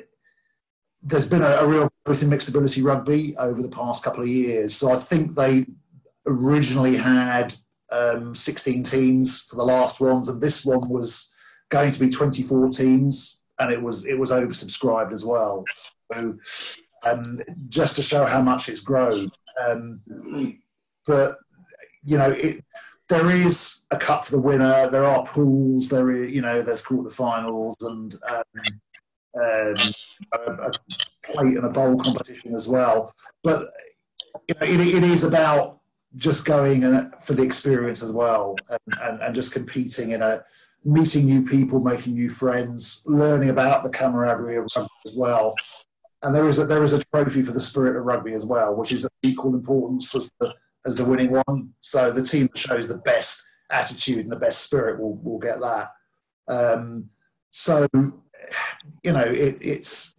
there's 1.03 1.29
been 1.29 1.43
a, 1.43 1.47
a 1.47 1.67
real 1.67 1.89
growth 2.05 2.23
in 2.23 2.29
mixed 2.29 2.51
ability 2.51 2.83
rugby 2.83 3.35
over 3.39 3.63
the 3.63 3.71
past 3.71 4.05
couple 4.05 4.23
of 4.23 4.29
years. 4.29 4.75
So 4.75 4.93
I 4.93 4.97
think 4.97 5.35
they 5.35 5.65
originally 6.27 6.97
had 6.97 7.55
um, 7.91 8.35
16 8.35 8.85
teams 8.85 9.43
for 9.43 9.57
the 9.57 9.65
last 9.65 10.01
ones, 10.01 10.29
and 10.29 10.41
this 10.41 10.65
one 10.65 10.89
was 10.89 11.33
going 11.71 11.93
to 11.93 12.01
be 12.01 12.11
24 12.11 12.69
teams, 12.69 13.41
and 13.59 13.73
it 13.73 13.81
was 13.81 14.07
it 14.07 14.19
was 14.19 14.31
oversubscribed 14.31 15.13
as 15.13 15.25
well. 15.25 15.65
So 16.13 16.37
um, 17.05 17.41
just 17.69 17.97
to 17.97 18.03
show 18.03 18.27
how 18.27 18.43
much 18.43 18.69
it's 18.69 18.81
grown. 18.81 19.31
Um, 19.67 20.01
but 21.11 21.39
you 22.05 22.17
know, 22.17 22.31
it, 22.31 22.65
there 23.09 23.29
is 23.31 23.81
a 23.91 23.97
cup 23.97 24.25
for 24.25 24.33
the 24.33 24.41
winner. 24.41 24.89
There 24.89 25.05
are 25.05 25.27
pools. 25.27 25.89
There, 25.89 26.11
is, 26.13 26.33
you 26.33 26.41
know, 26.41 26.63
there's 26.63 26.83
quarterfinals 26.83 27.75
and 27.81 28.15
um, 28.31 28.81
um, 29.37 29.95
a, 30.33 30.69
a, 30.69 30.73
plate 31.25 31.57
and 31.57 31.67
a 31.67 31.71
bowl 31.71 31.99
competition 31.99 32.55
as 32.55 32.69
well. 32.69 33.13
But 33.43 33.67
you 34.49 34.55
know, 34.55 34.67
it, 34.67 34.81
it 34.81 35.03
is 35.03 35.25
about 35.25 35.81
just 36.17 36.45
going 36.45 36.85
and 36.85 37.13
for 37.21 37.35
the 37.35 37.43
experience 37.43 38.03
as 38.03 38.13
well, 38.13 38.55
and, 38.69 38.97
and, 39.03 39.23
and 39.23 39.35
just 39.35 39.53
competing 39.53 40.13
in 40.13 40.23
a 40.23 40.45
meeting 40.85 41.27
new 41.27 41.45
people, 41.45 41.81
making 41.81 42.15
new 42.15 42.31
friends, 42.31 43.03
learning 43.07 43.51
about 43.51 43.83
the 43.83 43.91
camaraderie 43.91 44.57
of 44.57 44.69
rugby 44.77 44.91
as 45.05 45.17
well. 45.17 45.55
And 46.23 46.35
there 46.35 46.49
is 46.49 46.59
a, 46.59 46.65
there 46.65 46.85
is 46.85 46.93
a 46.93 47.05
trophy 47.07 47.43
for 47.43 47.53
the 47.53 47.61
spirit 47.61 47.97
of 47.97 48.05
rugby 48.05 48.35
as 48.35 48.47
well, 48.47 48.77
which 48.77 48.93
is 48.93 49.05
of 49.05 49.11
equal 49.23 49.55
importance 49.55 50.15
as 50.15 50.31
the 50.39 50.55
as 50.87 50.97
the 50.97 51.05
winning 51.05 51.31
one. 51.31 51.71
So 51.81 52.11
the 52.11 52.25
team 52.25 52.49
that 52.53 52.59
shows 52.59 52.89
the 52.89 52.99
best 52.99 53.43
attitude 53.71 54.19
and 54.19 54.33
the 54.33 54.39
best 54.39 54.65
spirit 54.65 55.01
will 55.01 55.17
will 55.17 55.39
get 55.39 55.61
that. 55.61 55.91
Um, 56.49 57.11
so 57.51 57.87
you 57.95 59.13
know 59.13 59.21
it, 59.21 59.59
it's 59.61 60.15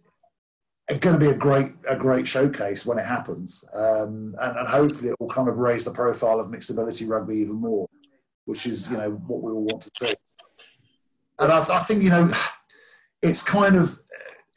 going 1.00 1.18
to 1.18 1.20
be 1.20 1.30
a 1.30 1.34
great 1.34 1.72
a 1.88 1.96
great 1.96 2.26
showcase 2.26 2.84
when 2.84 2.98
it 2.98 3.06
happens, 3.06 3.64
um, 3.74 4.34
and, 4.40 4.56
and 4.56 4.68
hopefully 4.68 5.10
it 5.10 5.20
will 5.20 5.28
kind 5.28 5.48
of 5.48 5.58
raise 5.58 5.84
the 5.84 5.92
profile 5.92 6.40
of 6.40 6.50
mixed 6.50 6.70
ability 6.70 7.06
rugby 7.06 7.38
even 7.38 7.56
more, 7.56 7.88
which 8.44 8.66
is 8.66 8.90
you 8.90 8.96
know 8.96 9.10
what 9.10 9.42
we 9.42 9.52
all 9.52 9.64
want 9.64 9.82
to 9.82 9.90
see. 10.00 10.14
And 11.38 11.52
I, 11.52 11.58
I 11.58 11.80
think 11.80 12.02
you 12.02 12.10
know 12.10 12.32
it's 13.22 13.42
kind 13.42 13.76
of 13.76 14.00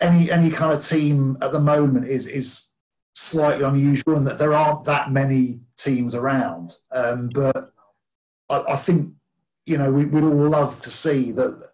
any 0.02 0.32
any 0.32 0.50
kind 0.50 0.74
of 0.74 0.86
team 0.86 1.38
at 1.42 1.52
the 1.52 1.60
moment 1.60 2.08
is 2.08 2.28
is 2.28 2.72
slightly 3.16 3.64
unusual 3.64 4.16
and 4.16 4.28
that 4.28 4.38
there 4.38 4.54
aren't 4.54 4.84
that 4.86 5.12
many 5.12 5.62
teams 5.78 6.14
around. 6.14 6.74
Um, 6.92 7.30
but 7.34 7.72
I, 8.50 8.64
I, 8.70 8.76
think, 8.76 9.14
you 9.66 9.78
know, 9.78 9.92
we, 9.92 10.06
would 10.06 10.24
all 10.24 10.50
love 10.50 10.82
to 10.82 10.92
see 10.92 11.32
that 11.32 11.72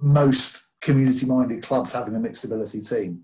most 0.00 0.68
community 0.80 1.26
minded 1.26 1.62
clubs 1.62 1.92
having 1.92 2.14
a 2.14 2.20
mixed 2.20 2.44
ability 2.44 2.82
team. 2.82 3.22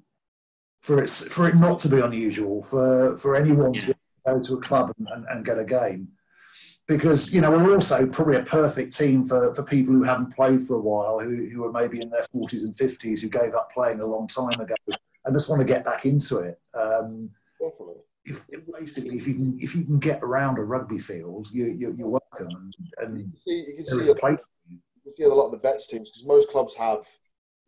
For 0.80 1.02
it, 1.02 1.10
for 1.10 1.46
it 1.46 1.56
not 1.56 1.78
to 1.80 1.88
be 1.90 2.00
unusual, 2.00 2.62
for, 2.62 3.18
for 3.18 3.36
anyone 3.36 3.74
yeah. 3.74 3.80
to 3.80 3.96
go 4.26 4.42
to 4.42 4.54
a 4.54 4.60
club 4.60 4.92
and, 4.98 5.08
and, 5.08 5.26
and 5.28 5.44
get 5.44 5.58
a 5.58 5.64
game 5.64 6.08
because 6.86 7.32
you 7.32 7.40
know 7.40 7.52
we're 7.52 7.72
also 7.72 8.04
probably 8.06 8.36
a 8.36 8.42
perfect 8.42 8.96
team 8.96 9.24
for, 9.24 9.54
for 9.54 9.62
people 9.62 9.94
who 9.94 10.02
haven't 10.02 10.34
played 10.34 10.66
for 10.66 10.74
a 10.74 10.80
while, 10.80 11.20
who, 11.20 11.48
who 11.48 11.64
are 11.64 11.70
maybe 11.70 12.00
in 12.00 12.10
their 12.10 12.24
40s 12.34 12.64
and 12.64 12.74
50s, 12.74 13.20
who 13.20 13.28
gave 13.28 13.54
up 13.54 13.70
playing 13.72 14.00
a 14.00 14.06
long 14.06 14.26
time 14.26 14.58
ago 14.58 14.74
and 15.24 15.34
just 15.34 15.48
want 15.48 15.60
to 15.60 15.68
get 15.68 15.84
back 15.84 16.04
into 16.04 16.38
it. 16.38 16.58
Um, 16.74 17.30
Definitely. 17.60 18.02
If, 18.24 18.46
basically, 18.72 19.16
if 19.16 19.26
you 19.26 19.34
can 19.34 19.58
if 19.58 19.74
you 19.74 19.84
can 19.84 19.98
get 19.98 20.22
around 20.22 20.58
a 20.58 20.62
rugby 20.62 20.98
field, 20.98 21.48
you, 21.52 21.66
you 21.66 22.06
are 22.06 22.20
welcome, 22.20 22.72
and, 22.98 23.08
and 23.08 23.18
you 23.18 23.32
see, 23.46 23.64
you 23.70 23.76
can 23.76 23.84
see 24.04 24.10
a 24.10 24.14
place. 24.14 24.46
You 24.68 24.78
can 25.04 25.12
see 25.12 25.22
a 25.24 25.28
lot 25.28 25.46
of 25.46 25.52
the 25.52 25.58
vets 25.58 25.86
teams 25.86 26.10
because 26.10 26.26
most 26.26 26.48
clubs 26.50 26.74
have 26.74 27.06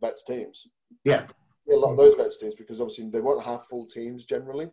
vets 0.01 0.24
teams. 0.24 0.68
Yeah. 1.05 1.26
yeah, 1.66 1.76
a 1.76 1.78
lot 1.78 1.93
of 1.93 1.97
those 1.97 2.14
vets 2.14 2.38
teams 2.38 2.55
because 2.55 2.80
obviously 2.80 3.09
they 3.11 3.20
won't 3.20 3.45
have 3.45 3.66
full 3.66 3.86
teams 3.86 4.24
generally. 4.24 4.70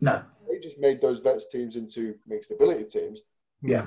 No, 0.00 0.22
they 0.48 0.58
just 0.60 0.78
made 0.78 1.00
those 1.00 1.20
vets 1.20 1.48
teams 1.48 1.76
into 1.76 2.14
mixed 2.26 2.50
ability 2.50 2.84
teams. 2.84 3.20
Yeah, 3.62 3.86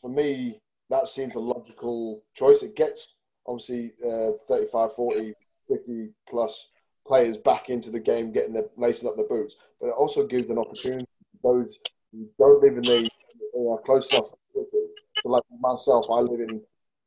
for 0.00 0.10
me, 0.10 0.60
that 0.90 1.08
seems 1.08 1.34
a 1.34 1.40
logical 1.40 2.22
choice. 2.34 2.62
It 2.62 2.76
gets 2.76 3.16
obviously 3.46 3.92
uh, 4.04 4.32
35, 4.48 4.94
40, 4.94 5.34
50 5.68 6.10
plus 6.28 6.68
players 7.06 7.36
back 7.36 7.68
into 7.68 7.90
the 7.90 8.00
game, 8.00 8.32
getting 8.32 8.54
their 8.54 8.66
lacing 8.76 9.08
up 9.08 9.16
their 9.16 9.28
boots. 9.28 9.56
But 9.80 9.88
it 9.88 9.94
also 9.94 10.26
gives 10.26 10.50
an 10.50 10.58
opportunity 10.58 11.06
for 11.42 11.54
those 11.54 11.78
who 12.12 12.28
don't 12.38 12.62
live 12.62 12.76
in 12.76 12.84
the 12.84 13.10
you 13.54 13.64
know, 13.64 13.76
close 13.78 14.10
enough. 14.10 14.26
So, 14.66 14.78
like 15.24 15.42
myself, 15.60 16.06
I 16.10 16.20
live 16.20 16.40
in 16.40 16.60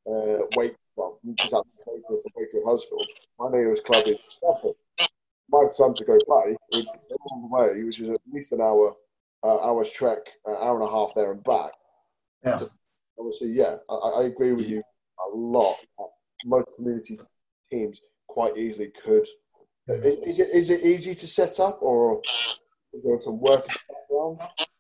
uh, 0.08 0.46
Wake, 0.56 0.76
well, 0.96 1.20
just 1.40 1.54
out 1.54 1.66
the 1.86 1.92
Wakefield 1.92 2.34
Wakefield 2.36 2.64
Huddersfield. 2.66 3.08
My 3.40 3.50
nearest 3.52 3.84
club 3.84 4.08
is 4.08 4.18
Trafford. 4.40 4.76
My 5.50 5.66
son 5.70 5.94
to 5.94 6.04
go 6.04 6.18
play 6.26 6.58
would 6.74 6.86
go 6.86 7.16
all 7.30 7.42
the 7.42 7.56
way, 7.56 7.84
which 7.84 8.00
is 8.00 8.10
at 8.10 8.22
least 8.32 8.52
an 8.52 8.62
hour, 8.62 8.96
uh, 9.44 9.60
hour's 9.62 9.90
trek, 9.92 10.20
uh, 10.46 10.56
hour 10.62 10.80
and 10.80 10.88
a 10.88 10.92
half 10.92 11.14
there 11.16 11.32
and 11.32 11.44
back. 11.44 11.72
Yeah. 12.44 12.58
So, 12.58 12.70
obviously, 13.18 13.50
yeah, 13.50 13.78
I, 13.90 13.94
I 13.94 14.24
agree 14.24 14.54
with 14.54 14.68
you 14.68 14.84
a 15.26 15.36
lot. 15.36 15.76
Most 16.46 16.72
community 16.76 17.20
teams 17.72 18.02
quite 18.28 18.58
easily 18.58 18.92
could. 19.04 19.26
Is 19.88 20.40
it 20.40 20.50
is 20.54 20.70
it 20.70 20.84
easy 20.84 21.16
to 21.16 21.28
set 21.28 21.60
up, 21.60 21.82
or 21.82 22.22
is 22.94 23.04
there 23.04 23.18
some 23.18 23.40
work? 23.40 23.66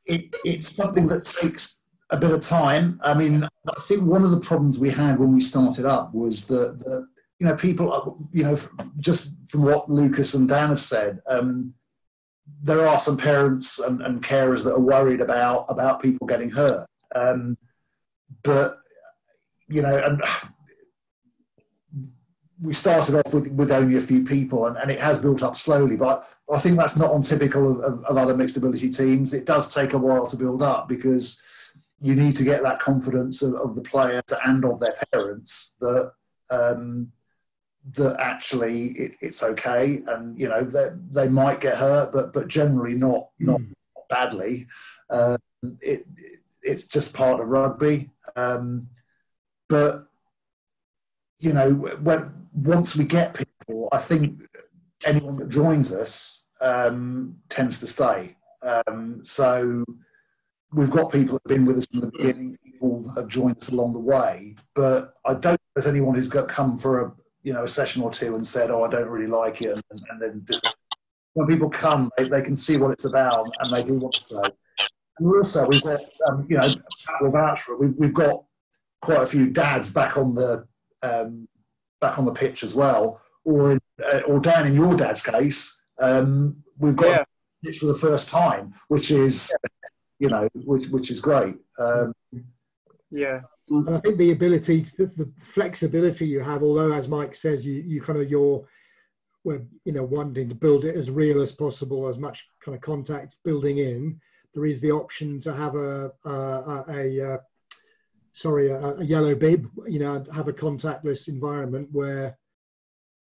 It, 0.05 0.33
it's 0.43 0.75
something 0.75 1.07
that 1.07 1.23
takes 1.23 1.83
a 2.09 2.17
bit 2.17 2.31
of 2.31 2.41
time. 2.41 2.99
I 3.03 3.13
mean, 3.13 3.43
I 3.43 3.81
think 3.81 4.03
one 4.03 4.23
of 4.23 4.31
the 4.31 4.39
problems 4.39 4.79
we 4.79 4.89
had 4.89 5.19
when 5.19 5.33
we 5.33 5.41
started 5.41 5.85
up 5.85 6.13
was 6.13 6.45
that, 6.45 6.79
that 6.79 7.07
you 7.39 7.47
know, 7.47 7.55
people, 7.55 8.17
you 8.31 8.43
know, 8.43 8.57
just 8.97 9.35
from 9.49 9.63
what 9.63 9.89
Lucas 9.89 10.33
and 10.33 10.47
Dan 10.47 10.69
have 10.69 10.81
said, 10.81 11.21
um, 11.27 11.73
there 12.61 12.87
are 12.87 12.99
some 12.99 13.17
parents 13.17 13.79
and, 13.79 14.01
and, 14.01 14.23
carers 14.23 14.63
that 14.63 14.73
are 14.73 14.79
worried 14.79 15.21
about 15.21 15.65
about 15.69 16.01
people 16.01 16.25
getting 16.27 16.49
hurt. 16.49 16.87
Um, 17.13 17.57
but 18.43 18.79
you 19.69 19.81
know, 19.81 19.97
and 19.97 20.21
we 22.61 22.73
started 22.73 23.15
off 23.15 23.33
with, 23.33 23.51
with 23.51 23.71
only 23.71 23.97
a 23.97 24.01
few 24.01 24.25
people, 24.25 24.65
and, 24.65 24.77
and 24.77 24.89
it 24.89 24.99
has 24.99 25.19
built 25.19 25.43
up 25.43 25.55
slowly. 25.55 25.95
But 25.95 26.27
I 26.51 26.59
think 26.59 26.77
that's 26.77 26.97
not 26.97 27.13
untypical 27.13 27.69
of, 27.69 27.79
of, 27.79 28.03
of 28.05 28.17
other 28.17 28.35
mixed 28.35 28.57
ability 28.57 28.91
teams. 28.91 29.33
It 29.33 29.45
does 29.45 29.73
take 29.73 29.93
a 29.93 29.97
while 29.97 30.25
to 30.25 30.37
build 30.37 30.63
up 30.63 30.87
because 30.87 31.41
you 31.99 32.15
need 32.15 32.35
to 32.35 32.43
get 32.43 32.63
that 32.63 32.79
confidence 32.79 33.41
of, 33.41 33.55
of 33.55 33.75
the 33.75 33.81
players 33.81 34.23
and 34.45 34.63
of 34.65 34.79
their 34.79 34.95
parents 35.11 35.75
that 35.79 36.11
um, 36.49 37.11
that 37.93 38.19
actually 38.19 38.87
it, 38.89 39.11
it's 39.21 39.43
okay, 39.43 40.01
and 40.07 40.39
you 40.39 40.47
know 40.47 40.63
they 40.63 40.89
they 41.09 41.27
might 41.27 41.61
get 41.61 41.77
hurt, 41.77 42.11
but 42.11 42.33
but 42.33 42.47
generally 42.47 42.95
not 42.95 43.29
not 43.39 43.59
mm. 43.59 43.73
badly. 44.09 44.67
Um, 45.09 45.37
it, 45.81 46.05
it, 46.17 46.39
it's 46.61 46.87
just 46.87 47.15
part 47.15 47.39
of 47.39 47.47
rugby, 47.47 48.09
um, 48.35 48.89
but 49.69 50.07
you 51.39 51.53
know 51.53 51.73
when 52.01 52.31
once 52.53 52.95
we 52.95 53.05
get 53.05 53.35
people, 53.35 53.89
I 53.91 53.97
think 53.97 54.41
anyone 55.05 55.35
that 55.37 55.49
joins 55.49 55.93
us 55.93 56.43
um, 56.61 57.37
tends 57.49 57.79
to 57.81 57.87
stay. 57.87 58.35
Um, 58.63 59.23
so 59.23 59.83
we've 60.73 60.89
got 60.89 61.11
people 61.11 61.33
that 61.35 61.41
have 61.49 61.57
been 61.57 61.65
with 61.65 61.77
us 61.77 61.85
from 61.85 62.01
the 62.01 62.11
beginning, 62.11 62.57
people 62.63 63.03
that 63.03 63.21
have 63.21 63.27
joined 63.27 63.57
us 63.57 63.69
along 63.69 63.93
the 63.93 63.99
way, 63.99 64.55
but 64.73 65.13
I 65.25 65.33
don't 65.33 65.43
think 65.43 65.59
there's 65.75 65.87
anyone 65.87 66.15
who's 66.15 66.27
got 66.27 66.47
come 66.47 66.77
for 66.77 67.01
a 67.01 67.13
you 67.43 67.53
know 67.53 67.63
a 67.63 67.67
session 67.67 68.01
or 68.01 68.11
two 68.11 68.35
and 68.35 68.45
said, 68.45 68.71
"Oh, 68.71 68.83
I 68.83 68.89
don't 68.89 69.07
really 69.07 69.31
like 69.31 69.61
it," 69.61 69.79
and, 69.89 70.01
and 70.09 70.21
then 70.21 70.43
just, 70.45 70.65
when 71.33 71.47
people 71.47 71.69
come, 71.69 72.11
they, 72.17 72.27
they, 72.27 72.41
can 72.41 72.55
see 72.55 72.77
what 72.77 72.91
it's 72.91 73.05
about 73.05 73.47
and 73.59 73.71
they 73.71 73.83
do 73.83 73.97
want 73.97 74.15
to 74.15 74.21
stay. 74.21 74.49
And 75.19 75.35
also, 75.35 75.67
we've 75.67 75.83
got 75.83 76.01
um, 76.27 76.45
you 76.49 76.57
know 76.57 76.73
with 77.21 77.35
Archer, 77.35 77.77
we've, 77.77 77.93
we've 77.97 78.13
got 78.13 78.43
quite 79.01 79.21
a 79.21 79.27
few 79.27 79.49
dads 79.49 79.91
back 79.91 80.17
on 80.17 80.33
the 80.33 80.67
um, 81.03 81.47
back 82.01 82.17
on 82.19 82.25
the 82.25 82.33
pitch 82.33 82.63
as 82.63 82.75
well, 82.75 83.21
or 83.43 83.71
in, 83.73 83.79
uh, 84.03 84.19
or 84.27 84.39
Dan 84.39 84.67
in 84.67 84.73
your 84.73 84.95
dad's 84.95 85.23
case, 85.23 85.81
um, 85.99 86.63
we've 86.77 86.95
got 86.95 87.07
yeah. 87.07 87.23
pitch 87.63 87.79
for 87.79 87.87
the 87.87 87.93
first 87.93 88.29
time, 88.29 88.73
which 88.87 89.11
is 89.11 89.51
you 90.19 90.29
know, 90.29 90.47
which 90.53 90.87
which 90.87 91.11
is 91.11 91.19
great. 91.19 91.55
Um, 91.79 92.13
yeah. 93.11 93.41
And 93.69 93.89
I 93.89 93.99
think 93.99 94.17
the 94.17 94.31
ability, 94.31 94.85
the, 94.97 95.07
the, 95.07 95.29
flexibility 95.41 96.25
you 96.25 96.39
have, 96.39 96.63
although 96.63 96.91
as 96.91 97.07
Mike 97.07 97.35
says, 97.35 97.65
you 97.65 97.83
you 97.85 98.01
kind 98.01 98.19
of 98.19 98.29
you're, 98.29 98.65
well, 99.43 99.59
you 99.83 99.91
know, 99.91 100.03
wanting 100.03 100.49
to 100.49 100.55
build 100.55 100.85
it 100.85 100.95
as 100.95 101.11
real 101.11 101.41
as 101.41 101.51
possible, 101.51 102.07
as 102.07 102.17
much 102.17 102.47
kind 102.63 102.75
of 102.75 102.81
contact 102.81 103.37
building 103.43 103.79
in. 103.79 104.19
There 104.53 104.65
is 104.65 104.81
the 104.81 104.91
option 104.91 105.39
to 105.41 105.53
have 105.53 105.75
a 105.75 106.11
a, 106.25 106.31
a, 106.31 106.85
a 106.89 107.33
uh, 107.33 107.37
sorry 108.37 108.69
a, 108.69 108.79
a, 108.79 109.03
yellow 109.03 109.33
bib, 109.33 109.67
you 109.87 109.97
know, 109.97 110.23
have 110.31 110.47
a 110.47 110.53
contactless 110.53 111.27
environment 111.27 111.89
where, 111.91 112.37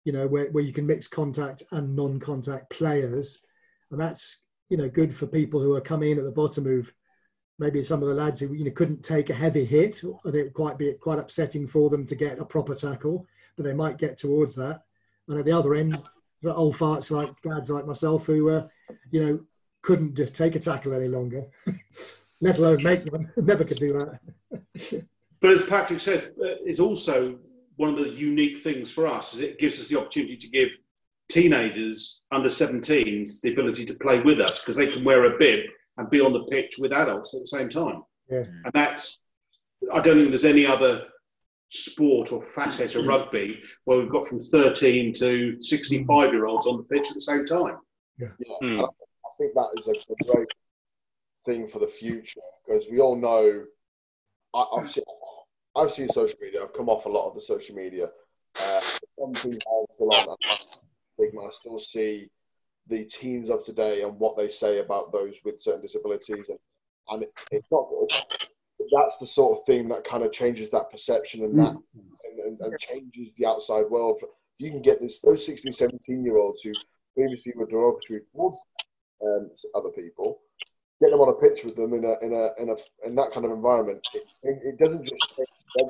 you 0.05 0.11
know, 0.11 0.27
where 0.27 0.51
where 0.51 0.63
you 0.63 0.71
can 0.71 0.85
mix 0.85 1.07
contact 1.07 1.63
and 1.71 1.95
non-contact 1.95 2.69
players, 2.69 3.39
and 3.89 3.99
that's 3.99 4.37
you 4.69 4.77
know 4.77 4.87
good 4.87 5.13
for 5.13 5.25
people 5.25 5.59
who 5.59 5.73
are 5.73 5.81
coming 5.81 6.11
in 6.11 6.19
at 6.19 6.23
the 6.23 6.31
bottom 6.31 6.63
who've 6.65 6.93
maybe 7.57 7.83
some 7.83 8.01
of 8.01 8.09
the 8.09 8.15
lads 8.15 8.39
who 8.39 8.53
you 8.53 8.63
know 8.63 8.71
couldn't 8.71 9.03
take 9.03 9.29
a 9.29 9.33
heavy 9.33 9.65
hit 9.65 10.03
or 10.03 10.19
it 10.25 10.33
would 10.33 10.53
quite 10.53 10.77
be 10.77 10.93
quite 10.93 11.19
upsetting 11.19 11.67
for 11.67 11.89
them 11.89 12.05
to 12.05 12.15
get 12.15 12.39
a 12.39 12.45
proper 12.45 12.73
tackle 12.73 13.25
but 13.57 13.65
they 13.65 13.73
might 13.73 13.97
get 13.97 14.17
towards 14.17 14.55
that. 14.55 14.81
And 15.27 15.39
at 15.39 15.45
the 15.45 15.51
other 15.51 15.75
end 15.75 15.99
the 16.41 16.53
old 16.53 16.75
farts 16.75 17.11
like 17.11 17.29
dads 17.41 17.69
like 17.69 17.85
myself 17.85 18.25
who 18.25 18.49
uh, 18.49 18.67
you 19.11 19.23
know 19.23 19.39
couldn't 19.81 20.15
take 20.33 20.55
a 20.55 20.59
tackle 20.59 20.93
any 20.93 21.07
longer 21.07 21.43
let 22.41 22.57
alone 22.57 22.81
make 22.83 23.05
one 23.11 23.31
never 23.37 23.63
could 23.63 23.77
do 23.77 23.93
that 23.93 24.19
but 25.41 25.51
as 25.51 25.65
patrick 25.65 25.99
says 25.99 26.32
uh, 26.41 26.55
it's 26.65 26.80
also 26.80 27.38
one 27.78 27.89
of 27.89 27.97
the 27.97 28.09
unique 28.09 28.57
things 28.59 28.91
for 28.91 29.07
us 29.07 29.34
is 29.34 29.39
it 29.39 29.59
gives 29.59 29.80
us 29.80 29.88
the 29.88 29.99
opportunity 29.99 30.38
to 30.38 30.49
give 30.49 30.69
teenagers 31.30 32.24
under 32.32 32.49
17s 32.49 33.41
the 33.41 33.51
ability 33.51 33.86
to 33.86 33.93
play 33.95 34.22
with 34.22 34.39
us 34.39 34.59
because 34.59 34.76
they 34.76 34.88
can 34.88 35.03
wear 35.03 35.26
a 35.26 35.38
bib 35.38 35.61
and 35.97 36.09
be 36.09 36.19
on 36.19 36.34
the 36.34 36.43
pitch 36.45 36.76
with 36.78 36.91
adults 36.91 37.34
at 37.34 37.41
the 37.41 37.47
same 37.47 37.69
time. 37.69 38.03
Yeah. 38.30 38.43
And 38.65 38.72
that's, 38.74 39.19
I 39.93 39.99
don't 39.99 40.17
think 40.17 40.30
there's 40.30 40.45
any 40.45 40.65
other 40.65 41.05
sport 41.69 42.32
or 42.32 42.45
facet 42.51 42.95
of 42.95 43.07
rugby 43.07 43.61
where 43.86 43.97
we've 43.97 44.11
got 44.11 44.28
from 44.28 44.39
13 44.39 45.13
to 45.13 45.61
65 45.61 46.34
year 46.34 46.45
olds 46.45 46.67
on 46.67 46.78
the 46.78 46.84
pitch 46.84 47.07
at 47.07 47.13
the 47.13 47.22
same 47.22 47.45
time. 47.45 47.78
Yeah. 48.19 48.28
yeah. 48.39 48.55
Mm. 48.67 48.84
I 48.84 49.30
think 49.38 49.53
that 49.53 49.69
is 49.78 49.88
a 49.88 50.32
great 50.32 50.47
thing 51.45 51.67
for 51.67 51.80
the 51.80 51.88
future 51.88 52.41
because 52.67 52.88
we 52.91 52.99
all 52.99 53.15
know, 53.15 53.63
I, 54.53 54.65
have 54.77 54.89
seen, 54.89 55.03
I've 55.75 55.91
seen 55.91 56.09
social 56.09 56.37
media, 56.41 56.63
I've 56.63 56.73
come 56.73 56.89
off 56.89 57.05
a 57.05 57.09
lot 57.09 57.29
of 57.29 57.35
the 57.35 57.41
social 57.41 57.75
media. 57.75 58.09
Uh, 58.59 58.81
some 59.17 59.33
people 59.33 59.87
still 59.89 60.11
on 60.11 60.37
stigma. 61.13 61.41
I 61.41 61.49
still 61.51 61.79
see 61.79 62.29
the 62.87 63.05
teens 63.05 63.49
of 63.49 63.63
today 63.63 64.01
and 64.01 64.19
what 64.19 64.37
they 64.37 64.49
say 64.49 64.79
about 64.79 65.11
those 65.11 65.39
with 65.45 65.61
certain 65.61 65.81
disabilities, 65.81 66.49
and, 66.49 66.57
and 67.09 67.23
it, 67.23 67.31
it's 67.51 67.71
not 67.71 67.87
good. 67.89 68.09
That's 68.91 69.19
the 69.19 69.27
sort 69.27 69.57
of 69.57 69.65
thing 69.65 69.87
that 69.89 70.03
kind 70.03 70.23
of 70.23 70.31
changes 70.31 70.69
that 70.71 70.91
perception 70.91 71.45
and 71.45 71.57
that 71.59 71.77
and, 71.93 72.39
and, 72.45 72.59
and 72.59 72.79
changes 72.79 73.35
the 73.35 73.45
outside 73.45 73.85
world. 73.89 74.19
You 74.57 74.71
can 74.71 74.81
get 74.81 74.99
this 75.01 75.21
those 75.21 75.45
16, 75.45 75.71
17 75.71 76.25
year 76.25 76.37
olds 76.37 76.61
who 76.61 76.73
previously 77.15 77.53
were 77.55 77.67
derogatory 77.67 78.21
towards 78.33 78.61
um, 79.23 79.49
other 79.75 79.89
people, 79.89 80.39
get 81.01 81.11
them 81.11 81.19
on 81.21 81.29
a 81.29 81.33
pitch 81.33 81.63
with 81.63 81.75
them 81.75 81.93
in 81.93 82.05
a 82.05 82.13
in 82.23 82.33
a 82.33 82.61
in 82.61 82.69
a 82.69 83.07
in 83.07 83.15
that 83.15 83.31
kind 83.31 83.45
of 83.45 83.51
environment. 83.51 83.99
It, 84.13 84.23
it 84.43 84.77
doesn't 84.77 85.03
just 85.03 85.35
change 85.35 85.47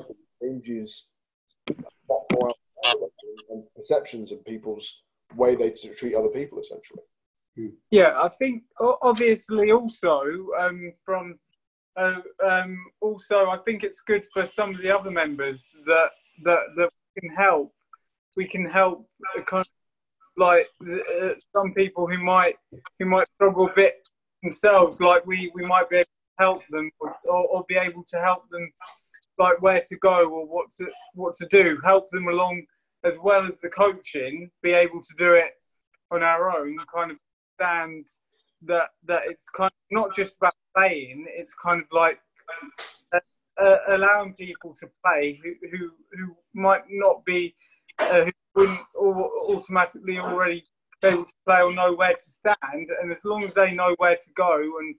it 0.09 0.17
changes 0.41 1.09
and 3.49 3.63
perceptions 3.75 4.31
and 4.31 4.43
people's 4.45 5.03
way 5.35 5.55
they 5.55 5.71
treat 5.71 6.15
other 6.15 6.29
people, 6.29 6.59
essentially. 6.59 7.03
Yeah, 7.91 8.13
I 8.17 8.29
think 8.29 8.63
obviously 8.79 9.71
also 9.71 10.23
um, 10.57 10.91
from 11.05 11.37
uh, 11.97 12.21
um, 12.43 12.77
also 13.01 13.47
I 13.47 13.57
think 13.65 13.83
it's 13.83 13.99
good 13.99 14.25
for 14.33 14.45
some 14.45 14.73
of 14.73 14.81
the 14.81 14.97
other 14.97 15.11
members 15.11 15.69
that 15.85 16.11
that 16.43 16.61
that 16.77 16.89
we 17.15 17.21
can 17.21 17.35
help. 17.35 17.73
We 18.37 18.45
can 18.45 18.65
help 18.65 19.05
kind 19.45 19.65
of 19.65 19.67
like 20.37 20.69
uh, 20.89 21.33
some 21.53 21.73
people 21.73 22.07
who 22.07 22.23
might 22.23 22.55
who 22.97 23.05
might 23.05 23.27
struggle 23.35 23.67
a 23.67 23.73
bit 23.73 23.95
themselves. 24.43 24.99
Like 24.99 25.25
we 25.25 25.51
we 25.53 25.65
might 25.65 25.89
be 25.89 25.97
able 25.97 26.05
to 26.05 26.43
help 26.43 26.61
them 26.69 26.89
or, 26.99 27.15
or 27.25 27.65
be 27.67 27.75
able 27.75 28.03
to 28.09 28.19
help 28.19 28.49
them 28.49 28.71
like 29.37 29.61
where 29.61 29.81
to 29.87 29.95
go 29.97 30.29
or 30.29 30.45
what 30.45 30.71
to 30.77 30.87
what 31.13 31.35
to 31.35 31.47
do. 31.47 31.79
Help 31.83 32.09
them 32.09 32.27
along 32.27 32.63
as 33.03 33.17
well 33.17 33.43
as 33.43 33.59
the 33.59 33.69
coaching, 33.69 34.49
be 34.61 34.73
able 34.73 35.01
to 35.01 35.13
do 35.17 35.33
it 35.33 35.53
on 36.11 36.23
our 36.23 36.51
own, 36.55 36.77
kind 36.93 37.11
of 37.11 37.17
stand 37.55 38.07
that 38.63 38.89
that 39.05 39.23
it's 39.25 39.49
kind 39.49 39.71
of 39.71 39.91
not 39.91 40.15
just 40.15 40.37
about 40.37 40.53
playing, 40.75 41.25
it's 41.29 41.53
kind 41.53 41.81
of 41.81 41.87
like 41.91 42.19
uh, 43.13 43.19
uh, 43.61 43.77
allowing 43.89 44.33
people 44.35 44.75
to 44.79 44.87
play 45.03 45.39
who 45.43 45.53
who, 45.71 45.91
who 46.13 46.35
might 46.53 46.83
not 46.89 47.23
be 47.25 47.55
uh, 47.99 48.25
who 48.25 48.31
wouldn't 48.55 48.79
automatically 48.95 50.19
already 50.19 50.63
be 51.01 51.07
able 51.07 51.25
to 51.25 51.75
know 51.75 51.93
where 51.93 52.13
to 52.13 52.21
stand, 52.21 52.57
and 53.01 53.11
as 53.11 53.17
long 53.23 53.43
as 53.43 53.53
they 53.53 53.73
know 53.73 53.95
where 53.97 54.15
to 54.15 54.29
go 54.35 54.55
and 54.79 54.95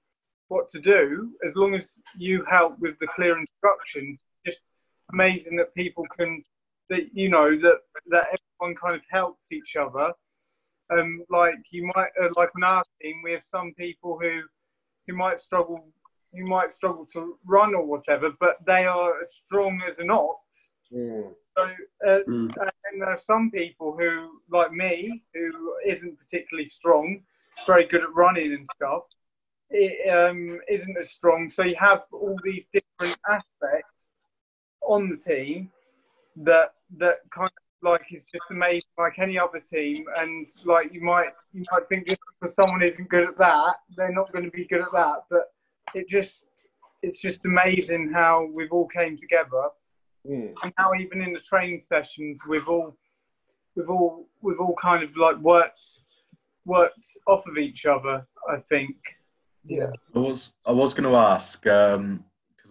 what 0.48 0.68
to 0.68 0.80
do, 0.80 1.32
as 1.46 1.56
long 1.56 1.74
as 1.74 1.98
you 2.16 2.44
help 2.44 2.78
with 2.78 2.98
the 2.98 3.06
clear 3.06 3.38
instructions, 3.38 4.20
just 4.44 4.64
amazing 5.12 5.56
that 5.56 5.74
people 5.74 6.04
can 6.16 6.44
that 6.90 7.14
you 7.14 7.28
know 7.28 7.56
that 7.56 7.78
that 8.08 8.24
everyone 8.34 8.76
kind 8.76 8.94
of 8.94 9.02
helps 9.10 9.52
each 9.52 9.76
other. 9.76 10.12
Um, 10.90 11.24
like 11.30 11.54
you 11.70 11.90
might 11.94 12.10
uh, 12.22 12.28
like 12.36 12.50
on 12.56 12.64
our 12.64 12.84
team, 13.00 13.22
we 13.24 13.32
have 13.32 13.44
some 13.44 13.72
people 13.74 14.18
who 14.20 14.42
who 15.06 15.16
might 15.16 15.40
struggle 15.40 15.88
who 16.34 16.46
might 16.46 16.72
struggle 16.72 17.06
to 17.12 17.38
run 17.46 17.74
or 17.74 17.84
whatever, 17.84 18.30
but 18.40 18.56
they 18.66 18.86
are 18.86 19.20
as 19.20 19.34
strong 19.34 19.82
as 19.86 19.98
an 19.98 20.10
ox. 20.10 20.74
Mm. 20.92 21.32
So, 21.56 21.68
uh, 22.06 22.20
and 22.26 23.00
there 23.00 23.10
are 23.10 23.18
some 23.18 23.50
people 23.50 23.96
who, 23.98 24.40
like 24.50 24.72
me, 24.72 25.22
who 25.34 25.76
isn't 25.84 26.18
particularly 26.18 26.66
strong, 26.66 27.22
very 27.66 27.86
good 27.86 28.02
at 28.02 28.14
running 28.14 28.52
and 28.54 28.66
stuff, 28.74 29.02
it 29.70 30.08
um, 30.10 30.60
isn't 30.68 30.98
as 30.98 31.10
strong. 31.10 31.48
So 31.48 31.62
you 31.62 31.76
have 31.78 32.02
all 32.12 32.38
these 32.44 32.66
different 32.72 33.16
aspects 33.28 34.20
on 34.82 35.08
the 35.08 35.16
team 35.16 35.70
that 36.36 36.74
that 36.98 37.18
kind 37.30 37.50
of 37.50 37.88
like 37.88 38.12
is 38.12 38.24
just 38.24 38.44
amazing, 38.50 38.82
like 38.98 39.18
any 39.18 39.38
other 39.38 39.60
team. 39.60 40.04
And 40.16 40.48
like 40.64 40.92
you 40.92 41.00
might 41.02 41.30
you 41.52 41.64
might 41.72 41.88
think 41.88 42.08
just 42.08 42.20
because 42.40 42.54
someone 42.54 42.82
isn't 42.82 43.08
good 43.08 43.28
at 43.28 43.38
that, 43.38 43.74
they're 43.96 44.12
not 44.12 44.32
going 44.32 44.44
to 44.44 44.50
be 44.50 44.66
good 44.66 44.82
at 44.82 44.92
that. 44.92 45.24
But 45.30 45.52
it 45.94 46.08
just 46.08 46.46
it's 47.02 47.20
just 47.20 47.44
amazing 47.46 48.12
how 48.12 48.48
we've 48.52 48.72
all 48.72 48.86
came 48.86 49.16
together, 49.16 49.68
mm. 50.26 50.54
and 50.62 50.72
now 50.78 50.92
even 50.98 51.20
in 51.22 51.32
the 51.32 51.40
training 51.40 51.78
sessions 51.78 52.38
we've 52.48 52.68
all 52.68 52.96
we've 53.74 53.90
all 53.90 54.26
we've 54.40 54.60
all 54.60 54.74
kind 54.80 55.02
of 55.02 55.16
like 55.16 55.36
worked 55.38 56.04
worked 56.64 57.06
off 57.26 57.46
of 57.46 57.58
each 57.58 57.86
other. 57.86 58.26
I 58.48 58.58
think. 58.68 58.96
Yeah. 59.64 59.90
I 60.14 60.18
was 60.18 60.52
I 60.66 60.72
was 60.72 60.94
going 60.94 61.08
to 61.08 61.16
ask 61.16 61.62
because 61.62 61.94
um, 61.94 62.24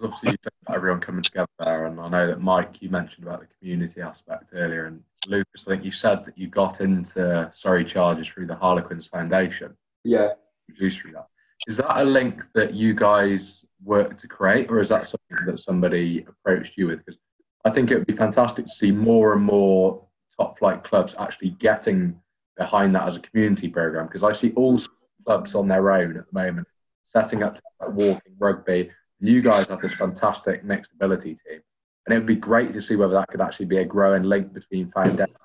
obviously 0.04 0.32
you 0.32 0.38
said 0.43 0.54
about 0.64 0.76
everyone 0.76 0.99
coming 0.99 1.24
together 1.24 1.47
there, 1.60 1.86
and 1.86 1.99
I 1.99 2.10
know 2.10 2.28
that 2.28 2.41
Mike 2.41 2.82
you 2.82 2.89
mentioned 2.89 3.26
about 3.26 3.41
the 3.41 3.47
community 3.60 4.02
aspect 4.02 4.52
earlier, 4.54 4.86
and 4.86 5.02
Lucas 5.28 5.66
I 5.68 5.72
think 5.72 5.86
you 5.86 5.91
said 5.91 6.26
that 6.26 6.38
you 6.38 6.47
got 6.47 6.82
into 6.82 7.49
Surrey 7.54 7.86
Chargers 7.86 8.28
through 8.28 8.47
the 8.47 8.56
Harlequins 8.56 9.08
Foundation. 9.08 9.76
Yeah. 10.04 10.32
Produced 10.68 11.02
through 11.02 11.14
that. 11.14 11.28
Is 11.68 11.78
that 11.78 12.02
a 12.02 12.04
link 12.04 12.43
that 12.56 12.74
you 12.74 12.93
guys 12.93 13.64
worked 13.84 14.20
to 14.22 14.28
create, 14.28 14.70
or 14.70 14.80
is 14.80 14.89
that 14.89 15.08
something 15.08 15.45
that 15.45 15.60
somebody 15.60 16.26
approached 16.28 16.74
you 16.76 16.88
with? 16.88 17.06
Because 17.06 17.20
I 17.64 17.70
think 17.70 17.91
it 17.91 17.97
would 17.97 18.07
be 18.07 18.14
fantastic 18.14 18.66
to 18.66 18.72
see 18.72 18.91
more 18.91 19.34
and 19.34 19.43
more 19.43 20.05
top 20.38 20.57
flight 20.57 20.84
clubs 20.84 21.16
actually 21.20 21.51
getting 21.51 22.20
behind 22.57 22.95
that 22.95 23.07
as 23.07 23.16
a 23.16 23.20
community 23.20 23.70
program. 23.70 24.07
Because 24.07 24.24
I 24.24 24.32
see 24.32 24.51
all 24.53 24.80
clubs 25.26 25.55
on 25.55 25.68
their 25.68 25.91
own 25.91 26.18
at 26.18 26.26
the 26.32 26.39
moment 26.39 26.68
setting 27.12 27.43
up 27.43 27.59
like 27.80 27.93
walking 27.93 28.34
rugby. 28.39 28.89
You 29.20 29.41
guys 29.41 29.68
have 29.68 29.82
this 29.82 29.93
fantastic 29.93 30.64
mixed 30.64 30.93
ability 30.93 31.36
team, 31.36 31.62
and 32.05 32.16
it 32.16 32.18
would 32.18 32.26
be 32.26 32.36
great 32.36 32.74
to 32.74 32.82
see 32.82 32.95
whether 32.95 33.14
that 33.14 33.28
could 33.28 33.41
actually 33.41 33.68
be 33.68 33.78
a 33.78 33.86
growing 33.86 34.24
link 34.24 34.53
between 34.53 34.89
foundation 34.89 35.36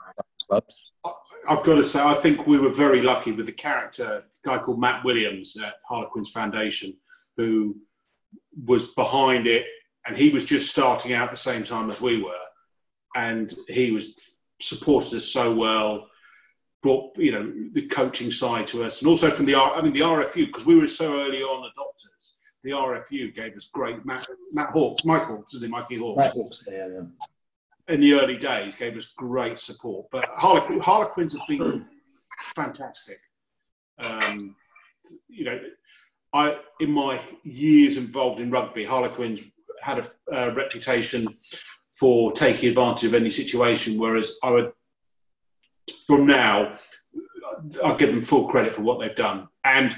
clubs. 0.49 0.93
I've 1.49 1.63
got 1.63 1.75
to 1.75 1.83
say, 1.83 2.01
I 2.01 2.15
think 2.15 2.47
we 2.47 2.59
were 2.59 2.71
very 2.71 3.03
lucky 3.03 3.33
with 3.33 3.47
the 3.47 3.53
character 3.53 4.25
guy 4.45 4.59
called 4.59 4.81
Matt 4.81 5.05
Williams 5.05 5.57
at 5.57 5.75
Harlequins 5.89 6.31
Foundation, 6.31 6.97
who 7.37 7.77
was 8.65 8.95
behind 8.95 9.47
it, 9.47 9.67
and 10.07 10.17
he 10.17 10.31
was 10.31 10.45
just 10.45 10.71
starting 10.71 11.13
out 11.13 11.27
at 11.27 11.31
the 11.31 11.37
same 11.37 11.65
time 11.65 11.91
as 11.91 12.01
we 12.01 12.23
were, 12.23 12.33
and 13.15 13.53
he 13.69 13.91
was 13.91 14.37
supported 14.61 15.15
us 15.17 15.27
so 15.27 15.55
well 15.55 16.09
brought 16.83 17.17
you 17.19 17.33
know 17.33 17.53
the 17.73 17.87
coaching 17.87 18.31
side 18.31 18.67
to 18.69 18.85
us, 18.85 19.03
and 19.03 19.09
also 19.09 19.31
from 19.31 19.47
the 19.47 19.55
I 19.55 19.81
mean 19.83 19.93
the 19.93 20.01
RFU 20.01 20.47
because 20.47 20.67
we 20.67 20.79
were 20.79 20.87
so 20.87 21.21
early 21.21 21.43
on 21.43 21.71
adopters. 21.71 22.35
The 22.63 22.71
RFU 22.73 23.35
gave 23.35 23.55
us 23.55 23.71
great 23.73 24.05
Matt, 24.05 24.27
Matt 24.53 24.71
Hawks, 24.71 25.05
Mike 25.05 25.23
Hawks, 25.23 25.55
isn't 25.55 25.67
it? 25.67 25.71
Mikey 25.71 25.97
Hawks. 25.99 26.19
Matt 26.19 26.33
Hawks, 26.33 26.65
yeah, 26.69 26.89
yeah. 26.89 27.95
In 27.95 28.01
the 28.01 28.15
early 28.15 28.37
days, 28.37 28.75
gave 28.75 28.97
us 28.97 29.13
great 29.13 29.61
support. 29.61 30.07
But 30.11 30.27
Harlequin, 30.35 30.81
Harlequins 30.81 31.39
have 31.39 31.47
been 31.47 31.87
fantastic. 32.57 33.19
Um, 33.99 34.57
you 35.29 35.45
know, 35.45 35.61
I 36.33 36.57
in 36.81 36.91
my 36.91 37.21
years 37.45 37.97
involved 37.97 38.41
in 38.41 38.51
rugby, 38.51 38.85
Harlequins 38.85 39.43
had 39.81 39.99
a 39.99 40.07
uh, 40.35 40.55
reputation 40.55 41.37
for 41.99 42.33
taking 42.33 42.69
advantage 42.69 43.05
of 43.05 43.15
any 43.15 43.31
situation, 43.31 43.99
whereas 43.99 44.39
I 44.43 44.51
would 44.51 44.73
from 46.07 46.27
now, 46.27 46.77
I'll 47.85 47.97
give 47.97 48.13
them 48.13 48.23
full 48.23 48.49
credit 48.49 48.75
for 48.75 48.83
what 48.83 49.01
they've 49.01 49.15
done. 49.15 49.49
And 49.65 49.95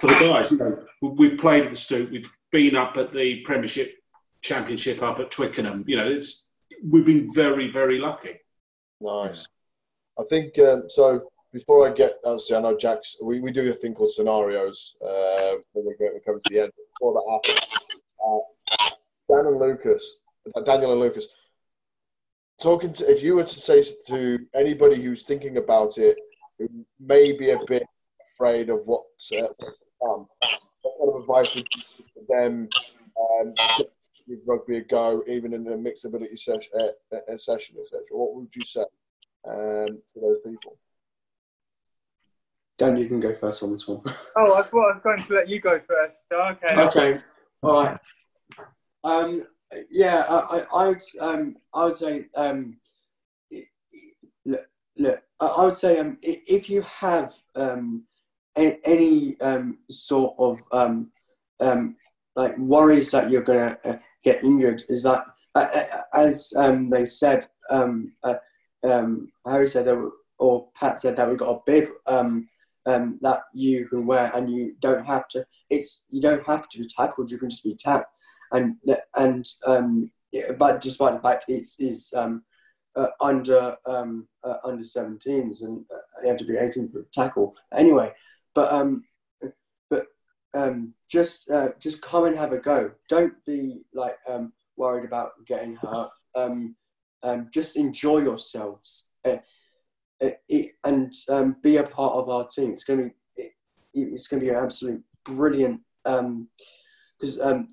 for 0.00 0.08
the 0.08 0.18
guys, 0.18 0.50
you 0.50 0.58
know, 0.58 0.84
we've 1.02 1.38
played 1.38 1.64
at 1.64 1.70
the 1.70 1.76
Stoop, 1.76 2.10
we've 2.10 2.30
been 2.50 2.76
up 2.76 2.96
at 2.96 3.12
the 3.12 3.40
Premiership 3.40 3.94
Championship 4.40 5.02
up 5.02 5.18
at 5.18 5.30
Twickenham. 5.30 5.84
You 5.86 5.96
know, 5.96 6.06
it's 6.06 6.50
we've 6.84 7.04
been 7.04 7.32
very, 7.32 7.70
very 7.70 7.98
lucky. 7.98 8.40
Nice. 9.00 9.46
I 10.18 10.24
think 10.28 10.58
um, 10.58 10.84
so. 10.88 11.28
Before 11.50 11.88
I 11.88 11.94
get, 11.94 12.12
obviously, 12.26 12.56
I 12.56 12.60
know 12.60 12.76
Jack's. 12.76 13.16
We, 13.22 13.40
we 13.40 13.50
do 13.50 13.70
a 13.70 13.72
thing 13.72 13.94
called 13.94 14.10
scenarios 14.10 14.96
uh, 15.02 15.52
when 15.72 15.86
we 15.86 16.20
come 16.20 16.38
to 16.38 16.50
the 16.50 16.60
end. 16.60 16.72
Before 16.92 17.14
that 17.14 17.40
happens, 17.48 17.66
uh, 18.22 18.38
Dan 19.28 19.46
and 19.46 19.58
Lucas, 19.58 20.20
Daniel 20.64 20.92
and 20.92 21.00
Lucas, 21.00 21.28
talking 22.60 22.92
to 22.92 23.10
if 23.10 23.22
you 23.22 23.36
were 23.36 23.44
to 23.44 23.60
say 23.60 23.84
to 24.06 24.38
anybody 24.54 25.00
who's 25.02 25.22
thinking 25.22 25.56
about 25.56 25.98
it 25.98 26.16
who 26.58 26.68
may 26.98 27.32
be 27.32 27.50
a 27.50 27.58
bit 27.66 27.84
afraid 28.34 28.68
of 28.68 28.86
what, 28.86 29.04
uh, 29.32 29.48
what's 29.58 29.78
to 29.78 29.86
come 30.02 30.26
what 30.82 30.98
kind 30.98 31.10
of 31.14 31.20
advice 31.20 31.54
would 31.54 31.66
you 31.76 31.82
give 31.96 32.12
to 32.14 32.20
them 32.28 32.68
um, 33.20 33.54
to 33.56 33.88
give 34.28 34.38
rugby 34.46 34.78
a 34.78 34.80
go 34.80 35.22
even 35.28 35.52
in 35.52 35.66
a 35.68 35.76
mixed 35.76 36.04
ability 36.04 36.36
session, 36.36 36.70
uh, 36.78 37.36
session 37.36 37.76
etc 37.78 38.00
what 38.10 38.34
would 38.34 38.48
you 38.54 38.64
say 38.64 38.84
um, 39.46 39.98
to 40.12 40.20
those 40.20 40.38
people 40.44 40.76
Dan, 42.78 42.96
you 42.96 43.08
can 43.08 43.18
go 43.18 43.34
first 43.34 43.64
on 43.64 43.72
this 43.72 43.88
one. 43.88 44.00
Oh, 44.36 44.54
I 44.54 44.62
thought 44.62 44.90
I 44.90 44.94
was 44.94 45.00
going 45.02 45.20
to 45.20 45.34
let 45.34 45.48
you 45.48 45.60
go 45.60 45.80
first. 45.84 46.22
Okay. 46.32 46.80
Okay. 46.80 47.20
All 47.60 47.82
right. 47.84 47.98
Um, 49.04 49.44
yeah, 49.90 50.24
I, 50.28 50.64
I, 50.74 50.88
would, 50.88 51.02
um, 51.20 51.56
I 51.74 51.84
would 51.84 51.96
say, 51.96 52.26
um, 52.36 52.78
look, 54.44 54.66
look, 54.96 55.22
I 55.40 55.64
would 55.64 55.76
say, 55.76 55.98
um, 55.98 56.18
if 56.22 56.68
you 56.68 56.82
have 56.82 57.34
um, 57.54 58.04
any 58.56 59.40
um, 59.40 59.78
sort 59.88 60.34
of 60.38 60.58
um, 60.72 61.10
um, 61.60 61.96
like 62.34 62.56
worries 62.58 63.10
that 63.12 63.30
you're 63.30 63.42
going 63.42 63.70
to 63.70 63.88
uh, 63.88 63.98
get 64.24 64.42
injured, 64.42 64.82
is 64.88 65.04
that 65.04 65.24
uh, 65.54 65.66
uh, 65.74 65.84
as 66.14 66.52
um, 66.56 66.90
they 66.90 67.04
said, 67.04 67.46
um, 67.70 68.12
uh, 68.24 68.34
um, 68.84 69.30
Harry 69.46 69.68
said, 69.68 69.84
that, 69.84 70.10
or 70.38 70.68
Pat 70.74 70.98
said 70.98 71.16
that 71.16 71.28
we 71.28 71.36
got 71.36 71.50
a 71.50 71.60
bib 71.66 71.88
um, 72.06 72.48
um, 72.86 73.18
that 73.22 73.40
you 73.52 73.86
can 73.86 74.06
wear, 74.06 74.32
and 74.34 74.50
you 74.50 74.74
don't 74.80 75.04
have 75.04 75.28
to. 75.28 75.44
It's 75.70 76.04
you 76.10 76.20
don't 76.20 76.44
have 76.46 76.68
to 76.70 76.78
be 76.78 76.88
tackled. 76.88 77.30
You 77.30 77.38
can 77.38 77.50
just 77.50 77.64
be 77.64 77.76
tapped 77.76 78.17
and 78.52 78.76
and 79.16 79.46
um, 79.66 80.10
but 80.58 80.80
despite 80.80 81.14
the 81.14 81.20
fact 81.20 81.46
it's 81.48 81.80
is 81.80 82.12
um, 82.16 82.42
uh, 82.96 83.08
under 83.20 83.76
um, 83.86 84.26
uh, 84.44 84.56
under 84.64 84.82
17s 84.82 85.62
and 85.62 85.84
uh, 85.92 85.98
they 86.22 86.28
have 86.28 86.36
to 86.36 86.44
be 86.44 86.56
18 86.56 86.88
for 86.88 87.06
tackle 87.12 87.54
anyway. 87.74 88.12
But 88.54 88.72
um, 88.72 89.04
but 89.88 90.06
um, 90.54 90.94
just 91.08 91.50
uh, 91.50 91.68
just 91.80 92.02
come 92.02 92.24
and 92.24 92.36
have 92.36 92.52
a 92.52 92.58
go. 92.58 92.90
Don't 93.08 93.34
be 93.46 93.82
like 93.94 94.16
um, 94.28 94.52
worried 94.76 95.04
about 95.04 95.32
getting 95.46 95.76
hurt. 95.76 96.10
Um, 96.34 96.74
um, 97.22 97.48
just 97.52 97.76
enjoy 97.76 98.18
yourselves 98.18 99.08
uh, 99.24 99.38
uh, 100.22 100.30
it, 100.48 100.72
and 100.84 101.12
um, 101.28 101.56
be 101.62 101.76
a 101.76 101.84
part 101.84 102.14
of 102.14 102.28
our 102.28 102.46
team. 102.46 102.72
It's 102.72 102.84
to 102.84 102.96
be 102.96 103.10
it, 103.36 103.52
it's 103.94 104.28
to 104.40 104.46
be 104.46 104.50
an 104.50 104.64
absolute 104.64 105.02
brilliant 105.24 105.80
because 106.04 107.40
um, 107.40 107.50
um, 107.50 107.68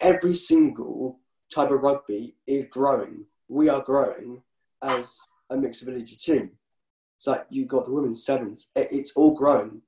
every 0.00 0.34
single 0.34 1.20
type 1.54 1.70
of 1.70 1.82
rugby 1.82 2.36
is 2.46 2.66
growing. 2.70 3.24
We 3.48 3.68
are 3.68 3.82
growing 3.82 4.42
as 4.82 5.16
a 5.50 5.56
mixed 5.56 5.82
ability 5.82 6.16
team. 6.16 6.50
It's 7.18 7.26
like 7.26 7.46
you've 7.48 7.68
got 7.68 7.84
the 7.84 7.92
women's 7.92 8.24
sevens. 8.24 8.68
It's 8.74 9.12
all 9.12 9.32
growing. 9.32 9.82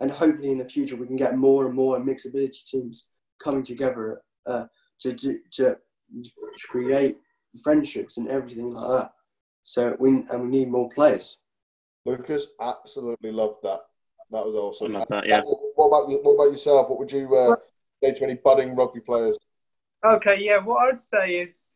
And 0.00 0.10
hopefully 0.10 0.50
in 0.50 0.58
the 0.58 0.68
future 0.68 0.96
we 0.96 1.06
can 1.06 1.16
get 1.16 1.36
more 1.36 1.66
and 1.66 1.74
more 1.74 1.98
mixed 1.98 2.26
ability 2.26 2.58
teams 2.66 3.08
coming 3.42 3.62
together 3.62 4.22
uh, 4.46 4.64
to, 5.00 5.14
to, 5.14 5.38
to 5.52 5.76
create 6.68 7.16
friendships 7.62 8.18
and 8.18 8.28
everything 8.28 8.74
like 8.74 9.00
that. 9.00 9.12
So 9.62 9.96
we, 9.98 10.08
and 10.08 10.42
we 10.42 10.48
need 10.48 10.70
more 10.70 10.88
players. 10.88 11.38
Lucas, 12.04 12.48
absolutely 12.60 13.32
loved 13.32 13.62
that. 13.62 13.80
That 14.30 14.44
was 14.46 14.54
awesome. 14.54 14.96
I 14.96 15.00
love 15.00 15.08
that, 15.10 15.26
yeah. 15.26 15.42
What 15.42 15.86
about, 15.86 16.24
what 16.24 16.32
about 16.32 16.50
yourself? 16.50 16.88
What 16.88 16.98
would 16.98 17.12
you 17.12 17.34
uh, 17.34 17.56
say 18.02 18.12
to 18.12 18.24
any 18.24 18.34
budding 18.34 18.74
rugby 18.74 19.00
players? 19.00 19.38
Okay, 20.04 20.38
yeah. 20.40 20.58
What 20.58 20.88
I'd 20.88 21.00
say 21.00 21.36
is 21.36 21.68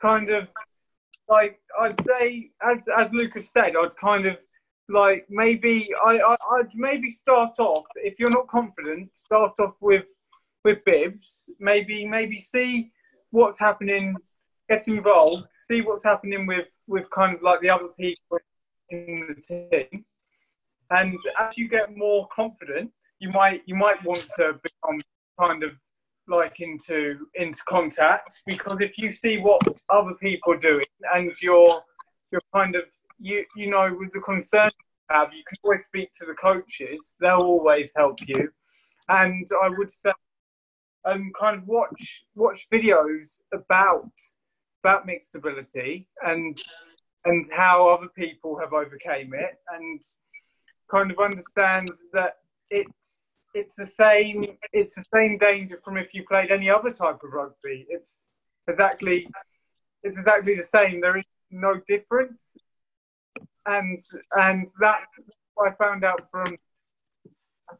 kind 0.00 0.30
of 0.30 0.48
like 1.28 1.60
I'd 1.78 2.00
say, 2.02 2.50
as 2.62 2.88
as 2.96 3.12
Lucas 3.12 3.50
said, 3.50 3.74
I'd 3.76 3.96
kind 3.96 4.26
of 4.26 4.38
like 4.88 5.26
maybe 5.28 5.88
I, 6.04 6.18
I 6.18 6.36
I'd 6.58 6.74
maybe 6.74 7.10
start 7.10 7.58
off 7.58 7.84
if 7.96 8.18
you're 8.18 8.30
not 8.30 8.46
confident, 8.48 9.10
start 9.14 9.52
off 9.58 9.76
with 9.80 10.06
with 10.64 10.84
bibs. 10.84 11.44
Maybe 11.58 12.06
maybe 12.06 12.40
see 12.40 12.92
what's 13.30 13.58
happening, 13.58 14.16
get 14.70 14.88
involved, 14.88 15.48
see 15.68 15.82
what's 15.82 16.04
happening 16.04 16.46
with 16.46 16.68
with 16.86 17.10
kind 17.10 17.36
of 17.36 17.42
like 17.42 17.60
the 17.60 17.70
other 17.70 17.88
people 17.98 18.38
in 18.90 19.26
the 19.28 19.42
team, 19.42 20.04
and 20.90 21.18
as 21.40 21.58
you 21.58 21.68
get 21.68 21.96
more 21.96 22.28
confident, 22.34 22.90
you 23.18 23.30
might 23.30 23.62
you 23.66 23.74
might 23.74 24.02
want 24.04 24.24
to 24.36 24.54
become 24.62 25.00
kind 25.38 25.62
of 25.62 25.72
like 26.28 26.60
into 26.60 27.26
into 27.34 27.60
contact 27.68 28.42
because 28.46 28.80
if 28.80 28.98
you 28.98 29.12
see 29.12 29.38
what 29.38 29.62
other 29.90 30.14
people 30.14 30.52
are 30.52 30.58
doing 30.58 30.86
and 31.14 31.32
you're 31.40 31.80
you're 32.32 32.42
kind 32.52 32.74
of 32.74 32.82
you 33.18 33.44
you 33.54 33.70
know 33.70 33.94
with 33.98 34.10
the 34.12 34.20
concern 34.20 34.70
you 34.76 35.16
have, 35.16 35.32
you 35.32 35.42
can 35.48 35.56
always 35.64 35.84
speak 35.84 36.12
to 36.14 36.26
the 36.26 36.34
coaches. 36.34 37.14
They'll 37.20 37.36
always 37.36 37.92
help 37.96 38.18
you. 38.26 38.50
And 39.08 39.46
I 39.62 39.68
would 39.68 39.90
say, 39.90 40.12
um, 41.04 41.30
kind 41.38 41.58
of 41.58 41.68
watch 41.68 42.24
watch 42.34 42.66
videos 42.72 43.40
about 43.52 44.10
about 44.82 45.06
mixed 45.06 45.34
ability 45.34 46.08
and 46.24 46.58
and 47.24 47.46
how 47.52 47.88
other 47.88 48.08
people 48.08 48.58
have 48.58 48.72
overcame 48.72 49.32
it 49.34 49.58
and 49.72 50.00
kind 50.90 51.10
of 51.10 51.18
understand 51.18 51.90
that 52.12 52.38
it's 52.70 53.25
it's 53.56 53.74
the 53.74 53.86
same 53.86 54.44
it's 54.72 54.96
the 54.96 55.04
same 55.14 55.38
danger 55.38 55.78
from 55.82 55.96
if 55.96 56.12
you 56.14 56.22
played 56.24 56.50
any 56.50 56.68
other 56.68 56.92
type 56.92 57.20
of 57.24 57.32
rugby. 57.32 57.86
It's 57.88 58.28
exactly 58.68 59.28
it's 60.02 60.18
exactly 60.18 60.54
the 60.54 60.62
same. 60.62 61.00
There 61.00 61.16
is 61.16 61.24
no 61.50 61.80
difference, 61.88 62.56
and 63.66 64.00
and 64.32 64.68
that's 64.78 65.10
what 65.54 65.72
I 65.72 65.74
found 65.84 66.04
out 66.04 66.30
from 66.30 66.56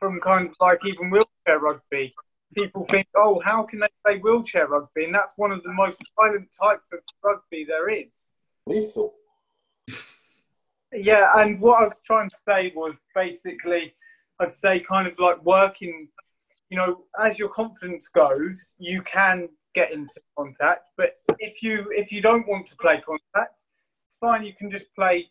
from 0.00 0.20
kind 0.20 0.48
of 0.48 0.54
like 0.60 0.80
even 0.84 1.10
wheelchair 1.10 1.58
rugby. 1.60 2.14
People 2.54 2.86
think, 2.86 3.06
oh, 3.16 3.40
how 3.44 3.64
can 3.64 3.80
they 3.80 3.88
play 4.04 4.18
wheelchair 4.18 4.66
rugby? 4.66 5.04
And 5.04 5.14
that's 5.14 5.34
one 5.36 5.52
of 5.52 5.62
the 5.62 5.72
most 5.72 6.02
violent 6.16 6.48
types 6.52 6.92
of 6.92 7.00
rugby 7.22 7.64
there 7.64 7.90
is. 7.90 8.30
Lethal. 8.66 9.14
Yeah, 10.92 11.30
and 11.36 11.60
what 11.60 11.80
I 11.80 11.84
was 11.84 12.00
trying 12.04 12.30
to 12.30 12.36
say 12.36 12.72
was 12.74 12.94
basically, 13.14 13.92
I'd 14.41 14.53
say 14.53 14.80
kind 14.80 15.07
of 15.07 15.18
like 15.18 15.43
working, 15.45 16.09
you 16.68 16.76
know, 16.76 17.05
as 17.18 17.39
your 17.39 17.49
confidence 17.49 18.09
goes, 18.09 18.74
you 18.78 19.03
can 19.03 19.49
get 19.74 19.93
into 19.93 20.20
contact. 20.37 20.91
But 20.97 21.16
if 21.39 21.62
you 21.62 21.87
if 21.91 22.11
you 22.12 22.20
don't 22.20 22.47
want 22.49 22.66
to 22.68 22.76
play 22.76 23.01
contact, 23.01 23.64
it's 24.07 24.16
fine. 24.20 24.45
You 24.45 24.55
can 24.55 24.70
just 24.70 24.87
play 24.95 25.28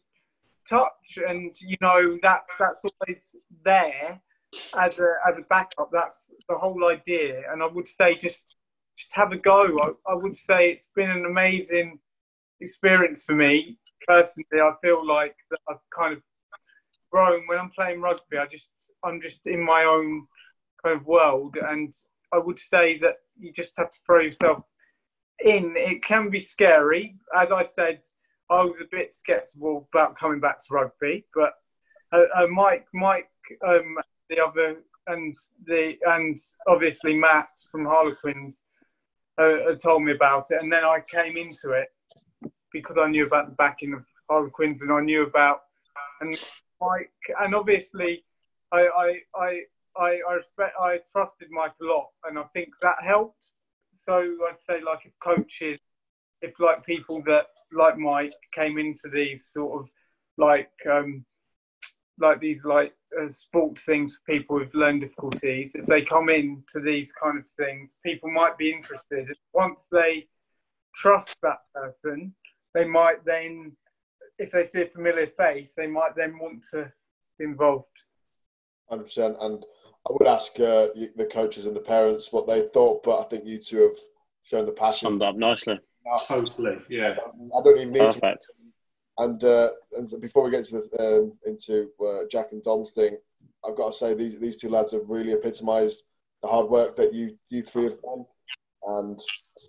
touch, 0.68 1.20
and 1.28 1.56
you 1.60 1.78
know 1.82 2.18
that's 2.22 2.51
that's 2.60 2.84
always 2.86 3.36
there 3.64 4.22
as 4.78 4.97
a 4.99 5.14
as 5.28 5.39
a 5.39 5.43
backup. 5.49 5.89
That's 5.91 6.20
the 6.47 6.56
whole 6.56 6.88
idea. 6.88 7.43
And 7.51 7.62
I 7.62 7.68
would 7.68 7.88
say 7.88 8.16
just 8.16 8.56
just 8.97 9.14
have 9.14 9.32
a 9.32 9.38
go. 9.38 9.78
I, 9.80 10.12
I 10.12 10.16
would 10.16 10.36
say 10.36 10.72
it's 10.72 10.89
been 10.95 11.10
an 11.10 11.26
amazing 11.26 11.99
experience 12.62 13.24
for 13.24 13.36
me 13.36 13.78
personally. 14.08 14.62
I 14.62 14.72
feel 14.82 15.06
like 15.06 15.36
that 15.51 15.60
I've 15.70 15.78
kind 15.97 16.14
of 16.14 16.22
grown 17.12 17.47
when 17.47 17.60
I'm 17.60 17.70
playing 17.70 18.01
rugby. 18.01 18.38
I 18.38 18.45
just 18.45 18.72
I'm 19.03 19.22
just 19.22 19.47
in 19.47 19.64
my 19.64 19.84
own 19.84 20.26
kind 20.84 20.95
of 20.95 21.06
world, 21.06 21.58
and 21.62 21.93
I 22.34 22.38
would 22.38 22.60
say 22.60 22.97
that 22.99 23.18
you 23.39 23.51
just 23.51 23.78
have 23.78 23.89
to 23.89 23.97
throw 24.06 24.22
yourself 24.22 24.64
in. 25.43 25.74
It 25.76 26.03
can 26.03 26.30
be 26.30 26.41
scary, 26.41 27.18
as 27.36 27.51
I 27.51 27.64
said. 27.64 28.01
I 28.49 28.64
was 28.64 28.80
a 28.80 28.88
bit 28.91 29.12
sceptical 29.12 29.88
about 29.91 30.18
coming 30.18 30.39
back 30.39 30.60
to 30.60 30.74
rugby, 30.74 31.26
but 31.34 31.53
uh, 32.12 32.26
uh, 32.36 32.47
Mike, 32.47 32.86
Mike, 32.93 33.32
um, 33.68 33.97
the 34.30 34.39
other, 34.39 34.78
and 35.08 35.36
the 35.66 35.97
and 36.08 36.38
obviously 36.68 37.16
Matt 37.16 37.49
from 37.72 37.86
Harlequins 37.86 38.66
uh, 39.38 39.76
told 39.82 40.03
me 40.03 40.12
about 40.12 40.45
it, 40.51 40.62
and 40.62 40.72
then 40.72 40.84
I 40.84 40.99
came 41.10 41.38
into 41.38 41.72
it 41.72 41.89
because 42.72 42.97
I 42.99 43.10
knew 43.10 43.26
about 43.26 43.47
the 43.47 43.56
backing 43.56 43.93
of 43.93 44.06
Harlequins 44.30 44.82
and 44.82 44.91
I 44.91 45.01
knew 45.01 45.24
about 45.24 45.62
and 46.22 46.38
Mike, 46.82 47.11
and 47.39 47.55
obviously 47.55 48.23
I 48.71 48.88
I 48.88 49.19
I 49.36 49.61
I, 49.97 50.34
respect 50.36 50.73
I 50.80 50.99
trusted 51.11 51.47
Mike 51.51 51.73
a 51.82 51.86
lot, 51.86 52.09
and 52.26 52.38
I 52.38 52.43
think 52.53 52.69
that 52.82 52.97
helped. 53.01 53.51
So 53.93 54.17
I'd 54.49 54.59
say 54.59 54.82
like 54.82 55.05
if 55.05 55.13
coaches, 55.23 55.80
if 56.41 56.59
like 56.59 56.86
people 56.86 57.21
that 57.28 57.45
like 57.71 57.97
Mike 57.97 58.34
came 58.53 58.78
into 58.78 59.09
these 59.11 59.47
sort 59.53 59.82
of 59.82 59.89
like 60.38 60.71
um, 60.91 61.26
like 62.19 62.39
these 62.39 62.65
like 62.65 62.93
uh, 63.21 63.30
sports 63.30 63.84
things 63.84 64.15
for 64.15 64.34
people 64.34 64.57
with 64.57 64.73
learning 64.73 65.01
difficulties, 65.01 65.76
if 65.76 65.86
they 65.86 66.01
come 66.01 66.30
in 66.30 66.63
to 66.73 66.80
these 66.80 67.11
kind 67.11 67.38
of 67.38 67.49
things, 67.49 67.95
people 68.05 68.30
might 68.30 68.57
be 68.57 68.71
interested. 68.71 69.28
Once 69.53 69.88
they 69.91 70.28
trust 70.93 71.36
that 71.41 71.59
person, 71.73 72.34
they 72.73 72.86
might 72.86 73.23
then, 73.26 73.71
if 74.38 74.51
they 74.51 74.65
see 74.65 74.81
a 74.81 74.88
familiar 74.88 75.27
face, 75.27 75.73
they 75.75 75.88
might 75.88 76.15
then 76.15 76.38
want 76.39 76.63
to 76.71 76.91
be 77.38 77.45
involved. 77.45 77.86
Hundred 78.89 79.05
percent, 79.05 79.38
and 79.39 79.63
I 80.07 80.11
would 80.11 80.27
ask 80.27 80.59
uh, 80.59 80.88
the 81.15 81.27
coaches 81.31 81.65
and 81.65 81.75
the 81.75 81.81
parents 81.81 82.31
what 82.31 82.45
they 82.45 82.67
thought, 82.73 83.03
but 83.03 83.19
I 83.19 83.23
think 83.23 83.45
you 83.45 83.57
two 83.57 83.81
have 83.81 83.97
shown 84.43 84.65
the 84.65 84.71
passion. 84.71 85.07
Summed 85.07 85.23
up 85.23 85.36
nicely. 85.36 85.79
Totally, 86.27 86.77
yeah. 86.89 87.15
I 87.57 87.63
don't 87.63 87.79
even 87.79 87.93
need 87.93 87.99
Perfect. 87.99 88.21
to. 88.23 88.38
And 89.17 89.43
uh, 89.43 89.69
and 89.93 90.11
before 90.21 90.43
we 90.43 90.51
get 90.51 90.65
to 90.65 90.81
the 90.81 91.21
um, 91.21 91.38
into 91.45 91.89
uh, 92.01 92.27
Jack 92.29 92.51
and 92.51 92.63
Dom's 92.63 92.91
thing, 92.91 93.17
I've 93.67 93.77
got 93.77 93.93
to 93.93 93.97
say 93.97 94.13
these 94.13 94.39
these 94.39 94.57
two 94.57 94.69
lads 94.69 94.91
have 94.91 95.07
really 95.07 95.33
epitomised 95.33 96.03
the 96.41 96.47
hard 96.47 96.69
work 96.69 96.95
that 96.97 97.13
you 97.13 97.38
you 97.49 97.63
three 97.63 97.86
have 97.86 98.01
done, 98.01 98.25
and 98.88 99.19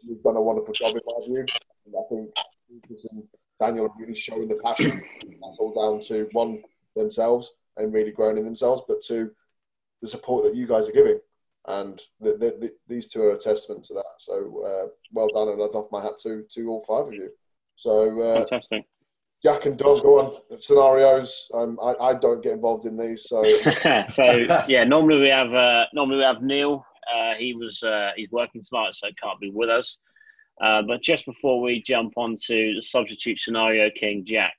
you've 0.03 0.23
done 0.23 0.37
a 0.37 0.43
wonderful 0.43 0.75
job 0.75 0.97
in 0.97 1.01
my 1.07 1.27
view. 1.27 1.47
And 1.87 1.95
I 1.95 2.09
think 2.11 2.31
Lucas 2.69 3.07
and 3.11 3.23
Daniel 3.61 3.87
are 3.87 3.95
really 3.99 4.15
showing 4.15 4.49
the 4.49 4.57
passion. 4.57 5.03
That's 5.43 5.59
all 5.59 5.73
down 5.73 6.01
to 6.09 6.29
one 6.33 6.63
themselves 6.95 7.55
and 7.77 7.93
really 7.93 8.11
growing 8.11 8.39
in 8.39 8.45
themselves, 8.45 8.83
but 8.87 9.03
two 9.03 9.31
the 10.03 10.09
support 10.09 10.45
that 10.45 10.55
you 10.55 10.67
guys 10.67 10.89
are 10.89 10.93
giving. 10.93 11.19
And 11.69 12.01
the, 12.21 12.33
the, 12.33 12.57
the, 12.61 12.73
these 12.87 13.09
two 13.09 13.23
are 13.23 13.33
a 13.33 13.39
testament 13.39 13.85
to 13.87 13.95
that. 13.95 14.05
So 14.19 14.35
uh, 14.65 14.89
well 15.13 15.29
done, 15.29 15.49
and 15.49 15.63
I'd 15.63 15.75
off 15.75 15.91
my 15.91 16.03
hat 16.03 16.19
to 16.23 16.45
to 16.55 16.69
all 16.69 16.85
five 16.85 17.09
of 17.09 17.15
you. 17.15 17.31
So 17.77 18.21
uh, 18.21 18.47
Fantastic. 18.47 18.85
Jack 19.43 19.67
and 19.67 19.77
Dom, 19.77 20.01
go 20.01 20.21
on. 20.21 20.61
Scenarios. 20.61 21.51
Um, 21.55 21.79
I, 21.83 21.95
I 22.05 22.15
don't 22.15 22.43
get 22.43 22.53
involved 22.53 22.87
in 22.87 22.97
these, 22.97 23.25
so 23.29 23.45
so 24.09 24.47
yeah, 24.69 24.85
normally 24.85 25.21
we 25.21 25.29
have 25.29 25.53
uh, 25.53 25.87
normally 25.93 26.19
we 26.19 26.25
have 26.25 26.43
Neil. 26.43 26.85
Uh, 27.15 27.35
he 27.35 27.55
was 27.55 27.83
uh, 27.83 28.11
he's 28.17 28.31
working 28.31 28.63
tonight, 28.63 28.95
so 28.95 29.09
can't 29.23 29.41
be 29.41 29.51
with 29.51 29.69
us. 29.69 29.99
Uh, 30.61 30.83
but 30.83 31.03
just 31.03 31.27
before 31.27 31.61
we 31.61 31.83
jump 31.83 32.15
on 32.17 32.37
to 32.47 32.75
the 32.75 32.83
substitute 32.83 33.39
scenario, 33.39 33.91
King 33.91 34.25
Jack, 34.25 34.57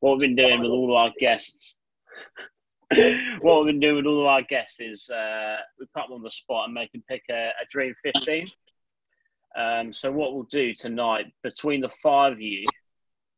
what 0.00 0.12
we've 0.12 0.20
been 0.20 0.36
doing 0.36 0.60
with 0.60 0.70
all 0.70 0.90
of 0.90 0.96
our 0.96 1.12
guests, 1.18 1.76
what 3.40 3.64
we've 3.64 3.72
been 3.72 3.80
doing 3.80 3.96
with 3.96 4.06
all 4.06 4.22
of 4.22 4.26
our 4.26 4.42
guests 4.42 4.76
is 4.80 5.08
uh, 5.10 5.56
we 5.78 5.86
put 5.94 6.08
them 6.08 6.14
on 6.14 6.22
the 6.22 6.30
spot 6.30 6.64
and 6.64 6.74
make 6.74 6.90
them 6.92 7.04
pick 7.08 7.22
a, 7.30 7.50
a 7.62 7.66
dream 7.70 7.94
fifteen. 8.02 8.48
Um, 9.56 9.92
so 9.92 10.10
what 10.10 10.34
we'll 10.34 10.44
do 10.44 10.74
tonight 10.74 11.26
between 11.42 11.80
the 11.80 11.90
five 12.02 12.32
of 12.32 12.40
you, 12.40 12.66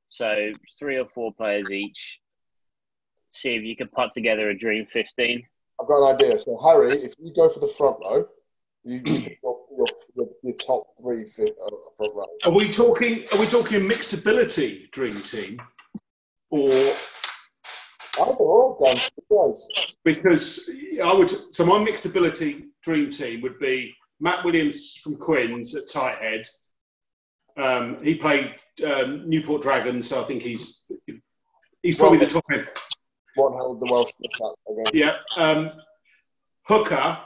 so 0.08 0.52
three 0.78 0.98
or 0.98 1.06
four 1.14 1.32
players 1.34 1.70
each, 1.70 2.18
see 3.30 3.54
if 3.54 3.62
you 3.62 3.76
can 3.76 3.88
put 3.88 4.12
together 4.12 4.48
a 4.48 4.58
dream 4.58 4.86
fifteen. 4.92 5.42
I've 5.80 5.86
got 5.86 6.02
an 6.02 6.14
idea. 6.14 6.38
So 6.38 6.58
Harry, 6.62 6.92
if 7.02 7.14
you 7.18 7.32
go 7.34 7.48
for 7.48 7.60
the 7.60 7.68
front 7.68 7.98
row, 8.02 8.26
you, 8.84 9.02
you 9.04 9.36
your, 10.14 10.26
your, 10.42 10.54
top 10.54 10.84
three 11.00 11.24
fit, 11.24 11.56
uh, 11.64 11.70
front 11.96 12.14
row. 12.14 12.26
Are 12.44 12.52
we 12.52 12.70
talking? 12.70 13.24
Are 13.32 13.38
we 13.38 13.46
talking 13.46 13.76
a 13.76 13.80
mixed 13.80 14.12
ability 14.12 14.88
dream 14.92 15.20
team, 15.22 15.60
or 16.50 16.68
Either 18.20 18.32
or, 18.32 18.76
Dan, 18.84 19.00
guys. 19.30 19.68
because 20.04 20.70
I 21.02 21.12
would? 21.12 21.30
So 21.54 21.64
my 21.64 21.78
mixed 21.78 22.06
ability 22.06 22.66
dream 22.82 23.10
team 23.10 23.40
would 23.42 23.58
be 23.58 23.94
Matt 24.18 24.44
Williams 24.44 24.96
from 24.96 25.16
Quins 25.16 25.74
at 25.74 25.90
tight 25.90 26.18
head. 26.18 26.42
Um, 27.56 28.02
he 28.02 28.14
played 28.14 28.54
um, 28.84 29.28
Newport 29.28 29.62
Dragons, 29.62 30.08
so 30.08 30.20
I 30.20 30.24
think 30.24 30.42
he's 30.42 30.84
he's 31.82 31.96
probably 31.96 32.18
the 32.18 32.26
top 32.26 32.44
end. 32.52 32.68
One 33.36 33.54
held 33.54 33.80
the 33.80 33.90
Welsh. 33.90 34.10
Yeah. 34.92 35.16
Um, 35.36 35.72
hooker 36.62 37.18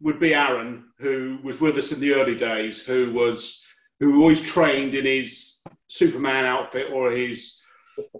would 0.00 0.20
be 0.20 0.34
Aaron, 0.34 0.84
who 0.98 1.38
was 1.42 1.60
with 1.60 1.78
us 1.78 1.92
in 1.92 2.00
the 2.00 2.14
early 2.14 2.34
days, 2.36 2.84
who 2.84 3.12
was 3.12 3.64
who 4.00 4.20
always 4.20 4.40
trained 4.40 4.94
in 4.94 5.04
his 5.04 5.62
Superman 5.86 6.44
outfit 6.44 6.92
or 6.92 7.10
his 7.10 7.60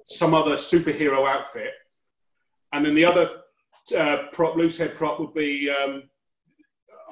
some 0.04 0.34
other 0.34 0.54
superhero 0.54 1.28
outfit. 1.28 1.72
And 2.72 2.86
then 2.86 2.94
the 2.94 3.04
other 3.04 3.42
uh, 3.96 4.28
prop, 4.32 4.56
loose 4.56 4.78
head 4.78 4.94
prop, 4.94 5.20
would 5.20 5.34
be 5.34 5.70
um, 5.70 6.04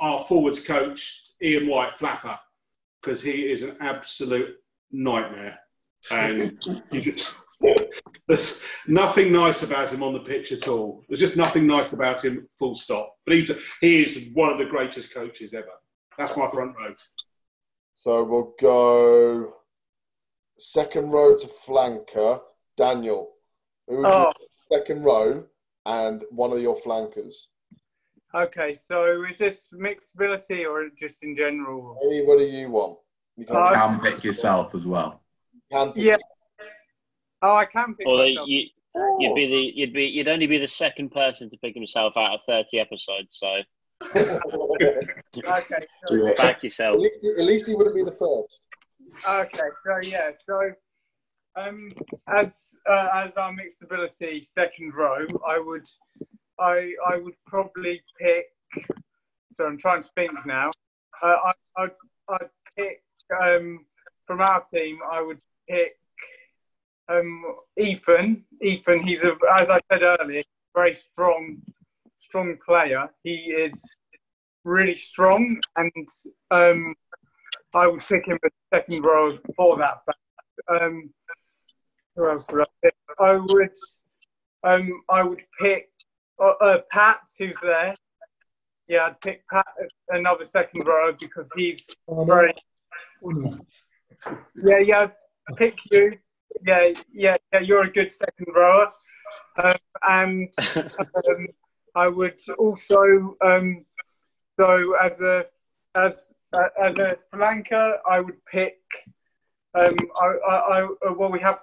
our 0.00 0.20
forwards 0.20 0.64
coach, 0.64 1.22
Ian 1.42 1.68
White 1.68 1.92
Flapper, 1.92 2.38
because 3.00 3.22
he 3.22 3.50
is 3.50 3.62
an 3.62 3.76
absolute 3.80 4.56
nightmare. 4.90 5.58
And 6.10 6.58
you 6.90 7.00
just 7.00 7.41
there's 8.28 8.62
nothing 8.86 9.32
nice 9.32 9.62
about 9.62 9.92
him 9.92 10.02
on 10.02 10.12
the 10.12 10.20
pitch 10.20 10.52
at 10.52 10.68
all. 10.68 11.04
There's 11.08 11.20
just 11.20 11.36
nothing 11.36 11.66
nice 11.66 11.92
about 11.92 12.24
him, 12.24 12.46
full 12.58 12.74
stop. 12.74 13.14
But 13.24 13.34
he's 13.36 13.60
he 13.80 14.02
is 14.02 14.30
one 14.34 14.50
of 14.50 14.58
the 14.58 14.64
greatest 14.66 15.12
coaches 15.14 15.54
ever. 15.54 15.66
That's 16.18 16.36
my 16.36 16.46
front 16.48 16.74
row. 16.76 16.94
So 17.94 18.24
we'll 18.24 18.54
go 18.60 19.54
second 20.58 21.10
row 21.10 21.36
to 21.36 21.46
flanker, 21.46 22.40
Daniel. 22.76 23.32
Who 23.88 24.06
Oh. 24.06 24.32
you 24.38 24.78
second 24.78 25.04
row 25.04 25.44
and 25.86 26.24
one 26.30 26.52
of 26.52 26.60
your 26.60 26.76
flankers? 26.76 27.48
Okay, 28.34 28.72
so 28.72 29.24
is 29.30 29.38
this 29.38 29.68
mixed 29.72 30.14
ability 30.14 30.64
or 30.64 30.88
just 30.98 31.22
in 31.22 31.36
general? 31.36 31.98
Anybody 32.06 32.46
you 32.46 32.70
want. 32.70 32.98
You 33.36 33.42
You 33.42 33.46
can 33.46 33.56
uh, 33.56 33.98
pick 33.98 34.24
yourself 34.24 34.74
as 34.74 34.86
well. 34.86 35.22
can 35.70 35.92
Yeah. 35.96 36.16
Oh, 37.42 37.56
I 37.56 37.64
can 37.64 37.94
pick 37.94 38.06
Although 38.06 38.28
myself. 38.28 38.48
you, 38.48 38.66
you'd 39.18 39.34
be 39.34 39.46
the 39.46 39.72
you'd 39.74 39.92
be 39.92 40.04
you'd 40.04 40.28
only 40.28 40.46
be 40.46 40.58
the 40.58 40.68
second 40.68 41.10
person 41.10 41.50
to 41.50 41.56
pick 41.58 41.74
himself 41.74 42.14
out 42.16 42.34
of 42.34 42.40
thirty 42.46 42.78
episodes. 42.78 43.28
So 43.32 43.62
Okay. 44.14 44.38
Do 46.08 46.34
back 46.36 46.62
yourself. 46.62 46.94
At 46.96 47.00
least, 47.00 47.20
at 47.24 47.44
least 47.44 47.66
he 47.66 47.74
wouldn't 47.74 47.94
be 47.96 48.02
the 48.02 48.12
first. 48.12 48.60
Okay, 49.28 49.68
so 49.84 50.08
yeah, 50.08 50.30
so 50.44 50.72
um, 51.56 51.90
as 52.28 52.74
uh, 52.88 53.08
as 53.14 53.36
our 53.36 53.52
mixed 53.52 53.82
ability 53.82 54.44
second 54.44 54.94
row, 54.94 55.26
I 55.46 55.58
would 55.58 55.86
I 56.58 56.92
I 57.08 57.16
would 57.18 57.34
probably 57.46 58.02
pick. 58.20 58.46
So 59.52 59.66
I'm 59.66 59.78
trying 59.78 60.02
to 60.02 60.08
think 60.14 60.32
now. 60.46 60.70
Uh, 61.22 61.36
I 61.44 61.52
I'd, 61.76 61.90
I'd 62.28 62.48
pick 62.76 63.02
um, 63.42 63.84
from 64.26 64.40
our 64.40 64.62
team. 64.64 64.98
I 65.10 65.20
would 65.20 65.40
pick 65.68 65.98
um, 67.08 67.44
Ethan. 67.76 68.44
Ethan, 68.60 69.00
he's 69.00 69.24
a 69.24 69.36
as 69.58 69.70
I 69.70 69.80
said 69.90 70.02
earlier, 70.02 70.42
very 70.74 70.94
strong 70.94 71.62
strong 72.18 72.56
player. 72.64 73.10
He 73.24 73.36
is 73.52 73.74
really 74.64 74.94
strong, 74.94 75.58
and 75.76 76.08
um, 76.50 76.94
I 77.74 77.86
would 77.86 78.00
pick 78.00 78.26
him 78.26 78.38
as 78.44 78.50
second 78.72 79.04
row 79.04 79.36
for 79.56 79.76
that. 79.78 79.98
Um, 80.68 81.10
who 82.16 82.28
else 82.28 82.46
would 82.50 82.62
I 82.62 82.64
pick? 82.82 82.94
I 83.18 83.32
would, 83.34 83.76
um, 84.64 85.02
I 85.08 85.22
would 85.22 85.42
pick 85.60 85.90
uh, 86.42 86.54
uh, 86.60 86.78
Pat, 86.90 87.20
who's 87.38 87.58
there. 87.62 87.94
Yeah, 88.88 89.06
I'd 89.06 89.20
pick 89.20 89.42
Pat 89.48 89.66
as 89.82 89.90
another 90.08 90.44
second 90.44 90.86
row 90.86 91.12
because 91.18 91.50
he's 91.56 91.94
very. 92.08 92.54
Yeah, 94.64 94.78
yeah, 94.82 95.00
I'd 95.02 95.56
pick 95.56 95.78
you. 95.90 96.18
Yeah, 96.66 96.92
yeah, 97.12 97.36
yeah. 97.52 97.60
You're 97.60 97.84
a 97.84 97.90
good 97.90 98.12
second 98.12 98.46
rower, 98.54 98.92
um, 99.62 99.74
and 100.08 100.52
um, 100.76 101.46
I 101.94 102.08
would 102.08 102.40
also. 102.58 103.36
Um, 103.44 103.84
so 104.58 104.94
as 105.02 105.20
a 105.20 105.46
as 105.94 106.32
uh, 106.52 106.68
as 106.82 106.98
a 106.98 107.16
flanker, 107.32 107.96
I 108.08 108.20
would 108.20 108.44
pick. 108.46 108.78
Um, 109.74 109.96
I, 110.20 110.26
I, 110.26 110.56
I, 110.56 110.82
uh, 110.82 111.12
well, 111.16 111.32
we 111.32 111.40
have 111.40 111.60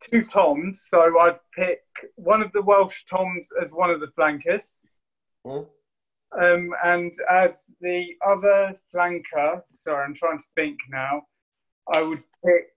two 0.00 0.22
Toms, 0.24 0.86
so 0.88 1.18
I'd 1.20 1.38
pick 1.56 1.82
one 2.16 2.42
of 2.42 2.52
the 2.52 2.60
Welsh 2.60 3.04
Toms 3.06 3.48
as 3.62 3.72
one 3.72 3.90
of 3.90 4.00
the 4.00 4.08
flankers. 4.08 4.84
Um, 6.38 6.70
and 6.84 7.12
as 7.30 7.64
the 7.80 8.14
other 8.24 8.78
flanker, 8.94 9.62
sorry, 9.68 10.04
I'm 10.04 10.14
trying 10.14 10.38
to 10.38 10.44
think 10.54 10.78
now. 10.90 11.22
I 11.92 12.02
would 12.02 12.22
pick. 12.44 12.68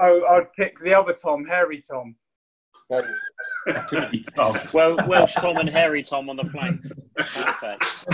I, 0.00 0.06
I'd 0.30 0.52
pick 0.54 0.78
the 0.78 0.94
other 0.98 1.12
Tom, 1.12 1.44
Hairy 1.44 1.80
Tom. 1.80 2.16
well, 4.72 4.96
Welsh 5.06 5.34
Tom 5.34 5.58
and 5.58 5.68
Hairy 5.68 6.02
Tom 6.02 6.30
on 6.30 6.36
the 6.36 6.44
flanks. 6.44 6.90
Perfect. 7.16 8.06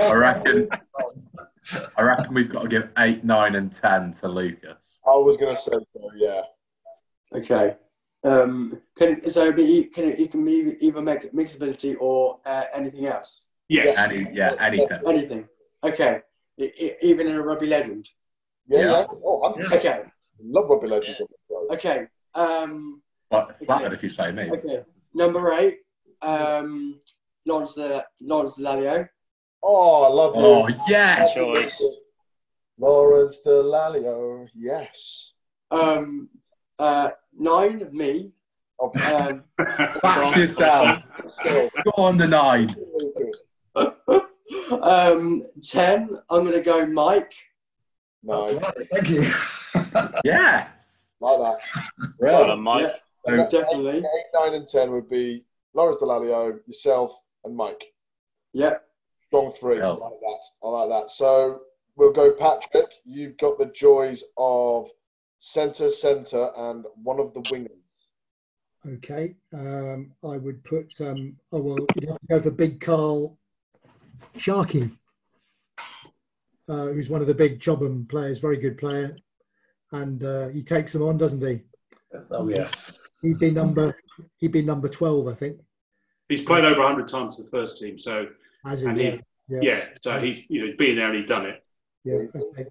I 0.00 0.14
reckon. 0.14 0.68
I 1.96 2.02
reckon 2.02 2.34
we've 2.34 2.50
got 2.50 2.62
to 2.62 2.68
give 2.68 2.88
eight, 2.98 3.24
nine, 3.24 3.54
and 3.54 3.72
ten 3.72 4.12
to 4.12 4.28
Lucas. 4.28 4.98
I 5.06 5.10
was 5.12 5.36
going 5.36 5.54
to 5.54 5.60
say 5.60 5.72
so, 5.72 6.10
yeah. 6.16 6.42
Okay. 7.34 7.76
Um, 8.24 8.80
can 8.96 9.28
so 9.30 9.52
be 9.52 9.84
can 9.84 10.04
it, 10.04 10.18
it 10.20 10.30
can 10.30 10.44
be 10.44 10.76
either 10.80 11.00
mix, 11.00 11.26
mixability 11.26 11.96
or 12.00 12.40
uh, 12.44 12.64
anything 12.74 13.06
else? 13.06 13.44
Yes. 13.68 13.96
Any, 13.96 14.26
yeah, 14.32 14.54
anything. 14.60 14.98
Anything. 15.06 15.48
Okay. 15.84 16.20
I, 16.60 16.72
I, 16.80 16.96
even 17.02 17.28
in 17.28 17.36
a 17.36 17.42
rugby 17.42 17.66
legend. 17.66 18.10
Yeah, 18.66 18.80
Yeah. 18.80 18.86
yeah. 18.86 19.06
Oh, 19.24 19.54
100%. 19.56 19.72
Okay. 19.76 20.02
Love 20.42 20.70
rugby 20.70 20.88
legend. 20.88 21.16
Okay. 21.70 22.06
Um, 22.34 23.02
But 23.30 23.58
flattered 23.58 23.92
if 23.92 24.02
you 24.02 24.08
say 24.08 24.32
me. 24.32 24.50
okay. 24.50 24.82
Number 25.14 25.52
eight. 25.54 25.78
Um, 26.22 27.00
Lawrence 27.46 27.74
the 27.74 28.04
Lawrence 28.20 28.58
Lalio. 28.58 29.08
Oh, 29.62 30.04
I 30.04 30.08
love 30.08 30.36
you. 30.36 30.42
Oh, 30.42 30.68
yes. 30.88 31.34
Choice. 31.34 31.82
Lawrence 32.78 33.40
Dallaglio, 33.44 34.46
yes. 34.54 35.32
Um, 35.70 36.28
uh, 36.78 37.10
nine. 37.36 37.88
Me. 37.92 38.32
Um, 38.80 39.44
Back 39.58 40.36
yourself. 40.36 41.02
Go 41.84 41.92
on 41.96 42.16
the 42.16 42.28
nine. 42.28 42.76
um, 44.82 45.42
ten. 45.62 46.08
I'm 46.30 46.44
gonna 46.44 46.60
go 46.60 46.86
Mike. 46.86 47.34
No. 48.22 48.60
Thank 48.92 49.10
you. 49.10 49.24
Yes. 50.24 51.10
Like 51.20 51.38
that. 51.38 51.58
Well 52.20 52.46
done, 52.46 52.60
Mike. 52.60 52.82
Yeah, 52.82 52.96
And 53.32 53.40
that- 53.40 53.50
definitely. 53.50 53.98
Eight, 53.98 54.26
nine, 54.34 54.54
and 54.54 54.66
ten 54.68 54.90
would 54.92 55.08
be 55.08 55.44
Lawrence 55.74 55.98
Dallaglio, 56.00 56.60
yourself, 56.66 57.12
and 57.44 57.56
Mike. 57.56 57.82
Yep. 58.52 58.84
Strong 59.26 59.52
three. 59.52 59.80
I 59.80 59.88
like 59.88 60.20
that. 60.20 60.42
I 60.62 60.68
like 60.68 60.88
that. 60.90 61.10
So 61.10 61.62
we'll 61.96 62.12
go, 62.12 62.32
Patrick. 62.32 62.92
You've 63.04 63.36
got 63.36 63.58
the 63.58 63.66
joys 63.66 64.24
of 64.36 64.88
centre, 65.38 65.86
centre, 65.86 66.48
and 66.56 66.84
one 67.02 67.20
of 67.20 67.34
the 67.34 67.42
wingers. 67.42 67.72
Okay, 68.86 69.34
um, 69.52 70.12
I 70.24 70.36
would 70.38 70.62
put. 70.64 70.94
Um, 71.00 71.36
oh 71.52 71.58
well, 71.60 71.76
you'd 71.96 72.08
have 72.08 72.20
to 72.20 72.26
go 72.28 72.40
for 72.40 72.50
Big 72.50 72.80
Carl 72.80 73.36
Sharkey, 74.38 74.90
uh, 76.68 76.86
who's 76.86 77.08
one 77.08 77.20
of 77.20 77.26
the 77.26 77.34
big 77.34 77.60
Chobham 77.60 78.06
players, 78.08 78.38
very 78.38 78.56
good 78.56 78.78
player, 78.78 79.16
and 79.92 80.22
uh, 80.24 80.48
he 80.48 80.62
takes 80.62 80.92
them 80.92 81.02
on, 81.02 81.16
doesn't 81.18 81.40
he? 81.46 81.60
Oh 82.30 82.48
yes. 82.48 82.92
He'd 83.22 83.38
be 83.38 83.50
number. 83.50 83.96
He'd 84.38 84.52
be 84.52 84.62
number 84.62 84.88
twelve, 84.88 85.28
I 85.28 85.34
think. 85.34 85.58
He's 86.28 86.42
played 86.42 86.64
over 86.64 86.80
100 86.80 87.08
times 87.08 87.36
for 87.36 87.42
the 87.42 87.48
first 87.48 87.78
team, 87.80 87.96
so 87.98 88.26
Has 88.64 88.82
he? 88.82 88.86
and 88.86 88.98
Yeah. 89.00 89.10
he's 89.10 89.20
Yeah. 89.48 89.58
yeah. 89.62 89.84
so 90.02 90.18
he's 90.20 90.48
you 90.50 90.60
know 90.60 90.66
he's 90.68 90.76
been 90.76 90.96
there 90.96 91.06
and 91.06 91.14
he's 91.16 91.24
done 91.24 91.46
it. 91.46 91.62
Yeah. 92.04 92.24
Okay. 92.34 92.66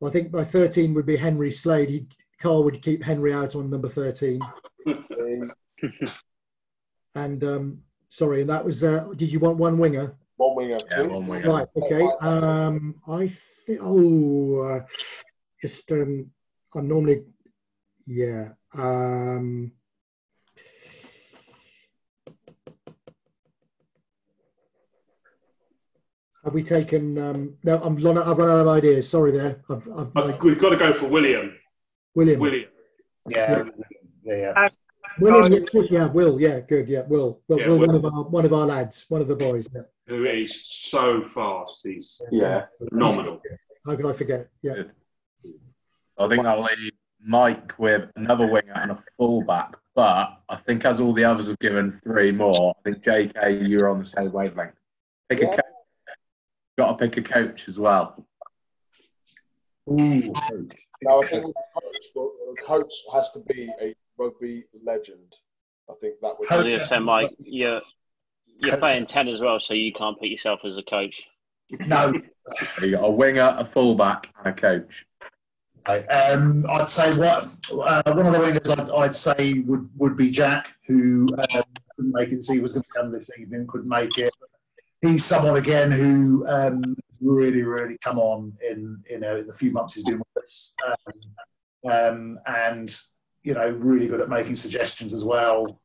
Well, 0.00 0.10
I 0.10 0.12
think 0.12 0.32
my 0.32 0.44
thirteen 0.44 0.94
would 0.94 1.06
be 1.06 1.16
Henry 1.16 1.50
Slade. 1.50 1.88
He, 1.90 2.06
Carl 2.40 2.64
would 2.64 2.82
keep 2.82 3.02
Henry 3.02 3.32
out 3.32 3.54
on 3.54 3.70
number 3.70 3.88
thirteen. 3.88 4.40
and 7.14 7.44
um, 7.44 7.78
sorry, 8.08 8.40
and 8.40 8.50
that 8.50 8.64
was. 8.64 8.82
Uh, 8.82 9.06
did 9.16 9.30
you 9.30 9.38
want 9.38 9.58
one 9.58 9.78
winger? 9.78 10.14
One 10.36 10.56
winger. 10.56 10.80
Yeah, 10.90 11.02
one 11.02 11.26
winger. 11.26 11.48
Right. 11.48 11.68
Okay. 11.76 12.08
Um, 12.20 12.96
I 13.06 13.32
think. 13.66 13.80
Oh, 13.82 14.60
uh, 14.62 14.80
just 15.60 15.90
um, 15.92 16.30
I'm 16.74 16.88
normally. 16.88 17.22
Yeah. 18.06 18.50
Um, 18.74 19.72
have 26.44 26.54
we 26.54 26.62
taken? 26.62 27.18
Um, 27.18 27.54
no, 27.62 27.80
I'm. 27.82 27.96
run- 27.96 28.18
I've 28.18 28.38
run 28.38 28.50
out 28.50 28.58
of 28.60 28.68
ideas. 28.68 29.08
Sorry, 29.08 29.30
there. 29.32 29.60
I've. 29.68 29.86
I've 29.96 30.16
I- 30.16 30.38
We've 30.42 30.58
got 30.58 30.70
to 30.70 30.76
go 30.76 30.92
for 30.92 31.06
William. 31.08 31.54
William. 32.14 32.40
William. 32.40 32.68
Yeah. 33.28 33.64
Yeah. 34.24 34.34
yeah. 34.54 34.68
William. 35.20 35.66
yeah, 35.72 35.88
yeah. 35.90 36.06
Will. 36.08 36.40
Yeah. 36.40 36.60
Good. 36.60 36.88
Yeah. 36.88 37.02
Will. 37.06 37.40
Will. 37.48 37.60
Yeah, 37.60 37.68
Will, 37.68 37.78
Will. 37.78 37.86
One 37.88 37.96
of 37.96 38.04
our 38.04 38.22
one 38.24 38.44
of 38.44 38.52
our 38.52 38.66
lads. 38.66 39.04
One 39.08 39.20
of 39.20 39.28
the 39.28 39.36
boys. 39.36 39.68
Yeah. 39.74 39.82
who 40.06 40.24
is 40.24 40.66
so 40.66 41.22
fast. 41.22 41.82
He's 41.86 42.20
Yeah. 42.32 42.66
phenomenal. 42.88 43.40
How 43.86 43.96
could 43.96 44.06
I 44.06 44.12
forget? 44.12 44.48
Yeah. 44.62 44.74
Good. 44.74 44.90
I 46.18 46.28
think 46.28 46.46
I'll 46.46 46.62
leave 46.62 46.92
Mike 47.24 47.78
with 47.78 48.10
another 48.16 48.46
winger 48.46 48.74
and 48.74 48.92
a 48.92 49.02
fullback. 49.16 49.74
But 49.94 50.38
I 50.48 50.56
think 50.56 50.84
as 50.84 51.00
all 51.00 51.12
the 51.12 51.24
others 51.24 51.48
have 51.48 51.58
given 51.58 51.92
three 51.92 52.32
more, 52.32 52.74
I 52.78 52.90
think 52.90 53.04
JK, 53.04 53.68
you're 53.68 53.90
on 53.90 53.98
the 53.98 54.04
same 54.04 54.32
wavelength. 54.32 54.74
Pick 55.28 55.42
a 55.42 55.46
coach. 55.46 55.60
Got 56.78 56.98
to 56.98 57.08
pick 57.08 57.16
a 57.18 57.22
coach 57.22 57.68
as 57.68 57.78
well. 57.78 58.26
Ooh. 59.90 60.32
Now, 61.02 61.20
I 61.20 61.26
think 61.26 61.44
the 61.44 61.52
coach, 61.74 62.06
well, 62.14 62.32
coach 62.64 62.92
has 63.12 63.32
to 63.32 63.40
be 63.40 63.68
a 63.80 63.94
rugby 64.16 64.64
legend. 64.84 65.34
I 65.90 65.94
think 66.00 66.14
that 66.22 66.34
would 66.38 66.50
I 66.50 66.62
was 66.62 66.74
going 66.74 66.86
to 66.86 67.00
Mike, 67.00 67.30
you're 67.40 67.82
you're 68.58 68.76
playing 68.76 69.06
ten 69.06 69.28
as 69.28 69.40
well, 69.40 69.58
so 69.60 69.74
you 69.74 69.92
can't 69.92 70.18
put 70.18 70.28
yourself 70.28 70.60
as 70.64 70.76
a 70.76 70.82
coach. 70.82 71.22
No. 71.86 72.14
You 72.82 72.90
got 72.90 73.04
a 73.04 73.10
winger, 73.10 73.54
a 73.56 73.64
fullback, 73.64 74.28
and 74.36 74.48
a 74.48 74.52
coach. 74.52 75.06
Um, 75.86 76.64
I'd 76.68 76.88
say 76.88 77.14
what 77.14 77.44
uh, 77.72 78.02
one 78.06 78.26
of 78.26 78.32
the 78.32 78.38
wingers 78.38 78.78
I'd, 78.78 78.90
I'd 78.90 79.14
say 79.14 79.62
would, 79.66 79.88
would 79.96 80.16
be 80.16 80.30
Jack, 80.30 80.74
who 80.86 81.28
um, 81.38 81.64
couldn't 81.96 82.12
make 82.12 82.30
it. 82.30 82.42
So 82.44 82.52
he 82.52 82.60
was 82.60 82.72
going 82.72 82.82
to 82.82 82.88
come 82.96 83.10
this 83.10 83.30
evening, 83.38 83.66
couldn't 83.66 83.88
make 83.88 84.16
it. 84.18 84.32
He's 85.00 85.24
someone 85.24 85.56
again 85.56 85.90
who 85.90 86.46
um, 86.46 86.96
really, 87.20 87.62
really 87.62 87.98
come 87.98 88.18
on 88.18 88.52
in 88.68 89.02
you 89.10 89.18
know 89.18 89.38
in 89.38 89.46
the 89.46 89.52
few 89.52 89.72
months 89.72 89.94
he's 89.94 90.04
been 90.04 90.18
with 90.18 90.42
us, 90.42 90.74
um, 90.86 91.92
um, 91.92 92.38
and 92.46 92.96
you 93.42 93.54
know 93.54 93.70
really 93.70 94.06
good 94.06 94.20
at 94.20 94.28
making 94.28 94.54
suggestions 94.54 95.12
as 95.12 95.24
well. 95.24 95.80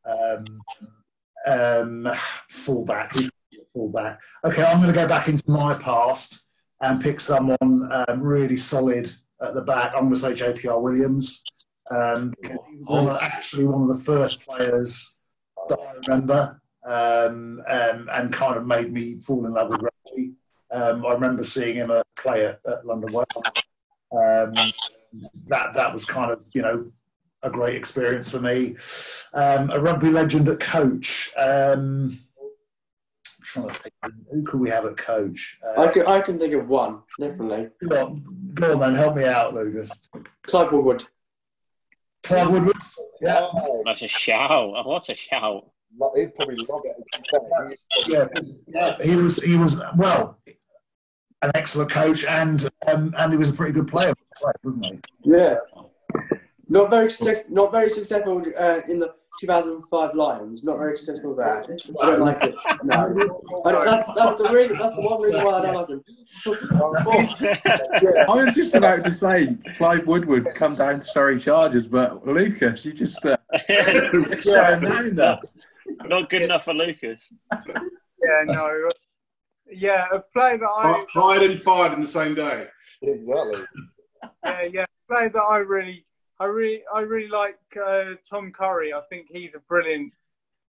Um, 1.47 2.07
fullback, 2.49 3.15
fullback. 3.73 4.19
Okay, 4.43 4.63
I'm 4.63 4.77
going 4.77 4.93
to 4.93 4.99
go 4.99 5.07
back 5.07 5.27
into 5.27 5.49
my 5.49 5.73
past 5.73 6.51
and 6.81 7.01
pick 7.01 7.19
someone 7.19 7.89
really 8.19 8.57
solid 8.57 9.07
at 9.41 9.53
the 9.53 9.61
back. 9.61 9.93
I'm 9.93 10.09
going 10.09 10.13
to 10.13 10.19
say 10.19 10.31
JPR 10.33 10.81
Williams. 10.81 11.43
Um, 11.89 12.33
because 12.41 12.59
he 12.69 12.77
was 12.77 12.87
one 12.87 13.07
of- 13.07 13.17
actually 13.21 13.65
one 13.65 13.83
of 13.83 13.97
the 13.97 14.03
first 14.03 14.45
players 14.45 15.17
that 15.69 15.79
I 15.79 15.93
remember 16.05 16.61
um, 16.85 17.61
um, 17.67 18.09
and 18.11 18.33
kind 18.33 18.57
of 18.57 18.65
made 18.65 18.91
me 18.91 19.19
fall 19.19 19.45
in 19.45 19.53
love 19.53 19.69
with 19.69 19.81
rugby. 19.81 20.33
Um, 20.71 21.05
I 21.05 21.13
remember 21.13 21.43
seeing 21.43 21.75
him 21.75 21.91
uh, 21.91 22.03
play 22.17 22.45
at, 22.45 22.59
at 22.67 22.85
London 22.85 23.13
Welsh. 23.13 23.27
Um, 23.35 24.53
that 25.47 25.73
that 25.73 25.93
was 25.93 26.05
kind 26.05 26.31
of 26.31 26.45
you 26.53 26.61
know 26.61 26.91
a 27.43 27.49
great 27.49 27.75
experience 27.75 28.29
for 28.29 28.39
me. 28.39 28.75
Um, 29.33 29.69
a 29.71 29.79
rugby 29.79 30.09
legend 30.09 30.49
at 30.49 30.59
coach. 30.59 31.31
Um, 31.37 32.17
trying 33.47 33.67
to 33.69 33.73
think, 33.73 33.93
who 34.31 34.43
could 34.43 34.59
we 34.59 34.69
have 34.69 34.85
a 34.85 34.93
coach? 34.93 35.57
Uh, 35.65 35.81
I 35.81 35.87
can, 35.87 36.05
I 36.07 36.19
can 36.21 36.37
think 36.37 36.53
of 36.53 36.67
one, 36.69 36.99
definitely. 37.19 37.69
Go 37.87 38.05
on, 38.07 38.51
go 38.53 38.73
on 38.73 38.79
then, 38.79 38.93
help 38.95 39.15
me 39.15 39.23
out, 39.25 39.53
Lucas. 39.53 39.91
Clive 40.45 40.71
Woodward. 40.71 41.03
Clive 42.23 42.51
Woodward. 42.51 42.75
Yeah. 43.21 43.47
That's 43.85 44.01
a 44.01 44.07
shout. 44.07 44.51
Oh, 44.51 44.83
What 44.85 45.07
a 45.09 45.15
shout. 45.15 45.69
He'd 46.15 46.35
probably 46.35 46.57
love 46.69 46.81
it. 46.83 47.79
Yeah, 48.07 48.27
'cause, 48.27 48.61
yeah, 48.67 48.97
he 49.01 49.15
was 49.15 49.41
he 49.41 49.55
was 49.55 49.81
well 49.97 50.37
an 51.41 51.51
excellent 51.55 51.89
coach 51.89 52.25
and 52.25 52.69
um, 52.87 53.13
and 53.17 53.31
he 53.31 53.37
was 53.37 53.49
a 53.49 53.53
pretty 53.53 53.73
good 53.73 53.87
player, 53.87 54.13
wasn't 54.63 54.85
he? 54.85 54.99
Yeah. 55.23 55.55
Not 56.69 56.89
very 56.89 57.09
success, 57.09 57.49
not 57.49 57.71
very 57.71 57.89
successful 57.89 58.43
uh, 58.59 58.81
in 58.89 58.99
the 58.99 59.13
2005 59.39 60.15
Lions. 60.15 60.63
Not 60.63 60.77
very 60.77 60.95
successful 60.97 61.35
there. 61.35 61.63
I 62.01 62.05
don't 62.05 62.19
like 62.19 62.43
it. 62.43 62.55
No. 62.83 62.95
I 63.65 63.71
don't, 63.71 63.85
that's 63.85 64.11
that's 64.13 64.35
the 64.35 64.49
reason. 64.51 64.77
That's 64.77 64.95
the 64.95 65.01
one 65.01 65.21
reason 65.21 65.43
why 65.43 65.59
I 65.59 65.61
don't 65.61 65.75
like 65.75 65.89
him. 65.89 66.03
I 68.29 68.35
was 68.35 68.55
just 68.55 68.73
about 68.73 69.03
to 69.03 69.11
say 69.11 69.57
Clive 69.77 70.07
Woodward 70.07 70.49
come 70.55 70.75
down 70.75 70.99
to 70.99 71.05
Surrey 71.05 71.39
Chargers, 71.39 71.87
but 71.87 72.25
Lucas, 72.27 72.85
you 72.85 72.93
just 72.93 73.25
uh, 73.25 73.37
shut 74.41 74.83
him 74.83 75.15
down. 75.15 75.39
Not 76.05 76.29
good 76.29 76.41
enough 76.41 76.65
for 76.65 76.73
Lucas. 76.73 77.21
Yeah, 77.51 78.43
no. 78.45 78.91
Yeah, 79.69 80.05
a 80.13 80.19
player 80.19 80.57
that 80.57 80.65
I 80.65 81.05
Hired 81.09 81.43
and 81.43 81.61
fired 81.61 81.93
in 81.93 82.01
the 82.01 82.07
same 82.07 82.35
day. 82.35 82.67
Exactly. 83.01 83.63
yeah, 84.43 84.61
yeah, 84.71 84.83
a 84.83 85.13
player 85.13 85.29
that 85.29 85.41
I 85.41 85.57
really, 85.57 86.05
I 86.39 86.45
really, 86.45 86.83
I 86.93 86.99
really 87.01 87.27
like 87.29 87.57
uh, 87.83 88.13
Tom 88.29 88.51
Curry. 88.51 88.93
I 88.93 89.01
think 89.09 89.27
he's 89.29 89.55
a 89.55 89.59
brilliant, 89.59 90.13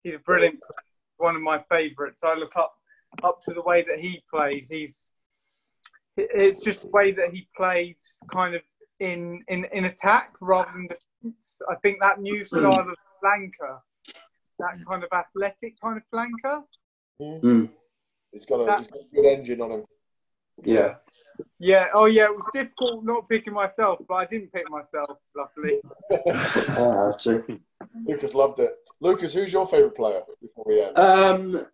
he's 0.02 0.14
a 0.14 0.20
brilliant, 0.20 0.60
player, 0.60 0.84
one 1.16 1.36
of 1.36 1.42
my 1.42 1.58
favourites. 1.68 2.22
I 2.22 2.34
look 2.34 2.56
up 2.56 2.74
up 3.22 3.40
to 3.42 3.54
the 3.54 3.62
way 3.62 3.82
that 3.82 3.98
he 3.98 4.22
plays. 4.30 4.68
He's, 4.68 5.10
it's 6.16 6.62
just 6.62 6.82
the 6.82 6.88
way 6.88 7.12
that 7.12 7.32
he 7.32 7.48
plays, 7.56 8.16
kind 8.32 8.54
of 8.54 8.62
in 9.00 9.42
in 9.48 9.64
in 9.72 9.86
attack 9.86 10.34
rather 10.40 10.70
than 10.72 10.88
defence. 10.88 11.60
I 11.70 11.74
think 11.76 11.98
that 12.00 12.20
new 12.20 12.44
style 12.44 12.80
of 12.80 12.94
flanker, 13.22 13.80
that 14.58 14.78
kind 14.88 15.02
of 15.02 15.10
athletic 15.12 15.80
kind 15.80 15.98
of 15.98 16.02
flanker. 16.12 16.62
Mm. 17.20 17.70
He's 18.32 18.44
got 18.44 18.60
a, 18.60 18.78
he's 18.78 18.88
got 18.88 19.00
a 19.00 19.14
good 19.14 19.26
engine 19.26 19.60
on 19.60 19.70
him. 19.72 19.84
Yeah. 20.64 20.94
Yeah. 21.58 21.86
Oh, 21.94 22.06
yeah. 22.06 22.24
It 22.24 22.36
was 22.36 22.46
difficult 22.52 23.04
not 23.04 23.28
picking 23.28 23.52
myself, 23.52 23.98
but 24.08 24.14
I 24.14 24.26
didn't 24.26 24.52
pick 24.52 24.68
myself. 24.70 25.18
Luckily. 25.34 25.80
Lucas 28.06 28.34
loved 28.34 28.58
it. 28.60 28.72
Lucas, 29.00 29.32
who's 29.34 29.52
your 29.52 29.66
favourite 29.66 29.94
player 29.94 30.22
before 30.40 30.64
we 30.66 30.82
end? 30.82 30.98
Um, 30.98 31.66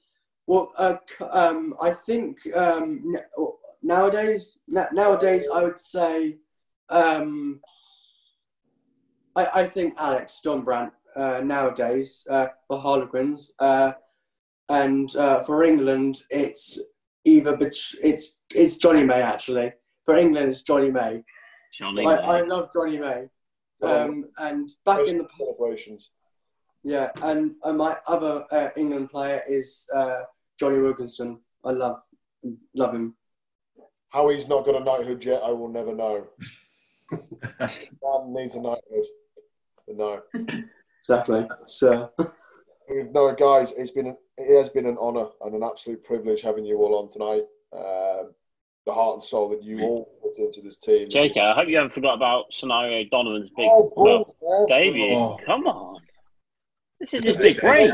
well, 0.47 0.73
uh, 0.77 0.97
um, 1.31 1.75
I 1.81 1.91
think 1.91 2.39
um, 2.55 3.15
n- 3.15 3.47
nowadays, 3.83 4.59
na- 4.67 4.91
nowadays, 4.93 5.49
I 5.53 5.63
would 5.63 5.79
say, 5.79 6.39
um, 6.89 7.61
I, 9.37 9.47
I 9.55 9.67
think 9.67 9.95
Alex 9.99 10.41
Dombrandt 10.45 10.93
uh, 11.17 11.41
nowadays 11.45 12.27
uh, 12.31 12.47
for 12.67 12.81
Harlequins, 12.81 13.53
uh, 13.59 13.93
and 14.69 15.15
uh, 15.17 15.43
for 15.43 15.65
England, 15.65 16.23
it's 16.31 16.81
either 17.25 17.57
bet- 17.57 17.75
it's 18.03 18.39
it's 18.55 18.77
Johnny 18.77 19.05
May 19.05 19.23
actually. 19.23 19.73
For 20.05 20.17
England, 20.17 20.49
it's 20.49 20.63
Johnny 20.63 20.91
May. 20.91 21.23
Johnny 21.79 22.07
I, 22.07 22.17
May. 22.17 22.23
I 22.23 22.41
love 22.43 22.71
Johnny 22.73 22.99
May. 22.99 23.29
Um, 23.83 24.27
and 24.39 24.71
back 24.85 25.09
in 25.09 25.19
the 25.19 25.29
celebrations. 25.37 26.11
yeah, 26.85 27.11
and, 27.23 27.53
and 27.65 27.79
my 27.79 27.97
other 28.07 28.45
uh, 28.53 28.69
England 28.77 29.11
player 29.11 29.43
is 29.49 29.89
uh, 29.95 30.21
Johnny 30.59 30.79
Wilkinson. 30.79 31.41
I 31.65 31.73
love 31.73 32.01
love 32.75 32.95
him. 32.95 33.15
How 34.11 34.29
he's 34.29 34.47
not 34.47 34.65
got 34.65 34.81
a 34.81 34.85
knighthood 34.85 35.25
yet, 35.25 35.43
I 35.43 35.51
will 35.51 35.69
never 35.69 35.95
know. 35.95 36.27
Man 37.61 38.33
needs 38.33 38.55
a 38.55 38.61
knighthood. 38.61 39.07
But 39.87 39.97
no. 39.97 40.23
Exactly. 41.01 41.49
So 41.67 42.11
No, 42.93 43.35
guys, 43.35 43.73
it's 43.77 43.91
been 43.91 44.17
it 44.37 44.59
has 44.59 44.69
been 44.69 44.87
an 44.87 44.99
honour 44.99 45.29
and 45.43 45.55
an 45.55 45.63
absolute 45.63 46.03
privilege 46.05 46.43
having 46.43 46.65
you 46.65 46.79
all 46.79 46.97
on 46.97 47.11
tonight. 47.11 47.43
Um, 47.73 48.35
the 48.85 48.93
heart 48.93 49.15
and 49.15 49.23
soul 49.23 49.49
that 49.51 49.63
you 49.63 49.81
all 49.81 50.05
put 50.23 50.37
into 50.39 50.61
this 50.61 50.77
team. 50.77 51.09
JK, 51.09 51.37
I 51.39 51.55
hope 51.55 51.69
you 51.69 51.77
haven't 51.77 51.95
forgot 51.95 52.15
about 52.15 52.53
Scenario 52.53 53.05
Donovan's 53.11 53.51
big 53.57 53.69
Oh, 53.71 53.93
balls, 53.95 54.35
well, 54.41 54.67
man. 54.69 55.13
Oh. 55.13 55.39
Come 55.47 55.67
on. 55.67 56.01
This 56.99 57.13
is 57.15 57.25
his 57.25 57.37
big 57.37 57.61
break. 57.61 57.93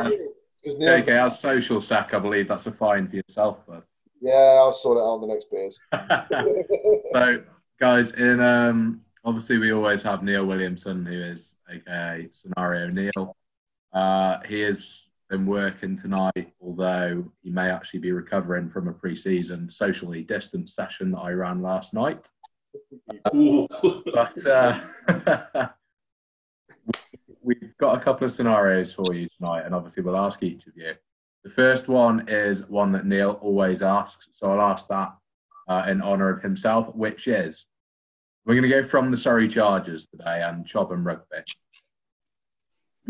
JK, 0.67 1.23
our 1.23 1.31
social 1.31 1.81
sack, 1.81 2.15
I 2.15 2.19
believe 2.19 2.49
that's 2.49 2.67
a 2.67 2.73
fine 2.73 3.09
for 3.09 3.17
yourself, 3.17 3.67
bud. 3.67 3.83
Yeah, 4.21 4.57
I'll 4.59 4.73
sort 4.73 4.97
it 4.97 5.01
out 5.01 5.15
on 5.15 5.21
the 5.21 5.27
next 5.27 5.51
beers. 5.51 5.79
So, 7.13 7.45
guys, 7.79 8.11
in 8.13 8.41
um, 8.41 9.03
obviously 9.25 9.59
we 9.59 9.73
always 9.73 10.03
have 10.03 10.23
Neil 10.23 10.45
Williamson, 10.45 11.05
who 11.05 11.23
is 11.23 11.55
aka 11.71 12.29
Scenario 12.31 12.89
Neil. 12.89 13.37
Uh, 13.93 14.39
he 14.47 14.61
has 14.61 15.09
been 15.29 15.47
working 15.47 15.97
tonight, 15.97 16.53
although 16.61 17.25
he 17.43 17.51
may 17.51 17.71
actually 17.71 18.01
be 18.01 18.13
recovering 18.13 18.69
from 18.69 18.89
a 18.89 18.93
pre-season 18.93 19.71
socially 19.71 20.23
distant 20.23 20.71
session 20.71 21.11
that 21.11 21.19
I 21.19 21.33
ran 21.33 21.63
last 21.63 21.93
night. 21.93 22.29
but 23.33 24.47
uh, 24.47 24.81
we've 27.43 27.77
got 27.79 27.99
a 27.99 28.05
couple 28.05 28.27
of 28.27 28.33
scenarios 28.33 28.93
for 28.93 29.15
you 29.15 29.29
tonight, 29.37 29.65
and 29.65 29.75
obviously 29.75 30.03
we'll 30.03 30.17
ask 30.17 30.43
each 30.43 30.67
of 30.67 30.77
you. 30.77 30.95
The 31.45 31.51
first 31.51 31.89
one 31.89 32.29
is 32.29 32.67
one 32.69 32.93
that 32.93 33.07
Neil 33.07 33.39
always 33.41 33.83
asks, 33.83 34.29
so 34.33 34.51
I'll 34.51 34.71
ask 34.71 34.89
that 34.89 35.15
uh, 35.69 35.85
in 35.89 36.03
honour 36.03 36.31
of 36.31 36.43
himself, 36.43 36.95
which 36.95 37.29
is 37.29 37.67
we're 38.45 38.55
going 38.55 38.63
to 38.63 38.83
go 38.83 38.83
from 38.83 39.11
the 39.11 39.17
Surrey 39.17 39.49
Chargers 39.49 40.07
today 40.07 40.43
and 40.43 40.67
Chobham 40.67 41.05
Rugby. 41.05 41.45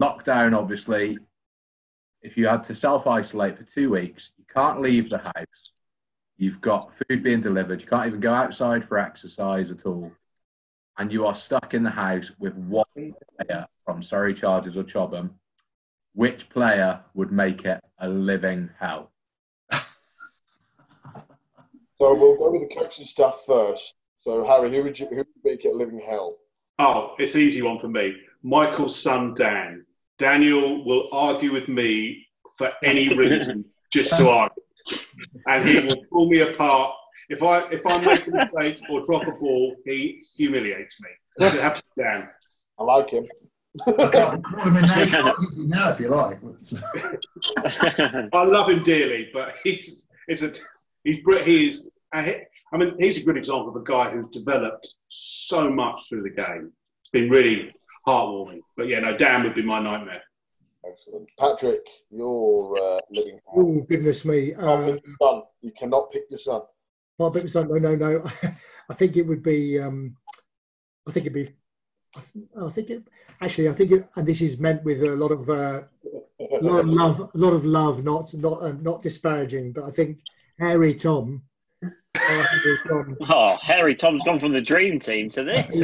Lockdown, 0.00 0.56
obviously, 0.56 1.18
if 2.22 2.36
you 2.36 2.46
had 2.46 2.64
to 2.64 2.74
self 2.74 3.06
isolate 3.06 3.56
for 3.56 3.64
two 3.64 3.90
weeks, 3.90 4.32
you 4.38 4.44
can't 4.52 4.80
leave 4.80 5.10
the 5.10 5.18
house. 5.18 5.72
You've 6.36 6.60
got 6.60 6.92
food 6.94 7.22
being 7.22 7.40
delivered. 7.40 7.80
You 7.80 7.88
can't 7.88 8.06
even 8.06 8.20
go 8.20 8.32
outside 8.32 8.84
for 8.84 8.98
exercise 8.98 9.70
at 9.72 9.86
all. 9.86 10.12
And 10.98 11.12
you 11.12 11.26
are 11.26 11.34
stuck 11.34 11.74
in 11.74 11.82
the 11.82 11.90
house 11.90 12.30
with 12.38 12.54
one 12.54 12.84
player 12.94 13.66
from 13.84 14.02
Surrey 14.02 14.34
Chargers 14.34 14.76
or 14.76 14.84
Chobham. 14.84 15.30
Which 16.14 16.48
player 16.48 17.00
would 17.14 17.32
make 17.32 17.64
it 17.64 17.80
a 17.98 18.08
living 18.08 18.70
hell? 18.78 19.10
So 22.00 22.14
we'll 22.14 22.36
go 22.36 22.52
with 22.52 22.68
the 22.68 22.74
coaching 22.74 23.04
staff 23.04 23.42
first. 23.44 23.94
So 24.20 24.44
Harry, 24.44 24.70
who 24.70 24.84
would 24.84 24.98
you 24.98 25.06
who 25.08 25.16
would 25.16 25.26
make 25.44 25.64
it 25.64 25.74
a 25.74 25.76
living 25.76 26.00
hell? 26.00 26.32
Oh, 26.78 27.14
it's 27.18 27.34
an 27.34 27.40
easy 27.40 27.62
one 27.62 27.80
for 27.80 27.88
me. 27.88 28.14
Michael's 28.42 29.00
son, 29.00 29.34
Dan. 29.34 29.84
Daniel 30.18 30.84
will 30.84 31.08
argue 31.12 31.52
with 31.52 31.68
me 31.68 32.26
for 32.56 32.72
any 32.82 33.14
reason, 33.16 33.64
just 33.92 34.16
to 34.16 34.28
argue, 34.28 34.62
and 35.46 35.68
he 35.68 35.80
will 35.80 36.04
pull 36.12 36.28
me 36.28 36.40
apart. 36.40 36.94
If 37.28 37.42
I 37.42 37.68
if 37.70 37.86
I 37.86 37.98
make 38.04 38.26
a 38.26 38.30
mistake 38.30 38.80
or 38.90 39.02
drop 39.02 39.26
a 39.26 39.32
ball, 39.32 39.76
he 39.84 40.24
humiliates 40.36 41.00
me. 41.00 41.08
So 41.38 41.46
it 41.46 41.62
has 41.62 41.78
to 41.78 41.82
Dan. 41.96 42.28
I 42.78 42.82
like 42.82 43.10
him. 43.10 43.26
I 43.86 44.08
can't 44.08 44.44
call 44.44 44.60
him 44.62 44.76
in 44.76 44.82
now. 44.82 45.00
You 45.00 45.06
can 45.06 45.26
argue 45.26 45.66
now 45.66 45.90
if 45.90 46.00
you 46.00 46.08
like. 46.08 46.38
I 48.32 48.42
love 48.42 48.68
him 48.68 48.82
dearly, 48.82 49.30
but 49.32 49.56
he's 49.62 50.06
it's 50.26 50.42
a 50.42 50.52
he's 51.04 51.18
br- 51.20 51.38
he 51.38 51.68
is. 51.68 51.86
I 52.12 52.44
I 52.72 52.76
mean, 52.76 52.94
he's 52.98 53.22
a 53.22 53.24
good 53.24 53.36
example 53.36 53.68
of 53.68 53.76
a 53.76 53.84
guy 53.84 54.10
who's 54.10 54.28
developed 54.28 54.88
so 55.08 55.70
much 55.70 56.08
through 56.08 56.22
the 56.22 56.30
game. 56.30 56.72
It's 57.02 57.10
been 57.10 57.30
really 57.30 57.72
heartwarming. 58.06 58.60
But 58.76 58.88
yeah, 58.88 59.00
no, 59.00 59.16
Dan 59.16 59.42
would 59.44 59.54
be 59.54 59.62
my 59.62 59.80
nightmare. 59.80 60.22
Excellent. 60.88 61.28
Patrick, 61.38 61.84
your 62.10 62.78
uh, 62.78 63.00
living. 63.10 63.40
Oh 63.54 63.84
goodness 63.88 64.24
me! 64.24 64.52
Can't 64.52 64.62
Uh, 64.62 64.92
pick 64.92 65.04
your 65.06 65.16
son. 65.20 65.42
You 65.60 65.72
cannot 65.72 66.10
pick 66.12 66.22
your 66.30 66.38
son. 66.38 66.62
Can't 67.20 67.34
pick 67.34 67.48
something. 67.48 67.82
No, 67.82 67.94
no, 67.96 68.18
no. 68.18 68.30
I 68.90 68.94
think 68.94 69.16
it 69.16 69.22
would 69.22 69.42
be. 69.42 69.78
Um, 69.80 70.16
I 71.06 71.12
think 71.12 71.26
it'd 71.26 71.34
be. 71.34 71.52
I 72.60 72.70
think 72.70 72.90
it 72.90 73.02
actually. 73.40 73.68
I 73.68 73.74
think 73.74 73.90
it, 73.92 74.08
and 74.16 74.26
this 74.26 74.40
is 74.40 74.58
meant 74.58 74.84
with 74.84 75.02
a 75.02 75.16
lot 75.16 75.32
of 75.32 75.50
uh, 75.50 75.82
a 76.40 76.62
lot 76.62 76.78
of 76.78 76.86
love, 76.86 77.20
a 77.34 77.38
lot 77.38 77.52
of 77.52 77.64
love, 77.64 78.04
not 78.04 78.32
not 78.34 78.62
uh, 78.62 78.72
not 78.80 79.02
disparaging, 79.02 79.72
but 79.72 79.84
I 79.84 79.90
think 79.90 80.18
Harry 80.58 80.94
Tom. 80.94 81.42
uh, 81.84 81.88
Harry 82.14 82.78
Tom 82.88 83.16
Oh, 83.28 83.56
Harry 83.60 83.94
Tom's 83.94 84.24
gone 84.24 84.38
from 84.40 84.52
the 84.52 84.60
dream 84.62 84.98
team 85.00 85.28
to 85.30 85.42
this. 85.44 85.66
he- 85.68 85.80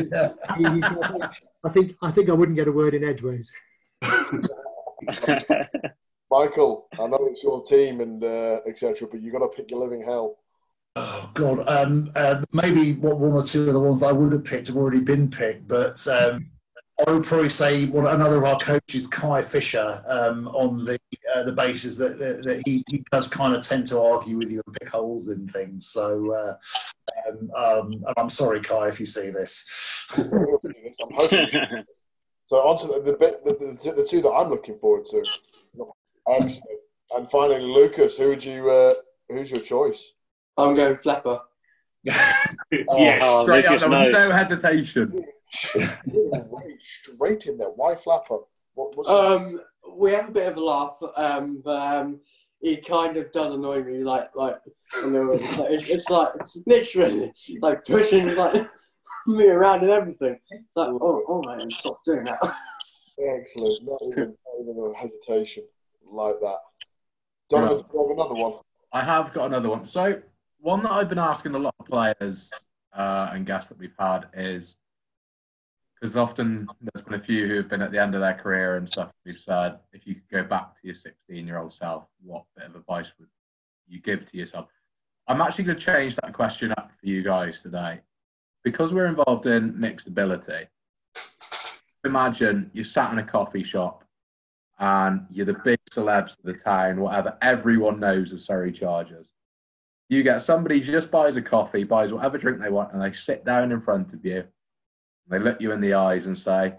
he- 0.64 0.82
I 1.64 1.70
think 1.70 1.96
I 2.02 2.10
think 2.10 2.28
I 2.28 2.32
wouldn't 2.32 2.56
get 2.56 2.68
a 2.68 2.72
word 2.72 2.94
in 2.94 3.04
edgeways. 3.04 3.50
Michael, 6.30 6.88
I 6.92 7.06
know 7.06 7.18
it's 7.22 7.42
your 7.42 7.62
team 7.64 8.00
and 8.00 8.22
uh, 8.22 8.60
etc., 8.66 9.08
but 9.10 9.22
you've 9.22 9.32
got 9.32 9.40
to 9.40 9.48
pick 9.48 9.70
your 9.70 9.80
living 9.80 10.02
hell. 10.02 10.36
Oh 10.96 11.30
God, 11.34 11.66
um, 11.68 12.12
uh, 12.14 12.42
maybe 12.52 12.94
what 12.94 13.18
one 13.18 13.32
or 13.32 13.42
two 13.42 13.66
of 13.66 13.72
the 13.72 13.80
ones 13.80 14.00
that 14.00 14.06
I 14.08 14.12
would 14.12 14.32
have 14.32 14.44
picked 14.44 14.68
have 14.68 14.76
already 14.76 15.00
been 15.00 15.30
picked, 15.30 15.66
but 15.66 16.06
um, 16.06 16.50
I 17.06 17.10
would 17.10 17.24
probably 17.24 17.48
say 17.48 17.86
one 17.86 18.06
another 18.06 18.38
of 18.38 18.44
our 18.44 18.58
coaches, 18.58 19.08
Kai 19.08 19.42
Fisher, 19.42 20.00
um, 20.06 20.46
on 20.48 20.84
the 20.84 20.96
uh, 21.34 21.42
the 21.42 21.52
basis 21.52 21.98
that, 21.98 22.18
that, 22.20 22.44
that 22.44 22.62
he, 22.64 22.84
he 22.88 23.04
does 23.10 23.26
kind 23.26 23.54
of 23.54 23.66
tend 23.66 23.86
to 23.88 23.98
argue 24.00 24.38
with 24.38 24.50
you 24.52 24.62
and 24.64 24.76
pick 24.76 24.88
holes 24.88 25.28
in 25.28 25.48
things. 25.48 25.86
So, 25.86 26.32
uh, 26.32 26.54
um, 27.28 27.50
um, 27.56 27.92
and 27.92 28.14
I'm 28.16 28.28
sorry, 28.28 28.60
Kai, 28.60 28.88
if 28.88 29.00
you 29.00 29.06
see 29.06 29.30
this. 29.30 29.66
I'm 30.16 30.28
hoping. 30.30 31.46
so 32.46 32.56
on 32.58 32.78
to 32.78 32.86
the, 32.86 33.00
the, 33.10 33.16
bit, 33.18 33.44
the, 33.44 33.52
the, 33.84 33.92
the 33.92 34.06
two 34.08 34.22
that 34.22 34.30
I'm 34.30 34.50
looking 34.50 34.78
forward 34.78 35.04
to. 35.06 35.24
Excellent. 36.28 36.62
And 37.16 37.30
finally, 37.30 37.60
Lucas, 37.60 38.16
who 38.16 38.28
would 38.28 38.44
you? 38.44 38.70
Uh, 38.70 38.94
who's 39.28 39.50
your 39.50 39.60
choice? 39.60 40.12
I'm 40.56 40.74
going 40.74 40.96
Flapper. 40.96 41.40
yes, 42.04 43.22
Oh, 43.24 43.42
straight 43.44 43.66
up. 43.66 43.80
There 43.80 43.88
was 43.88 43.98
knows. 43.98 44.12
no 44.12 44.30
hesitation. 44.30 45.24
Right, 45.74 46.78
straight 46.80 47.46
in 47.46 47.58
there. 47.58 47.70
Why 47.70 47.94
Flapper? 47.94 48.38
What, 48.74 48.96
what's 48.96 49.08
Um, 49.08 49.60
we 49.96 50.12
have 50.12 50.28
a 50.28 50.32
bit 50.32 50.48
of 50.48 50.56
a 50.56 50.64
laugh, 50.64 50.98
um, 51.16 51.62
but 51.64 51.76
um, 51.76 52.20
he 52.60 52.76
kind 52.76 53.16
of 53.16 53.30
does 53.32 53.52
annoy 53.52 53.82
me. 53.82 54.02
Like, 54.02 54.34
like, 54.34 54.56
you 55.02 55.10
know, 55.10 55.32
it's, 55.32 55.58
like, 55.58 55.70
it's, 55.70 55.90
it's 55.90 56.10
like 56.10 56.32
literally 56.66 57.32
like 57.60 57.84
pushing, 57.84 58.34
like 58.34 58.68
me 59.26 59.46
around 59.46 59.82
and 59.82 59.90
everything. 59.90 60.38
It's 60.50 60.76
like, 60.76 60.88
oh, 60.88 61.24
oh 61.28 61.42
man, 61.42 61.70
stop 61.70 62.02
doing 62.04 62.24
that. 62.24 62.38
Excellent. 63.18 63.84
Not 63.84 64.00
even, 64.02 64.36
not 64.46 64.60
even 64.60 64.92
a 64.92 64.96
hesitation 64.96 65.64
like 66.10 66.36
that. 66.40 66.58
Donovan, 67.48 67.78
do 67.78 67.84
you 67.92 68.08
have 68.08 68.18
another 68.18 68.42
one? 68.42 68.54
I 68.92 69.04
have 69.04 69.32
got 69.32 69.46
another 69.46 69.68
one. 69.68 69.84
So, 69.84 70.20
one 70.58 70.82
that 70.82 70.92
I've 70.92 71.08
been 71.08 71.18
asking 71.18 71.54
a 71.54 71.58
lot 71.58 71.74
of 71.78 71.86
players 71.86 72.50
uh, 72.96 73.30
and 73.32 73.46
guests 73.46 73.68
that 73.68 73.78
we've 73.78 73.94
had 73.98 74.26
is 74.34 74.76
because 76.04 76.18
often 76.18 76.68
there's 76.82 77.02
been 77.02 77.18
a 77.18 77.24
few 77.24 77.48
who 77.48 77.56
have 77.56 77.70
been 77.70 77.80
at 77.80 77.90
the 77.90 77.98
end 77.98 78.14
of 78.14 78.20
their 78.20 78.34
career 78.34 78.76
and 78.76 78.86
stuff. 78.86 79.10
We've 79.24 79.38
said, 79.38 79.78
if 79.94 80.06
you 80.06 80.16
could 80.16 80.28
go 80.30 80.42
back 80.42 80.74
to 80.74 80.80
your 80.82 80.94
16 80.94 81.46
year 81.46 81.56
old 81.56 81.72
self, 81.72 82.04
what 82.22 82.44
bit 82.54 82.66
of 82.66 82.76
advice 82.76 83.10
would 83.18 83.30
you 83.88 84.02
give 84.02 84.30
to 84.30 84.36
yourself? 84.36 84.66
I'm 85.26 85.40
actually 85.40 85.64
going 85.64 85.78
to 85.78 85.82
change 85.82 86.14
that 86.16 86.34
question 86.34 86.72
up 86.72 86.92
for 86.92 87.06
you 87.06 87.22
guys 87.22 87.62
today. 87.62 88.00
Because 88.64 88.92
we're 88.92 89.06
involved 89.06 89.46
in 89.46 89.80
mixed 89.80 90.06
ability, 90.06 90.68
imagine 92.04 92.70
you're 92.74 92.84
sat 92.84 93.10
in 93.10 93.18
a 93.18 93.24
coffee 93.24 93.64
shop 93.64 94.04
and 94.78 95.24
you're 95.30 95.46
the 95.46 95.58
big 95.64 95.78
celebs 95.90 96.38
of 96.38 96.44
the 96.44 96.52
town, 96.52 97.00
whatever. 97.00 97.38
Everyone 97.40 97.98
knows 97.98 98.30
of 98.34 98.42
Surrey 98.42 98.72
Chargers. 98.72 99.28
You 100.10 100.22
get 100.22 100.42
somebody 100.42 100.80
just 100.80 101.10
buys 101.10 101.36
a 101.36 101.42
coffee, 101.42 101.84
buys 101.84 102.12
whatever 102.12 102.36
drink 102.36 102.60
they 102.60 102.68
want, 102.68 102.92
and 102.92 103.00
they 103.00 103.12
sit 103.12 103.46
down 103.46 103.72
in 103.72 103.80
front 103.80 104.12
of 104.12 104.22
you. 104.22 104.44
They 105.28 105.38
look 105.38 105.60
you 105.60 105.72
in 105.72 105.80
the 105.80 105.94
eyes 105.94 106.26
and 106.26 106.36
say, 106.36 106.74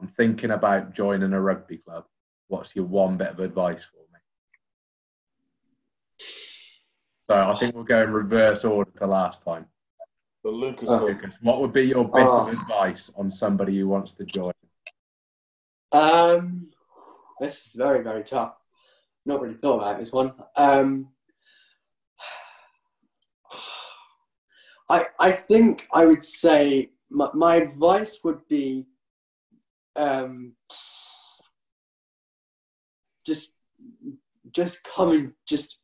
I'm 0.00 0.08
thinking 0.08 0.50
about 0.52 0.94
joining 0.94 1.32
a 1.32 1.40
rugby 1.40 1.78
club. 1.78 2.04
What's 2.48 2.76
your 2.76 2.84
one 2.84 3.16
bit 3.16 3.30
of 3.30 3.40
advice 3.40 3.84
for 3.84 3.98
me? 4.12 4.20
So 7.28 7.34
I 7.34 7.54
think 7.56 7.74
we'll 7.74 7.84
go 7.84 8.02
in 8.02 8.12
reverse 8.12 8.64
order 8.64 8.90
to 8.98 9.06
last 9.06 9.42
time. 9.42 9.66
The 10.44 10.50
Lucas. 10.50 10.90
Lucas, 10.90 11.34
what 11.40 11.60
would 11.60 11.72
be 11.72 11.82
your 11.82 12.04
bit 12.04 12.26
Oh. 12.26 12.46
of 12.46 12.48
advice 12.48 13.10
on 13.16 13.30
somebody 13.30 13.78
who 13.78 13.88
wants 13.88 14.12
to 14.14 14.24
join? 14.24 14.52
Um, 15.92 16.70
this 17.40 17.66
is 17.66 17.74
very, 17.76 18.02
very 18.04 18.22
tough. 18.24 18.54
Not 19.24 19.40
really 19.40 19.54
thought 19.54 19.78
about 19.78 19.98
this 19.98 20.12
one. 20.12 20.34
Um, 20.56 21.08
I 24.90 25.06
I 25.18 25.32
think 25.32 25.88
I 25.94 26.04
would 26.04 26.22
say 26.22 26.90
my, 27.14 27.28
my 27.32 27.56
advice 27.56 28.20
would 28.24 28.46
be 28.48 28.86
um, 29.96 30.54
just 33.24 33.52
just 34.50 34.84
come 34.84 35.10
and 35.10 35.32
just 35.48 35.80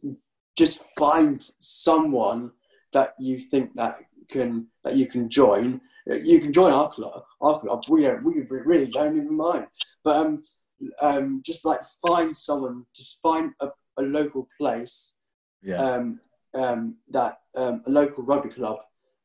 just 0.59 0.83
find 0.99 1.43
someone 1.61 2.51
that 2.93 3.14
you 3.18 3.39
think 3.39 3.70
that 3.76 3.99
can 4.28 4.66
that 4.85 4.97
you 4.97 5.07
can 5.07 5.28
join. 5.28 5.81
You 6.07 6.41
can 6.41 6.53
join 6.53 6.72
our 6.72 6.91
club. 6.91 7.22
Our 7.41 7.61
club. 7.61 7.85
We 7.89 8.03
don't, 8.03 8.24
we 8.24 8.41
really 8.49 8.87
don't 8.87 9.16
even 9.16 9.37
mind. 9.37 9.66
But 10.03 10.16
um, 10.16 10.43
um, 11.01 11.43
just 11.45 11.64
like 11.64 11.81
find 12.05 12.35
someone, 12.35 12.85
just 12.95 13.20
find 13.22 13.53
a, 13.61 13.68
a 13.99 14.03
local 14.03 14.49
place 14.59 15.14
Yeah. 15.62 15.76
um, 15.76 16.20
um, 16.55 16.97
that 17.11 17.39
um, 17.57 17.83
a 17.87 17.91
local 17.91 18.24
rugby 18.24 18.49
club 18.49 18.78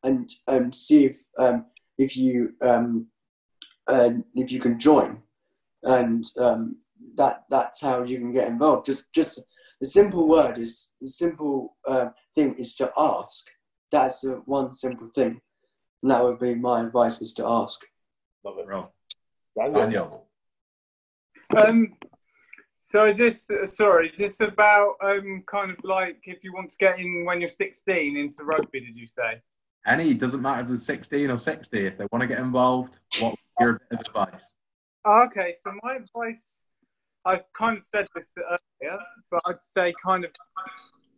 and 0.03 0.29
um, 0.47 0.71
see 0.71 1.05
if 1.05 1.17
um, 1.39 1.65
if 1.97 2.17
you 2.17 2.53
um, 2.61 3.07
um, 3.87 4.25
if 4.35 4.51
you 4.51 4.59
can 4.59 4.79
join, 4.79 5.21
and 5.83 6.25
um, 6.37 6.77
that 7.15 7.43
that's 7.49 7.81
how 7.81 8.03
you 8.03 8.17
can 8.17 8.33
get 8.33 8.47
involved. 8.47 8.85
Just 8.85 9.11
just 9.13 9.41
the 9.79 9.87
simple 9.87 10.27
word 10.27 10.57
is 10.57 10.89
the 11.01 11.07
simple 11.07 11.75
uh, 11.87 12.07
thing 12.33 12.55
is 12.55 12.75
to 12.75 12.91
ask. 12.97 13.47
That's 13.91 14.21
the 14.21 14.41
one 14.45 14.73
simple 14.73 15.09
thing, 15.13 15.39
and 16.01 16.11
that 16.11 16.23
would 16.23 16.39
be 16.39 16.55
my 16.55 16.81
advice: 16.81 17.21
is 17.21 17.33
to 17.35 17.47
ask. 17.47 17.81
Love 18.43 18.59
it. 18.59 18.65
Bro. 18.65 18.89
Daniel. 19.55 20.25
Um, 21.57 21.93
so 22.79 23.07
is 23.07 23.17
this 23.17 23.49
sorry? 23.65 24.09
Is 24.09 24.17
this 24.17 24.41
about 24.41 24.95
um 25.01 25.43
kind 25.47 25.71
of 25.71 25.77
like 25.83 26.19
if 26.25 26.43
you 26.43 26.53
want 26.53 26.69
to 26.69 26.77
get 26.77 26.99
in 26.99 27.25
when 27.25 27.39
you're 27.39 27.49
16 27.49 28.17
into 28.17 28.43
rugby? 28.43 28.79
Did 28.81 28.95
you 28.95 29.07
say? 29.07 29.41
Any, 29.85 30.13
doesn't 30.13 30.41
matter 30.41 30.61
if 30.61 30.67
they're 30.67 30.77
16 30.77 31.29
or 31.29 31.37
60. 31.37 31.85
If 31.85 31.97
they 31.97 32.07
want 32.11 32.21
to 32.21 32.27
get 32.27 32.39
involved, 32.39 32.99
what 33.19 33.35
your 33.59 33.81
bit 33.89 33.99
of 33.99 34.05
advice? 34.07 34.53
Okay, 35.07 35.53
so 35.53 35.71
my 35.83 35.95
advice, 35.95 36.63
I've 37.25 37.43
kind 37.53 37.77
of 37.77 37.85
said 37.85 38.07
this 38.15 38.33
earlier, 38.37 38.97
but 39.29 39.41
I'd 39.45 39.61
say 39.61 39.93
kind 40.03 40.25
of 40.25 40.31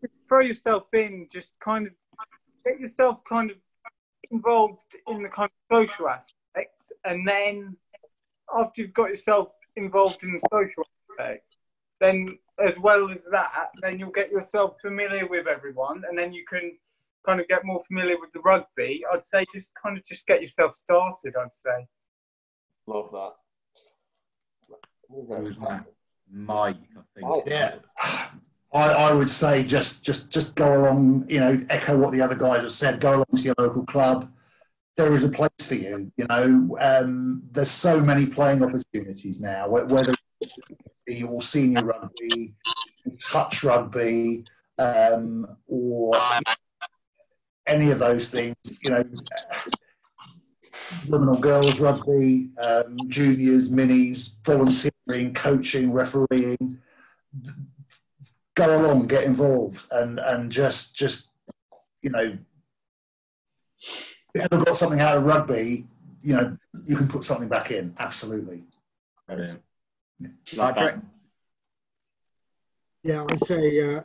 just 0.01 0.21
throw 0.27 0.41
yourself 0.41 0.83
in, 0.93 1.27
just 1.31 1.53
kind 1.63 1.87
of 1.87 1.93
get 2.65 2.79
yourself 2.79 3.23
kind 3.23 3.51
of 3.51 3.57
involved 4.29 4.95
in 5.07 5.23
the 5.23 5.29
kind 5.29 5.49
of 5.49 5.77
social 5.77 6.09
aspect, 6.09 6.91
and 7.05 7.25
then 7.25 7.77
after 8.53 8.81
you've 8.81 8.93
got 8.93 9.09
yourself 9.09 9.49
involved 9.77 10.23
in 10.23 10.33
the 10.33 10.41
social 10.51 10.83
aspect, 11.11 11.55
then 12.01 12.37
as 12.63 12.77
well 12.79 13.09
as 13.09 13.25
that, 13.31 13.69
then 13.81 13.99
you'll 13.99 14.11
get 14.11 14.31
yourself 14.31 14.75
familiar 14.81 15.27
with 15.27 15.47
everyone, 15.47 16.03
and 16.09 16.17
then 16.17 16.33
you 16.33 16.43
can 16.45 16.77
kind 17.27 17.39
of 17.41 17.47
get 17.47 17.65
more 17.65 17.81
familiar 17.87 18.17
with 18.19 18.31
the 18.31 18.39
rugby. 18.39 19.03
I'd 19.11 19.23
say 19.23 19.45
just 19.53 19.71
kind 19.81 19.97
of 19.97 20.05
just 20.05 20.25
get 20.25 20.41
yourself 20.41 20.73
started. 20.75 21.33
I'd 21.39 21.53
say. 21.53 21.87
Love 22.87 23.09
that. 23.11 23.31
Who's 25.09 25.57
that? 25.57 25.85
Mike, 26.31 26.77
I 26.97 27.01
think. 27.19 27.43
Yeah. 27.47 27.75
I, 28.73 28.89
I 28.89 29.13
would 29.13 29.29
say 29.29 29.63
just 29.63 30.03
just 30.03 30.29
just 30.29 30.55
go 30.55 30.81
along, 30.81 31.25
you 31.29 31.39
know, 31.39 31.65
echo 31.69 31.97
what 31.97 32.11
the 32.11 32.21
other 32.21 32.35
guys 32.35 32.63
have 32.63 32.71
said. 32.71 32.99
Go 32.99 33.15
along 33.15 33.25
to 33.35 33.41
your 33.41 33.55
local 33.57 33.85
club. 33.85 34.31
There 34.97 35.13
is 35.13 35.23
a 35.23 35.29
place 35.29 35.49
for 35.61 35.75
you. 35.75 36.11
You 36.17 36.25
know, 36.27 36.77
um, 36.81 37.43
there's 37.51 37.71
so 37.71 38.01
many 38.01 38.25
playing 38.25 38.63
opportunities 38.63 39.39
now. 39.39 39.67
wh- 39.67 39.89
Whether 39.89 40.13
it's 41.05 41.23
or 41.23 41.41
senior 41.41 41.85
rugby, 41.85 42.55
touch 43.31 43.63
rugby, 43.63 44.43
um, 44.77 45.47
or 45.67 46.15
any 47.67 47.91
of 47.91 47.99
those 47.99 48.29
things. 48.29 48.55
You 48.81 48.91
know, 48.91 49.03
women 51.07 51.29
or 51.29 51.39
girls 51.39 51.79
rugby, 51.79 52.49
um, 52.61 52.97
juniors, 53.07 53.71
minis, 53.71 54.43
volunteering, 54.45 55.33
coaching, 55.33 55.91
refereeing. 55.91 56.79
Go 58.55 58.81
along, 58.81 59.07
get 59.07 59.23
involved, 59.23 59.85
and 59.91 60.19
and 60.19 60.51
just 60.51 60.95
just 60.95 61.33
you 62.01 62.09
know, 62.09 62.37
if 63.79 64.17
you 64.33 64.41
ever 64.41 64.63
got 64.63 64.77
something 64.77 64.99
out 64.99 65.17
of 65.17 65.25
rugby, 65.25 65.85
you 66.23 66.35
know, 66.35 66.57
you 66.85 66.95
can 66.95 67.07
put 67.07 67.23
something 67.23 67.47
back 67.47 67.71
in. 67.71 67.93
Absolutely. 67.99 68.63
Brilliant. 69.27 69.61
Patrick? 70.55 70.95
Yeah, 73.03 73.25
I'd 73.29 73.45
say 73.45 73.95
uh, 73.95 74.01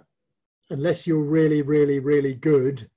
unless 0.70 1.06
you're 1.06 1.22
really, 1.22 1.62
really, 1.62 1.98
really 1.98 2.34
good 2.34 2.88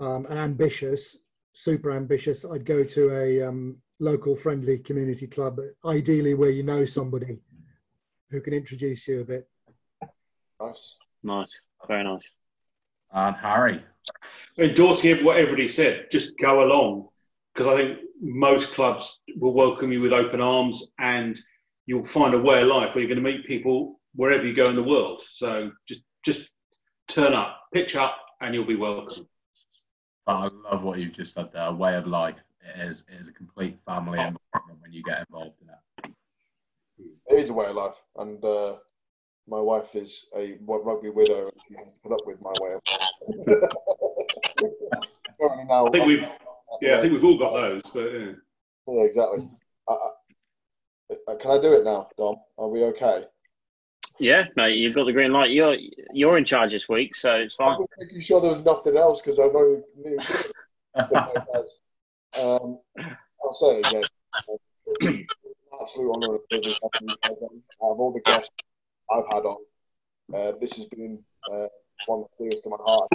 um, 0.00 0.26
and 0.28 0.38
ambitious, 0.38 1.16
super 1.52 1.92
ambitious, 1.92 2.44
I'd 2.44 2.64
go 2.64 2.84
to 2.84 3.16
a 3.16 3.42
um, 3.42 3.76
local 4.00 4.36
friendly 4.36 4.78
community 4.78 5.26
club, 5.26 5.58
ideally 5.84 6.34
where 6.34 6.50
you 6.50 6.62
know 6.62 6.84
somebody 6.84 7.38
who 8.30 8.40
can 8.40 8.52
introduce 8.52 9.06
you 9.06 9.20
a 9.20 9.24
bit. 9.24 9.48
Nice. 10.60 10.96
Nice. 11.22 11.50
Very 11.86 12.04
nice. 12.04 12.22
And 13.12 13.36
Harry. 13.36 13.82
Endorsing 14.58 15.24
what 15.24 15.38
everybody 15.38 15.68
said, 15.68 16.08
just 16.10 16.36
go 16.38 16.64
along. 16.64 17.08
Because 17.52 17.68
I 17.68 17.76
think 17.76 17.98
most 18.20 18.74
clubs 18.74 19.20
will 19.36 19.54
welcome 19.54 19.92
you 19.92 20.00
with 20.00 20.12
open 20.12 20.40
arms 20.40 20.88
and 20.98 21.38
you'll 21.86 22.04
find 22.04 22.34
a 22.34 22.38
way 22.38 22.62
of 22.62 22.68
life 22.68 22.94
where 22.94 23.04
you're 23.04 23.14
going 23.14 23.24
to 23.24 23.32
meet 23.32 23.46
people 23.46 24.00
wherever 24.16 24.44
you 24.44 24.54
go 24.54 24.68
in 24.68 24.76
the 24.76 24.82
world. 24.82 25.22
So 25.28 25.70
just 25.86 26.02
just 26.24 26.50
turn 27.06 27.34
up, 27.34 27.60
pitch 27.72 27.96
up, 27.96 28.16
and 28.40 28.54
you'll 28.54 28.64
be 28.64 28.76
welcome. 28.76 29.28
I 30.26 30.48
love 30.70 30.82
what 30.82 30.98
you've 30.98 31.12
just 31.12 31.34
said 31.34 31.50
there. 31.52 31.64
A 31.64 31.72
way 31.72 31.96
of 31.96 32.06
life. 32.06 32.36
It 32.62 32.88
is, 32.88 33.04
it 33.12 33.20
is 33.20 33.28
a 33.28 33.32
complete 33.32 33.78
family 33.86 34.18
environment 34.18 34.80
when 34.80 34.92
you 34.92 35.02
get 35.02 35.26
involved 35.28 35.56
in 35.60 35.68
it. 35.68 36.14
It 37.28 37.34
is 37.34 37.50
a 37.50 37.52
way 37.52 37.66
of 37.66 37.76
life, 37.76 38.02
and 38.16 38.42
uh, 38.42 38.76
my 39.46 39.60
wife 39.60 39.94
is 39.94 40.24
a 40.34 40.56
rugby 40.66 41.10
widow, 41.10 41.48
and 41.48 41.60
she 41.68 41.74
has 41.82 41.94
to 41.94 42.00
put 42.00 42.12
up 42.12 42.20
with 42.24 42.40
my 42.40 42.52
way 42.60 42.74
of 42.74 42.80
life. 42.90 43.60
now, 45.68 45.86
I 45.86 45.90
think 45.90 46.06
we've, 46.06 46.24
yeah, 46.80 46.98
I 46.98 47.00
think 47.00 47.12
we've 47.12 47.24
all 47.24 47.38
got 47.38 47.52
those, 47.52 47.82
but 47.92 48.12
yeah, 48.12 48.32
yeah 48.88 49.04
exactly. 49.04 49.48
Uh, 49.86 51.36
can 51.38 51.50
I 51.50 51.58
do 51.60 51.74
it 51.74 51.84
now, 51.84 52.08
Dom? 52.16 52.36
Are 52.56 52.68
we 52.68 52.84
okay? 52.84 53.24
Yeah, 54.20 54.46
mate, 54.54 54.76
you've 54.76 54.94
got 54.94 55.04
the 55.04 55.12
green 55.12 55.32
light. 55.32 55.50
You're 55.50 55.76
you're 56.12 56.38
in 56.38 56.44
charge 56.44 56.70
this 56.70 56.88
week, 56.88 57.16
so 57.16 57.32
it's 57.32 57.54
fine. 57.54 57.76
I'm 57.78 57.86
making 57.98 58.20
sure 58.20 58.40
there 58.40 58.50
was 58.50 58.60
nothing 58.60 58.96
else 58.96 59.20
because 59.20 59.38
I 59.40 59.46
know 59.46 59.82
you 60.04 60.18
um, 62.40 62.78
I'll 63.44 63.52
say 63.52 63.80
it 63.80 63.86
again. 63.86 65.26
Absolute 65.80 66.12
honour 66.12 66.34
and 66.34 66.48
privilege 66.48 66.78
having 66.92 67.08
you 67.08 67.16
guys 67.22 67.42
on. 67.42 67.62
Out 67.82 67.92
of 67.92 68.00
all 68.00 68.12
the 68.12 68.20
guests 68.20 68.54
I've 69.10 69.26
had 69.26 69.42
on, 69.44 69.56
uh, 70.32 70.52
this 70.60 70.76
has 70.76 70.86
been 70.86 71.18
uh, 71.52 71.66
one 72.06 72.22
that's 72.22 72.36
dearest 72.36 72.62
to 72.64 72.70
my 72.70 72.76
heart. 72.84 73.08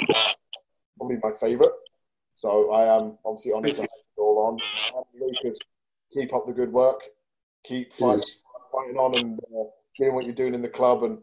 Probably 0.98 1.18
my 1.24 1.32
favourite. 1.40 1.72
So 2.36 2.74
I 2.74 2.98
am 2.98 3.18
obviously 3.24 3.54
honoured 3.54 3.74
to 3.76 3.82
have 3.82 3.90
you 4.18 4.24
all 4.24 4.60
on. 4.94 5.04
Lucas, 5.18 5.58
keep 6.14 6.34
up 6.34 6.46
the 6.46 6.54
good 6.54 6.74
work. 6.74 7.02
Keep 7.64 7.94
fighting, 7.94 8.26
fighting 8.72 8.98
on 8.98 9.18
and 9.18 9.40
uh, 9.40 9.64
doing 10.00 10.16
what 10.16 10.26
you're 10.26 10.34
doing 10.34 10.56
in 10.56 10.62
the 10.62 10.70
club 10.70 11.04
and 11.04 11.20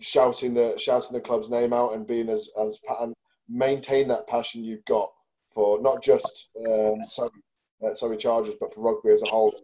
shouting 0.00 0.54
the 0.54 0.74
shouting 0.78 1.12
the 1.12 1.20
club's 1.20 1.50
name 1.50 1.72
out 1.72 1.94
and 1.94 2.06
being 2.06 2.28
as 2.28 2.48
as 2.60 2.78
and 3.00 3.14
maintain 3.48 4.08
that 4.08 4.26
passion 4.26 4.64
you've 4.64 4.84
got 4.84 5.10
for 5.56 5.80
not 5.80 6.02
just 6.02 6.50
um, 6.68 6.98
sorry, 7.06 7.30
uh, 7.84 7.94
sorry 7.94 8.16
Chargers, 8.16 8.56
but 8.60 8.72
for 8.74 8.82
rugby 8.82 9.10
as 9.10 9.22
a 9.22 9.30
whole. 9.30 9.54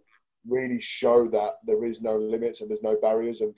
Really 0.49 0.81
show 0.81 1.29
that 1.29 1.59
there 1.67 1.85
is 1.85 2.01
no 2.01 2.17
limits 2.17 2.61
and 2.61 2.71
there's 2.71 2.83
no 2.83 2.97
barriers, 3.01 3.43
and 3.43 3.55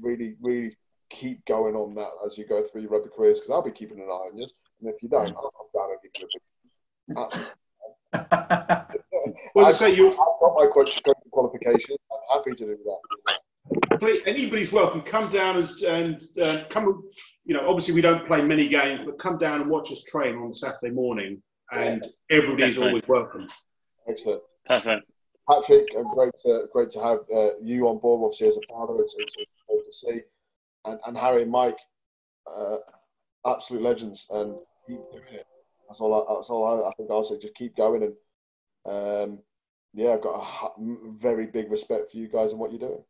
really, 0.00 0.36
really 0.40 0.74
keep 1.10 1.44
going 1.44 1.74
on 1.74 1.94
that 1.96 2.08
as 2.24 2.38
you 2.38 2.46
go 2.46 2.62
through 2.62 2.82
your 2.82 2.90
rugby 2.90 3.10
careers. 3.14 3.38
Because 3.38 3.50
I'll 3.50 3.62
be 3.62 3.72
keeping 3.72 3.98
an 3.98 4.04
eye 4.04 4.28
on 4.30 4.38
you, 4.38 4.46
and 4.80 4.94
if 4.94 5.02
you 5.02 5.08
don't, 5.08 5.36
I'll 5.36 5.50
come 5.50 5.66
down 5.74 5.90
and 5.90 6.00
give 6.02 6.12
you 6.20 6.28
a 7.16 7.28
big. 7.28 7.46
well, 9.54 9.66
I've, 9.66 9.74
say 9.74 9.94
you. 9.94 10.12
I've 10.12 10.40
got 10.40 10.54
my 10.54 10.66
qualification. 10.66 11.96
I'm 12.12 12.38
happy 12.38 12.52
to 12.52 12.64
do 12.64 12.78
that 12.84 13.38
anybody's 14.26 14.72
welcome. 14.72 15.02
Come 15.02 15.30
down 15.30 15.56
and, 15.56 15.68
and 15.82 16.22
uh, 16.42 16.60
come. 16.68 17.02
You 17.44 17.54
know, 17.54 17.68
obviously 17.68 17.94
we 17.94 18.00
don't 18.00 18.26
play 18.26 18.42
many 18.42 18.68
games, 18.68 19.00
but 19.04 19.18
come 19.18 19.38
down 19.38 19.60
and 19.60 19.70
watch 19.70 19.90
us 19.90 20.02
train 20.04 20.36
on 20.36 20.52
Saturday 20.52 20.90
morning, 20.94 21.42
and 21.72 22.02
yeah. 22.30 22.36
everybody's 22.38 22.78
always 22.78 23.06
welcome. 23.08 23.48
Excellent. 24.08 24.42
Perfect. 24.66 25.04
Patrick, 25.48 25.88
uh, 25.98 26.02
great 26.02 26.32
to 26.44 26.66
great 26.72 26.90
to 26.90 27.00
have 27.00 27.18
uh, 27.34 27.48
you 27.60 27.88
on 27.88 27.98
board. 27.98 28.22
Obviously, 28.24 28.48
as 28.48 28.56
a 28.56 28.60
father, 28.72 28.94
it's, 29.00 29.14
it's 29.18 29.34
great 29.34 29.82
to 29.82 29.92
see, 29.92 30.20
and, 30.84 31.00
and 31.06 31.18
Harry 31.18 31.42
and 31.42 31.50
Mike, 31.50 31.78
uh, 32.46 32.76
absolute 33.46 33.82
legends, 33.82 34.26
and 34.30 34.54
keep 34.86 34.98
doing 35.10 35.24
it. 35.32 35.46
That's 35.88 36.00
all. 36.00 36.14
I, 36.14 36.34
that's 36.34 36.48
all 36.48 36.84
I, 36.84 36.88
I 36.88 36.92
think. 36.96 37.10
I'll 37.10 37.24
say 37.24 37.38
just 37.40 37.54
keep 37.54 37.76
going, 37.76 38.04
and 38.04 38.14
um, 38.86 39.38
yeah, 39.92 40.12
I've 40.12 40.22
got 40.22 40.46
a 40.78 40.82
very 41.20 41.46
big 41.46 41.70
respect 41.70 42.10
for 42.10 42.18
you 42.18 42.28
guys 42.28 42.52
and 42.52 42.60
what 42.60 42.70
you're 42.70 42.88
doing. 42.88 43.02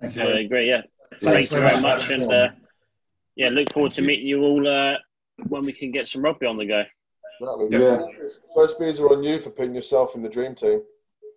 Thank 0.00 0.16
you. 0.16 0.22
Uh, 0.22 0.48
great, 0.48 0.68
yeah. 0.68 0.82
Thanks, 1.20 1.50
Thanks 1.50 1.52
very 1.52 1.82
much, 1.82 2.08
much. 2.08 2.10
and 2.10 2.32
uh, 2.32 2.48
yeah, 3.36 3.48
look 3.48 3.72
forward 3.72 3.92
to 3.94 4.02
meeting 4.02 4.26
you 4.26 4.42
all 4.42 4.66
uh, 4.66 4.96
when 5.48 5.64
we 5.64 5.72
can 5.72 5.90
get 5.90 6.08
some 6.08 6.22
rugby 6.22 6.46
on 6.46 6.56
the 6.56 6.66
go. 6.66 6.84
Exactly. 7.40 7.68
Yeah. 7.78 8.06
First 8.54 8.78
beers 8.78 9.00
are 9.00 9.12
on 9.12 9.22
you 9.22 9.40
for 9.40 9.50
putting 9.50 9.74
yourself 9.74 10.14
in 10.14 10.22
the 10.22 10.28
dream 10.28 10.54
team. 10.54 10.82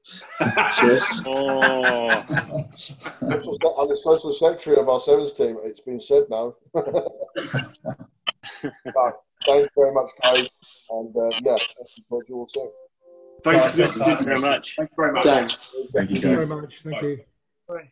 Cheers. 0.80 1.24
oh. 1.26 2.10
I'm 2.10 3.88
the 3.88 4.00
social 4.02 4.34
secretary 4.34 4.78
of 4.78 4.90
our 4.90 5.00
sevens 5.00 5.34
team. 5.34 5.58
It's 5.64 5.80
been 5.80 6.00
said 6.00 6.24
now. 6.30 6.56
thanks 9.46 9.70
very 9.76 9.94
much, 9.94 10.10
guys. 10.22 10.50
And 10.90 11.16
uh, 11.16 11.30
yeah, 11.42 11.58
talk 12.10 12.24
you 12.28 12.36
all 12.36 12.46
soon. 12.46 12.70
Thanks, 13.44 13.76
Thank 13.76 14.20
you 14.20 14.26
very 14.26 14.42
much. 14.42 14.74
Thank 14.78 14.90
you 14.90 14.96
very 14.96 15.14
much. 15.14 15.24
Thanks. 15.24 15.74
Thank 15.94 16.10
you, 16.12 16.20
Thank 16.20 16.24
you 16.24 16.46
very 16.46 16.48
much. 16.48 16.74
Thank 16.84 17.02
Bye. 17.02 17.08
you. 17.08 17.20
Bye. 17.68 17.92